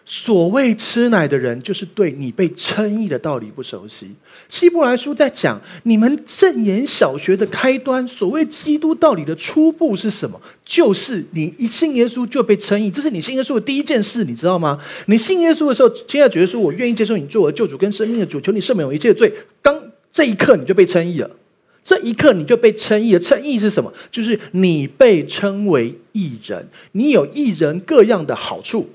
[0.06, 4.12] 所谓吃奶的人，就是对你被称义的道理不熟悉。
[4.50, 10.40] 希伯来书在讲你们正言小学的开端，所谓基督道理的初步是什么？
[10.66, 14.78] 就是你一信耶稣就被称义，这是你信耶稣的第一件事，你知道吗？
[15.06, 19.34] 你信耶稣的时候，现在觉得说我愿意接受你做我的救主跟生命的主，求你赦免我一切的罪。
[19.62, 19.82] 当
[20.12, 21.32] 这一刻你就被称义了，
[21.82, 23.20] 这一刻你就被称义了。
[23.20, 23.94] 称义是什么？
[24.12, 28.90] 就是你被称为义人，你有义人各样的好处。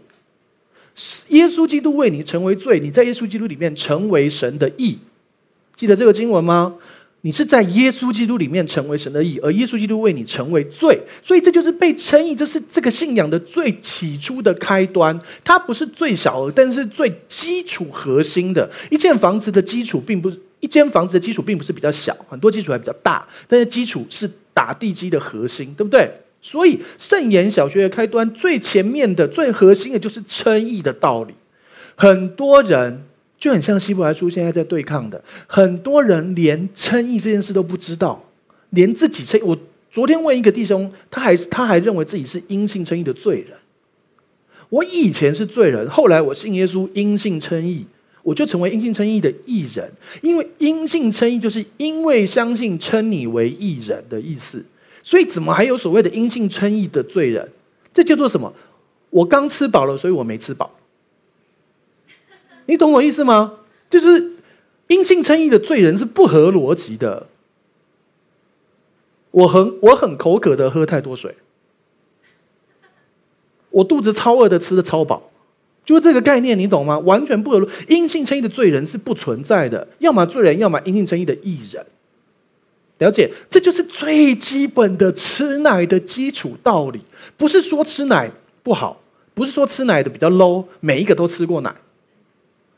[1.29, 4.99] 耶稣基督为你成为罪，你在耶稣基督里面成为神的义，
[5.77, 6.75] 记得这个经文吗？
[7.23, 15.19] 你是在耶稣基督里面成为神的义，而耶稣基督为你成为罪，所以这就是被称义，这是这个信仰的最起初的开端。
[15.43, 18.71] 它不是最小的，但是最基础核心的。
[18.89, 26.09] 一间房子的基础并不是一间房子的基础并不是比较小，很多基础还比较大，但是基础是打地基的核心，对不对？
[26.41, 31.35] 所以，圣言小学的开端最前面的、最核心的就是称义的道理。
[31.97, 33.03] 很多人
[33.39, 38.25] 就很像希伯来书现在在对抗的，很多人连称义这件事都不知道，
[38.71, 39.41] 连自己称。
[39.43, 39.59] 我
[39.91, 43.59] 昨天问一个弟兄，他还是他还认为自己是因信称义的罪人。
[44.69, 47.85] 我以前是罪人，后来我信耶稣，因信称义，
[48.23, 49.91] 我就成为因信称义的义人。
[50.23, 54.65] 因为因信称义就是因为相信称你为义人的意思。
[55.09, 57.51] 所以，怎么还有所谓的因信称义的罪人？
[57.95, 58.53] 这叫做什么？
[59.09, 60.71] 我刚吃饱了，所以我没吃饱。
[62.67, 63.55] 你懂我意思吗？
[63.89, 64.33] 就是
[64.89, 67.27] 因信称义的罪人是不合逻辑的。
[69.31, 71.37] 我很我很口渴的喝太多水，
[73.71, 75.31] 我肚子超饿的吃的超饱，
[75.87, 76.99] 就是这个概念，你懂吗？
[76.99, 77.71] 完全不合逻。
[77.89, 81.87] 因信称义的罪人是不存在的，要么罪人，要么因信称义的义人。
[82.99, 87.01] 了解，这就是最基本的吃奶的基础道理。
[87.37, 88.31] 不是说吃奶
[88.63, 89.01] 不好，
[89.35, 91.75] 不是说吃奶的比较 low，每一个都吃过奶。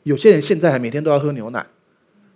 [0.03, 1.65] 有些人现在还每天都要喝牛奶，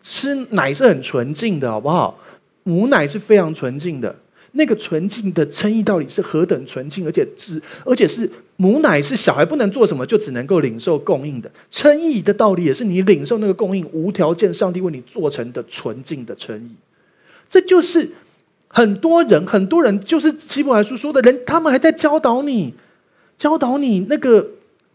[0.02, 2.20] 吃奶是很纯净的，好不好？
[2.64, 4.16] 母奶是非常纯净的。
[4.58, 11.52] 那个纯净的称义道理是何等纯净，而且只而且是母奶是小孩不能做什么，就只能够领受供应的。
[11.70, 16.72] 称义的道理也是你领受那个供应，无条件上帝为你做成的纯净的称义。
[17.56, 18.10] 这就是
[18.68, 22.74] 很多人很多人就是希伯来书说的人，他们还在教导你，
[23.38, 24.46] 教导你那个。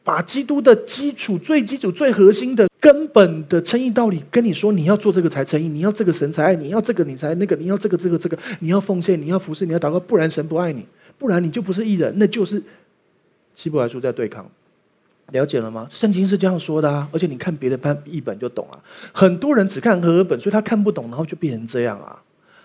[0.03, 10.87] 把基督的基础、最基础、最核心的根本的称义道理跟你说，你要做这个才称义，你要这个神才爱你，要这个你才那个，你要这个这个这个，你要奉献，你要服侍，你要祷告，不然神不爱你，
[11.19, 12.61] 不然你就不是艺人，那就是
[13.55, 14.51] 希伯来书在对抗，
[15.33, 15.87] 了解了吗？
[15.91, 18.83] 圣经是这样说的啊，而且你看别的翻译本就懂了。
[19.13, 22.19] 很多人只看和合本，所以他看不懂，然后就变成这样啊。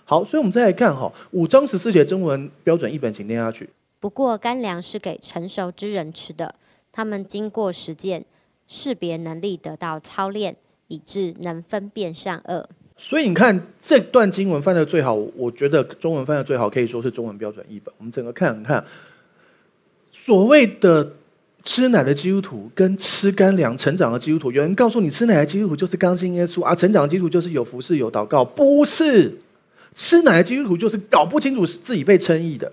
[0.05, 3.67] 好，所以我们再来看哈，五章十四节中文标准译本，请念下去。
[3.99, 6.53] 不过干粮是给成熟之人吃的。
[6.91, 8.23] 他们经过实践，
[8.67, 10.55] 识别能力得到操练，
[10.87, 12.69] 以致能分辨善恶。
[12.95, 17.93] 所以你看这段经文翻得最好，我觉得中文翻得最好，可以说是中文标准译本。
[17.97, 18.85] 我们整个看看，
[20.11, 21.13] 所谓的
[21.63, 29.35] 吃奶的基督徒跟吃干粮成长的基督徒，有人告诉你吃奶的基督徒就是刚信耶稣啊，成长的基督徒就是有服侍有祷告，不是
[29.95, 32.71] 吃奶的基督徒就是搞不清楚自己被称义的。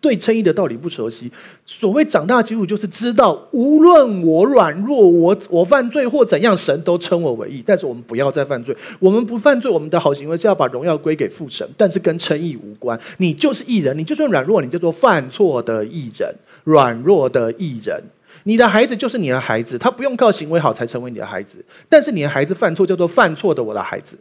[0.00, 1.32] 对称义的道理不熟悉，
[1.64, 7.62] 所谓长大的基督徒就是知道，无论我软弱，我我犯罪或怎样，神都称我为义。
[7.64, 13.00] 但是我们不要再犯罪，我们不犯罪，我们的好行为是要把荣耀归给父神，但是跟称义无关。
[13.16, 16.34] 你就是义人，你就算软弱，你叫做犯错的义人，
[16.64, 18.02] 软弱的义人。
[18.42, 21.64] 你的孩子就是你的孩子，他不用靠行为好才成为你的孩子。
[21.88, 24.18] 但是你的孩子犯错，叫做犯错的我的孩子。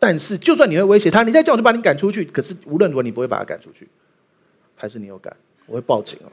[0.00, 2.24] 但是就算你会威胁他，你再叫我就把你赶出去。
[2.24, 3.86] 可是无论如何，你不会把他赶出去。
[4.74, 5.36] 还是你有感，
[5.66, 6.32] 我会报警哦。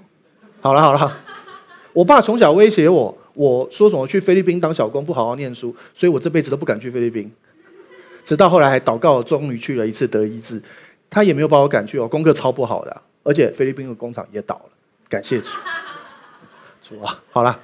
[0.62, 1.18] 好了好了，
[1.92, 7.30] 我爸从小威胁我，我说什么去菲律宾当小工，不好好念书，所以我这辈子都不敢去菲律宾。
[8.24, 10.62] 直到后来还祷告，终于去了一次德意志，
[11.10, 14.70] 他也没有把我赶去哦，功课超不好的，而且菲律宾的工厂也倒了，
[15.10, 15.50] 感谢主。
[16.82, 17.60] 主啊，好了，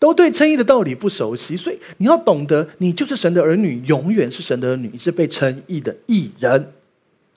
[0.00, 6.72] 都对称义的道理不熟悉，所以你要懂得，你就是神的儿女，永远是神的儿女，你是被称义的义人，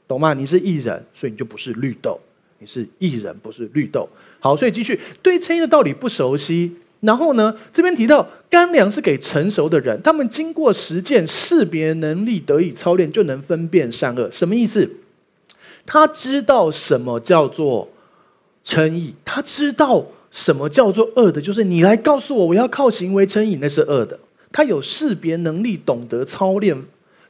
[0.07, 0.34] 懂吗？
[0.34, 2.19] 你是义人，所以你就不是绿豆。
[2.60, 4.07] 你是义人，不是绿豆。
[4.40, 6.77] 好，所以继续对称义的道理不熟悉。
[7.02, 14.31] 然后呢，这边提到干粮是给成熟的人，他们经过实践，识别能力得以操练，就能分辨善恶。
[14.31, 14.90] 什么意思？
[15.85, 17.90] 他知道什么叫做
[18.64, 21.41] 称义，他知道什么叫做恶的。
[21.41, 24.19] 就是你来告诉我，我要靠行为称义，那是恶的。
[24.51, 26.77] 他有识别能力，懂得操练，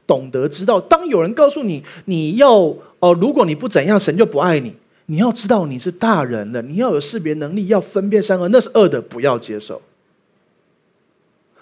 [0.08, 0.82] 懂得知道。
[0.82, 4.76] 当有人告诉你，你要哦、呃，如果你不怎样，神就不爱你。
[5.06, 9.82] 你要知道你是大人了，你要有识别能力，要分辨善恶，那是恶的，不要接受。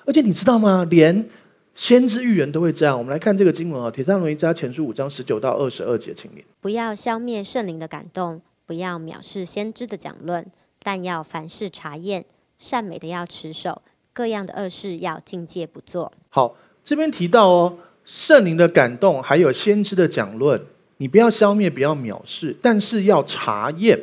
[0.06, 0.86] 而且你知道吗？
[0.90, 1.28] 连
[1.74, 2.98] 先知预言都会这样。
[2.98, 6.44] 我们来看这个经文啊，《帖撒罗一家前书》五章十九到二十二节，请念。
[6.60, 10.46] 不要消灭圣灵的感动，不要藐视先知的讲论，
[10.84, 12.26] 但要凡事查验，
[12.58, 13.82] 善美的要持守，
[14.14, 16.12] 各样的恶事要禁戒不做。
[16.30, 20.62] 好，这边提到哦，圣灵的感动，还有先知的讲论。
[20.98, 24.00] 你不要消灭，不要藐视，但是要查验，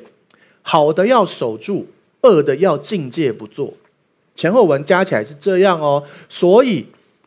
[0.62, 1.86] 好的要守住，
[2.22, 3.72] 恶的要禁戒不做。
[4.34, 6.02] 前后文加起来是这样哦。
[6.28, 6.86] 所以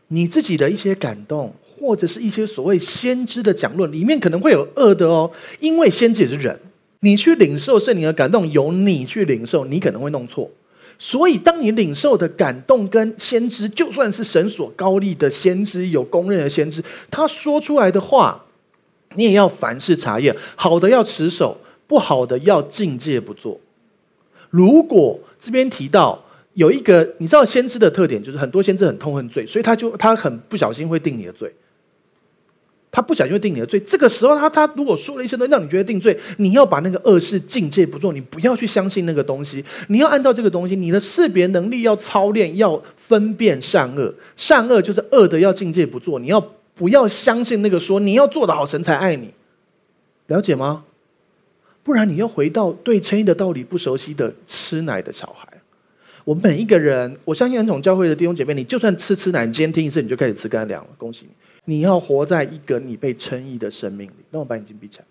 [0.09, 5.31] 你自己的一些感动，或者是一些所谓先知的讲论，里面可能会有恶的哦。
[5.59, 6.59] 因为先知也是人，
[7.01, 10.49] 你去领受圣灵的感动，由你去领受，你可能会弄错。
[10.97, 18.45] 所以当你领受的感动跟先知，就算是神所高立的先知，有公认的先知，他说出来的话。
[19.15, 23.59] 你也要凡事查验，好的要持守，不好的要禁戒不做。
[24.49, 26.17] 如果这边提到
[26.53, 31.53] 有一个，你知道先知的特点就是很多先知很痛恨罪，所以他就他很不小心会定你的罪。
[32.91, 46.45] 他不小心会定你的罪，这个时候他他如果说了一些东西让你觉得定罪，你要把那个恶事禁戒不做，你不要去相信那个东西，你要按照这个东西，你的识别能力要操练，要分辨善恶，善恶就是恶的要禁戒不做，你要。
[46.73, 49.31] 不要相信那个说你要做的好，神才爱你，
[50.27, 50.83] 了解吗？
[51.83, 55.47] 不然你又回到对称义的道理不熟悉的吃奶的小孩。
[56.23, 61.29] 我们每一个人，我相信恩宠教会的弟兄姐妹，你就算吃吃奶，你今天听一次你就开始吃干粮了，恭喜你！
[61.65, 64.13] 你要活在一个你被称义的生命里。
[64.31, 65.05] 让我把眼睛闭起来。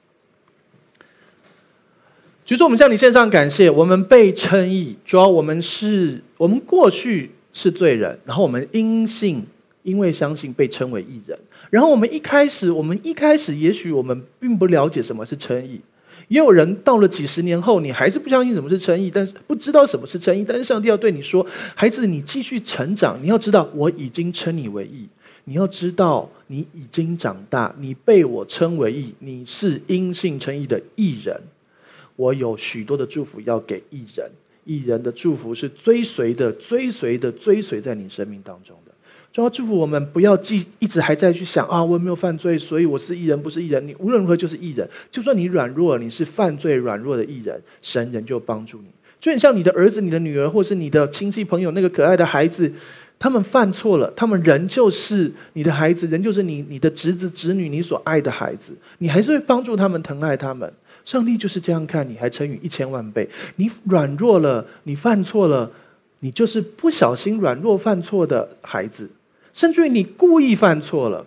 [2.44, 9.46] 所以说，我们向你献上感谢，我们被称义，主要我们是我们过去是罪人，然后我们因信。
[9.82, 11.36] 因为相信被称为义人。
[11.70, 15.80] 然后我们一开始，我们一开始也许我们并不了解什么是称义。
[16.28, 20.44] 也有人到了几十年后，你还是不相信什么是称义，但是不知道什么是称义。
[20.46, 21.44] 但是上帝要对你说
[21.74, 25.08] ：“孩子，你继续成长，你要知道我已经称你为义。
[25.44, 31.40] 你要知道你已经长大，你被我称为义，你是因信称义的义人。
[32.16, 34.30] 我有许多的祝福要给义人，
[34.64, 38.92] 义人的祝福是追随的，追随的，追随在你生命当中的。”
[39.32, 43.86] 主要祝福我们，不要记一直还在去想啊，我没有犯罪，所以我是艺人，不是艺人。
[43.86, 44.88] 你无论如何就是艺人。
[45.08, 48.88] 就算你软弱，你是犯罪软弱的艺人，神人就帮助你。
[49.20, 52.72] 就像你的儿子、你的女儿，或是你的亲戚朋友那个可爱的孩子，
[53.20, 60.72] 他们犯错了，他们仍旧是你的孩子，仍旧是你你的侄子侄女，你所爱的孩子，你还是会帮助他们，疼爱他们。
[61.04, 63.28] 上帝就是这样看你，还乘以一千万倍。
[63.56, 65.70] 你软弱了，你犯错了，
[66.20, 69.10] 你就是不小心软弱犯错的孩子。
[69.52, 71.26] 甚至于你故意犯错了，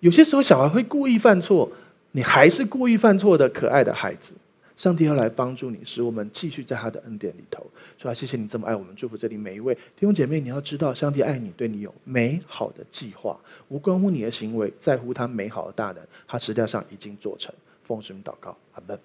[0.00, 1.72] 有些时候小孩会故意犯错，
[2.12, 4.34] 你还是故意犯错的可爱的孩子。
[4.76, 7.64] 上帝要来帮助你，使我们继续在他的恩典里头。
[7.96, 10.40] 说啊，谢谢你这么爱我们，祝福这里每一位弟兄姐妹。
[10.40, 13.38] 你要知道，上帝爱你，对你有美好的计划，
[13.68, 17.54] 无关乎你的行为，在乎他美好的大能，他实际上已经做成。
[17.84, 18.98] 奉神祷告，阿门。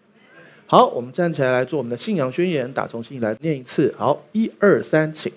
[0.66, 3.94] 好，我们站起来来做我们的信仰宣言，打从心里来念一次。
[3.98, 5.32] 好，一二三，请。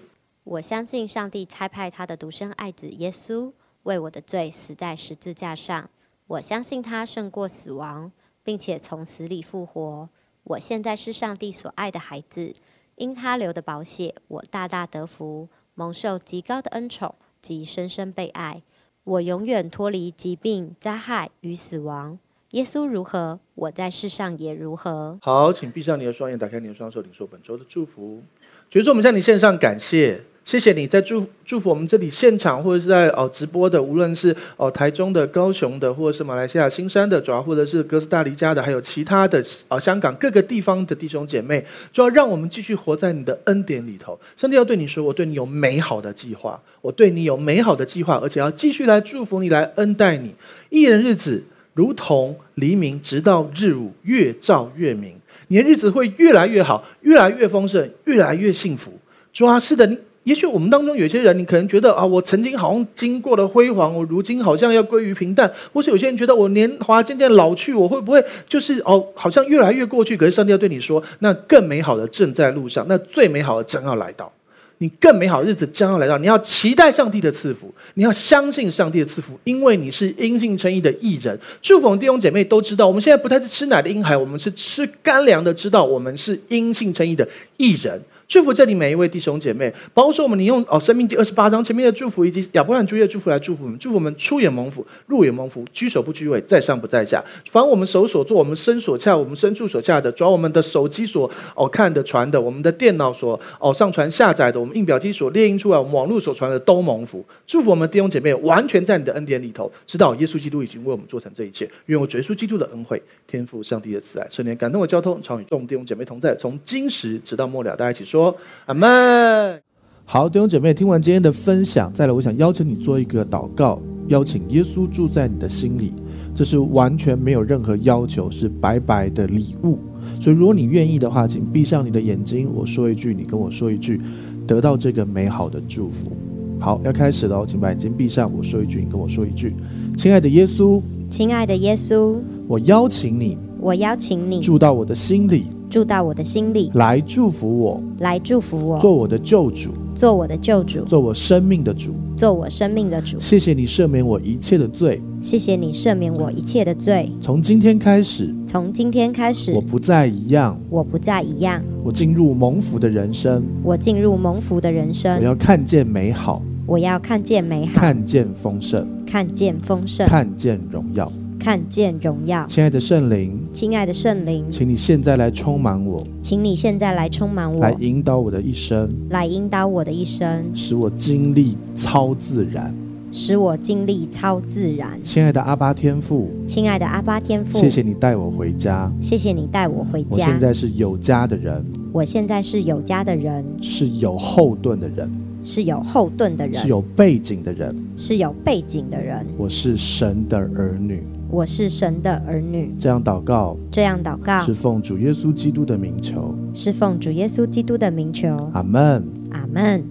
[0.44, 3.52] 我相信上帝差派他的独生爱子耶稣
[3.84, 5.88] 为我的罪死在十字架上。
[6.26, 8.10] 我相信他胜过死亡，
[8.42, 10.08] 并且从死里复活。
[10.44, 12.52] 我现在是上帝所爱的孩子，
[12.96, 18.62] 因他流的宝血，我大大得福，蒙受极高的恩宠及深深被爱。
[19.04, 22.18] 我永远脱离疾病、灾害与死亡。
[22.50, 25.18] 耶稣如何，我在世上也如何。
[25.22, 28.22] 好，请闭上你的双眼，打开你的双手，领受本周的祝福。
[28.70, 30.22] 所以说，我们向你献上感谢。
[30.44, 44.18] 谢谢你在祝祝福我们这里现场或者是在哦直播的，无论是哦台中的、高雄的，或者是马来西亚新山的，主要或者是哥斯达黎加的，还有其他的哦香港各个地方的弟兄姐妹，主要让我们继续活在你的恩典里头。
[44.36, 50.34] 上帝要对你说，我对你有美好的计划，我对你有美好的计划，而且要继续来祝福你，来恩待你。
[50.70, 55.14] 一人日子如同黎明，直到日午，越照越明。
[55.46, 58.92] 你的日子会越来越好，越来越丰盛，越来越幸福。
[59.32, 59.96] 主啊，是的，你。
[60.24, 70.16] 也许我们当中有些人，你可能觉得啊，我曾经好像经过了辉煌，我如今好像要归于平淡；或是有些人觉得我年华渐渐老去，我会不会就是哦，好像越来越过去？
[70.16, 74.32] 可是上帝要对你说，那更美好的正在路上，那最美好的将要来到，
[74.78, 76.16] 你更美好的日子将要来到。
[76.18, 81.36] 你要期待上帝的赐福，你要相信上帝的赐福，因为你是因信称义的义人。
[81.60, 88.00] 祝福弟兄姐妹都知道，我们现在不再是吃奶的婴孩，我们是吃干粮的，知道我们是因信称义的义人。
[88.32, 97.22] 祝福这里每一位弟兄姐妹，包括说我们，你用哦《生命第》二十八章前面的祝福，以及亚伯兰主义的祝福来祝福我们，祝福我们出也蒙福，入也蒙福，居首不居尾，在上不在下。
[97.50, 107.22] 凡我们手所做，我们身所恰，我们身处所恰的，主要我们的手机所哦看的传的，我们的电脑所哦上传下载的，我们印表机所列印出来，我们网络所传的都蒙福。
[107.46, 111.68] 祝福我们弟兄姐妹完全在你的恩典里头，知道耶稣基督已经为我们做成这一切。
[111.84, 117.76] 愿我耶稣基督的恩惠、天赋上帝的慈爱、圣灵感动的交通，常与众弟兄姐妹同在，从今时直到末了。
[117.76, 118.21] 大家一起说。
[118.66, 119.62] 阿门。
[120.04, 125.92] 好，弟兄姐妹，听完今天的分享，再来，我想邀请你做一个祷告，邀请耶稣住在你的心里。
[126.34, 129.78] 这是完全没有任何要求，是白白的礼物。
[130.20, 134.00] 所以，如果你愿意的话，请闭上你的眼睛，我说一句，你跟我说一句，
[134.46, 136.10] 得到这个美好的祝福。
[136.58, 139.54] 好，要开始了，请把眼睛闭上，我说一句，你跟我说一句，
[139.96, 140.80] 亲爱的耶稣，
[141.10, 142.16] 亲爱的耶稣，
[142.48, 145.46] 我邀请你，我邀请你住到我的心里。
[145.72, 153.18] 住到我的心里，来祝福我，来祝福我，做我的救主，做我的救主，做我生命的主，做我生命的主。
[153.18, 157.10] 谢谢你赦免我一切的罪，谢谢你赦免我一切的罪。
[157.22, 161.62] 从今天开始，从今天开始，我不再一样，我不再一样。
[161.82, 165.16] 我进入蒙福的人生，我进入蒙福的人生。
[165.16, 171.10] 我要看见美好，我要看见美好，看见丰盛，看见丰盛，看见荣耀。
[171.42, 182.72] 看见荣耀，亲爱的圣灵，亲爱的圣灵，请你现在来充满我，请你现在来充满我，来引导我的一生，来引导我的一生，使我经历超自然，
[183.10, 184.96] 使我经历超自然。
[185.02, 190.10] 亲爱的阿巴天父，亲爱的阿巴天父，谢谢你带我回家，谢谢你带我回家。
[190.10, 195.10] 我现在是有家的人，我现在是有家的人，是有后盾的人，
[195.42, 199.26] 是有后盾的人，是有背景的人，是有背景的人。
[199.36, 201.02] 我是神的儿女。
[201.32, 208.50] 我是神的儿女，这样祷告，这样祷告，是奉主耶稣基督的名求，是奉主耶稣基督的名求。
[208.52, 209.82] 阿门，阿门。